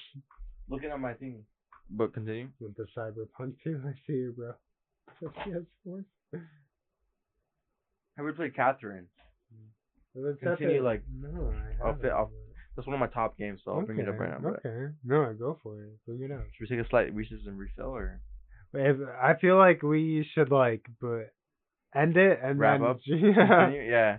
Looking 0.71 0.89
at 0.91 0.99
my 0.99 1.13
thing. 1.13 1.43
But 1.91 2.13
continue. 2.13 2.49
with 2.59 2.75
the 2.75 2.85
Cyberpunk 2.95 3.55
too. 3.63 3.81
I 3.87 3.91
see 4.05 4.13
you, 4.13 4.33
bro. 4.37 4.53
The 5.21 5.27
PS4. 5.27 6.03
Have 8.17 8.25
we 8.25 8.31
played 8.33 8.55
Catherine? 8.55 9.07
Let's 10.15 10.39
Continue, 10.39 10.75
have 10.77 10.83
like, 10.83 11.03
no, 11.13 11.53
I 11.83 11.87
I'll 11.87 11.95
fit- 11.95 12.11
I'll- 12.11 12.31
That's 12.75 12.87
one 12.87 12.95
of 12.95 12.99
my 12.99 13.07
top 13.07 13.37
games, 13.37 13.61
so 13.63 13.71
I'll 13.71 13.85
bring 13.85 13.99
it 13.99 14.09
up 14.09 14.19
right 14.19 14.29
now. 14.31 14.39
But 14.41 14.65
Okay, 14.65 14.93
no, 15.05 15.23
I 15.23 15.33
go 15.33 15.57
for 15.63 15.81
it. 15.83 15.91
Bring 16.05 16.23
it 16.23 16.31
up. 16.31 16.43
should 16.57 16.69
we 16.69 16.75
take 16.77 16.85
a 16.85 16.89
slight 16.89 17.13
recess 17.13 17.39
and 17.45 17.57
refill, 17.57 17.95
or 17.95 18.19
If, 18.73 18.97
I 19.21 19.35
feel 19.39 19.57
like 19.57 19.81
we 19.83 20.27
should 20.33 20.51
like, 20.51 20.85
but 20.99 21.31
end 21.95 22.17
it 22.17 22.39
and 22.43 22.59
Wrap 22.59 22.79
then 22.79 22.87
up? 22.89 22.99
yeah, 23.05 23.33
continue? 23.33 23.89
Yeah. 23.89 24.17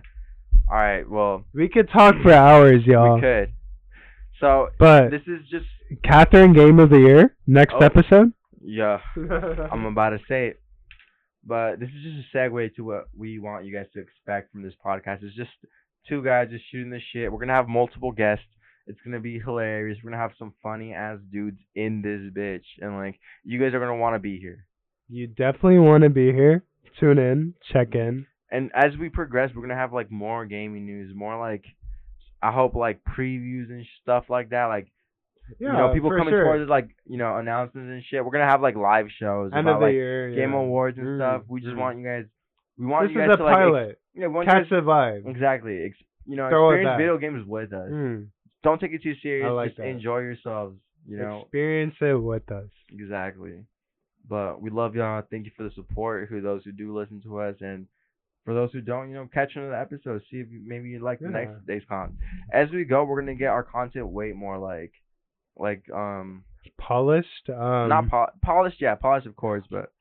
All 0.69 0.77
right. 0.77 1.07
Well, 1.09 1.45
we 1.53 1.69
could 1.69 1.89
talk 1.89 2.15
for 2.23 2.31
hours, 2.31 2.85
y'all. 2.85 3.15
we 3.15 3.21
could. 3.21 3.53
So 4.39 4.69
But 4.79 5.09
this 5.11 5.21
is 5.27 5.47
just 5.49 5.65
Catherine 6.03 6.53
Game 6.53 6.79
of 6.79 6.89
the 6.89 6.99
Year 6.99 7.35
next 7.47 7.73
Oh. 7.75 7.83
episode. 7.83 8.33
yeah. 8.63 8.99
I'm 9.71 9.85
about 9.85 10.09
to 10.11 10.19
say 10.27 10.47
it. 10.47 10.61
But 11.43 11.79
this 11.79 11.89
is 11.89 12.03
just 12.03 12.33
a 12.33 12.37
segue 12.37 12.75
to 12.75 12.83
what 12.83 13.05
we 13.17 13.39
want 13.39 13.65
you 13.65 13.73
guys 13.73 13.87
to 13.93 13.99
expect 13.99 14.51
from 14.51 14.61
this 14.61 14.73
podcast. 14.85 15.23
It's 15.23 15.35
just 15.35 15.49
two 16.07 16.23
guys 16.23 16.49
just 16.51 16.63
shooting 16.71 16.91
the 16.91 16.99
shit. 17.11 17.31
We're 17.31 17.39
gonna 17.39 17.53
have 17.53 17.67
multiple 17.67 18.11
guests. 18.11 18.45
It's 18.85 18.99
gonna 19.03 19.19
be 19.19 19.39
hilarious. 19.39 19.97
We're 20.03 20.11
gonna 20.11 20.21
have 20.21 20.33
some 20.37 20.53
funny 20.61 20.93
ass 20.93 21.17
dudes 21.31 21.57
in 21.75 22.01
this 22.03 22.21
bitch, 22.33 22.65
and 22.79 22.95
like 22.95 23.19
you 23.43 23.59
guys 23.59 23.73
are 23.73 23.79
gonna 23.79 23.95
want 23.97 24.15
to 24.15 24.19
be 24.19 24.39
here. 24.39 24.65
you 25.09 25.27
definitely 25.27 25.79
want 25.79 26.03
to 26.03 26.09
be 26.09 26.31
here. 26.31 26.63
Tune 26.99 27.17
in, 27.17 27.53
check 27.73 27.95
in. 27.95 28.27
And 28.51 28.69
as 28.75 28.95
we 28.97 29.09
progress, 29.09 29.49
we're 29.55 29.61
gonna 29.63 29.75
have 29.75 29.93
like 29.93 30.11
more 30.11 30.45
gaming 30.45 30.85
news, 30.85 31.11
more 31.15 31.39
like 31.39 31.65
I 32.43 32.51
hope 32.51 32.75
like 32.75 32.99
previews 33.03 33.69
and 33.69 33.85
stuff 34.03 34.25
like 34.29 34.49
that. 34.51 34.65
Like 34.65 34.91
Yeah, 35.59 35.71
you 35.71 35.77
know, 35.77 35.93
people 35.93 36.09
coming 36.11 36.31
sure. 36.33 36.43
towards 36.43 36.63
us, 36.63 36.69
like 36.69 36.89
you 37.05 37.17
know 37.17 37.37
announcements 37.37 37.89
and 37.89 38.03
shit. 38.09 38.23
We're 38.23 38.31
gonna 38.31 38.49
have 38.49 38.61
like 38.61 38.75
live 38.75 39.07
shows 39.19 39.51
end 39.53 39.67
about 39.67 39.75
of 39.75 39.79
the 39.81 39.85
like 39.87 39.93
year. 39.93 40.29
game 40.35 40.51
yeah. 40.51 40.59
awards 40.59 40.97
and 40.97 41.07
Mm, 41.07 41.17
stuff. 41.17 41.43
We 41.47 41.61
just 41.61 41.73
mm. 41.75 41.79
want 41.79 41.97
you 41.99 42.05
guys. 42.05 42.25
We 42.77 42.85
want 42.87 43.07
This 43.09 43.15
you 43.15 43.27
guys 43.27 43.37
to 43.37 43.43
like. 43.43 43.89
ex- 43.91 43.97
yeah, 44.15 44.27
we 44.27 44.33
want 44.33 44.47
you 44.47 44.53
Catch 44.53 44.63
guys, 44.63 44.69
the 44.69 44.81
vibe. 44.81 45.27
exactly. 45.29 45.83
Ex, 45.85 45.97
you 46.25 46.35
know, 46.35 46.49
Throw 46.49 46.71
experience 46.71 46.97
video 46.97 47.17
games 47.17 47.47
with 47.47 47.73
us. 47.73 47.89
Mm. 47.91 48.27
Don't 48.63 48.79
take 48.79 48.91
it 48.93 49.01
too 49.03 49.15
serious. 49.21 49.49
Like 49.51 49.69
just 49.69 49.77
that. 49.77 49.87
enjoy 49.87 50.19
yourselves. 50.19 50.77
You 51.07 51.17
know, 51.17 51.41
Experience 51.41 51.95
it 52.01 52.13
with 52.21 52.51
us. 52.51 52.69
exactly. 52.91 53.63
But 54.27 54.61
we 54.61 54.69
love 54.69 54.95
y'all. 54.95 55.23
Thank 55.29 55.45
you 55.45 55.51
for 55.57 55.63
the 55.63 55.71
support. 55.71 56.29
Who 56.29 56.41
those 56.41 56.63
who 56.63 56.71
do 56.71 56.95
listen 56.95 57.21
to 57.23 57.39
us, 57.39 57.55
and 57.61 57.87
for 58.45 58.53
those 58.53 58.71
who 58.71 58.81
don't, 58.81 59.09
you 59.09 59.15
know, 59.15 59.27
catch 59.33 59.55
another 59.55 59.75
episode. 59.75 60.21
See 60.29 60.37
if 60.37 60.51
you, 60.51 60.61
maybe 60.65 60.89
you 60.89 60.99
like 60.99 61.19
the 61.19 61.27
next 61.29 61.65
day's 61.67 61.81
content. 61.89 62.17
As 62.53 62.69
we 62.69 62.83
go, 62.85 63.03
we're 63.03 63.19
gonna 63.19 63.35
get 63.35 63.47
our 63.47 63.63
content 63.63 64.07
way 64.07 64.31
more 64.31 64.57
like, 64.59 64.93
like 65.61 65.83
um, 65.93 66.43
Polished. 66.77 67.49
Um, 67.49 67.89
not 67.89 68.09
pol- 68.09 68.31
polished. 68.41 68.81
Yeah, 68.81 68.95
polished 68.95 69.27
of 69.27 69.35
course, 69.35 69.63
but 69.69 69.91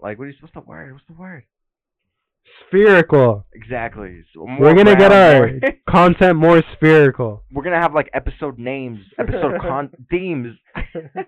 like 0.00 0.18
what 0.18 0.28
is 0.28 0.34
what's 0.40 0.54
the 0.54 0.60
word? 0.60 0.92
What's 0.92 1.04
the 1.06 1.14
word? 1.14 1.44
spherical. 2.68 3.46
Exactly. 3.52 4.22
So 4.34 4.46
We're 4.58 4.74
gonna 4.74 4.96
get 4.96 5.12
our 5.12 5.48
more- 5.48 5.60
content 5.88 6.36
more 6.38 6.62
spherical. 6.74 7.44
we're 7.52 7.62
gonna 7.62 7.80
have 7.80 7.94
like 7.94 8.10
episode 8.14 8.58
names, 8.58 9.00
episode 9.18 9.60
con 9.60 9.90
themes, 10.10 10.56
and 10.94 11.26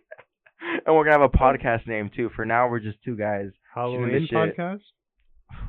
we're 0.86 1.04
gonna 1.04 1.12
have 1.12 1.22
a 1.22 1.28
podcast 1.28 1.86
name 1.86 2.10
too. 2.14 2.30
For 2.34 2.44
now, 2.44 2.68
we're 2.68 2.80
just 2.80 2.98
two 3.04 3.16
guys. 3.16 3.50
Halloween 3.74 4.28
podcast. 4.32 4.80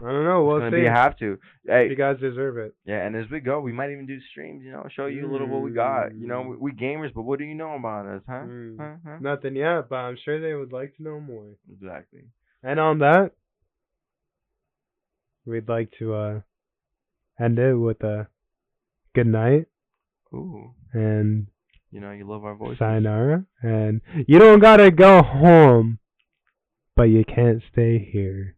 I 0.04 0.12
don't 0.12 0.26
know. 0.26 0.44
We'll 0.44 0.70
see. 0.72 0.86
a 0.86 0.92
have 0.92 1.18
to. 1.20 1.38
Hey, 1.66 1.88
You 1.90 1.96
guys 1.96 2.20
deserve 2.20 2.58
it. 2.58 2.76
yeah, 2.86 3.06
and 3.06 3.16
as 3.16 3.30
we 3.32 3.40
go, 3.40 3.60
we 3.62 3.72
might 3.72 3.92
even 3.92 4.06
do 4.06 4.20
streams. 4.32 4.64
You 4.64 4.72
know, 4.72 4.86
show 4.96 5.06
you 5.06 5.30
a 5.30 5.32
little 5.32 5.48
what 5.48 5.62
we 5.62 5.72
got. 5.72 6.16
You 6.16 6.28
know, 6.28 6.42
we, 6.42 6.58
we 6.58 6.72
gamers, 6.72 7.14
but 7.14 7.24
what 7.24 7.40
do 7.40 7.46
you 7.46 7.56
know 7.56 7.74
about 7.76 8.06
us, 8.06 8.22
huh? 8.28 8.34
Mm. 8.46 8.78
Huh? 8.80 8.96
huh? 9.06 9.18
Nothing 9.22 9.56
yet, 9.56 9.90
but 9.90 9.98
I'm 9.98 10.18
sure 10.24 10.42
they 10.42 10.54
would 10.54 10.74
like 10.74 10.96
to 10.98 11.04
know 11.04 11.20
more. 11.20 11.46
Exactly. 11.72 12.24
And 12.64 12.80
on 12.80 13.00
that, 13.00 13.32
we'd 15.46 15.68
like 15.70 15.92
to 16.00 16.14
uh 16.14 16.40
end 17.40 17.60
it 17.60 17.76
with 17.76 18.02
a 18.04 18.28
good 19.16 19.28
night 19.28 19.66
Ooh, 20.34 20.72
and 20.94 21.48
you 21.92 22.00
know, 22.00 22.12
you 22.12 22.28
love 22.28 22.44
our 22.44 22.56
voices. 22.56 22.80
sayonara. 22.80 23.46
And 23.62 24.02
you 24.28 24.40
don't 24.40 24.60
gotta 24.60 24.90
go 24.90 25.22
home, 25.22 26.00
but 26.96 27.04
you 27.04 27.24
can't 27.24 27.62
stay 27.72 28.00
here. 28.12 28.56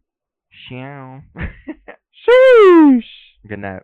Ciao. 0.68 1.22
Sheesh. 1.36 3.02
Good 3.46 3.58
night. 3.60 3.82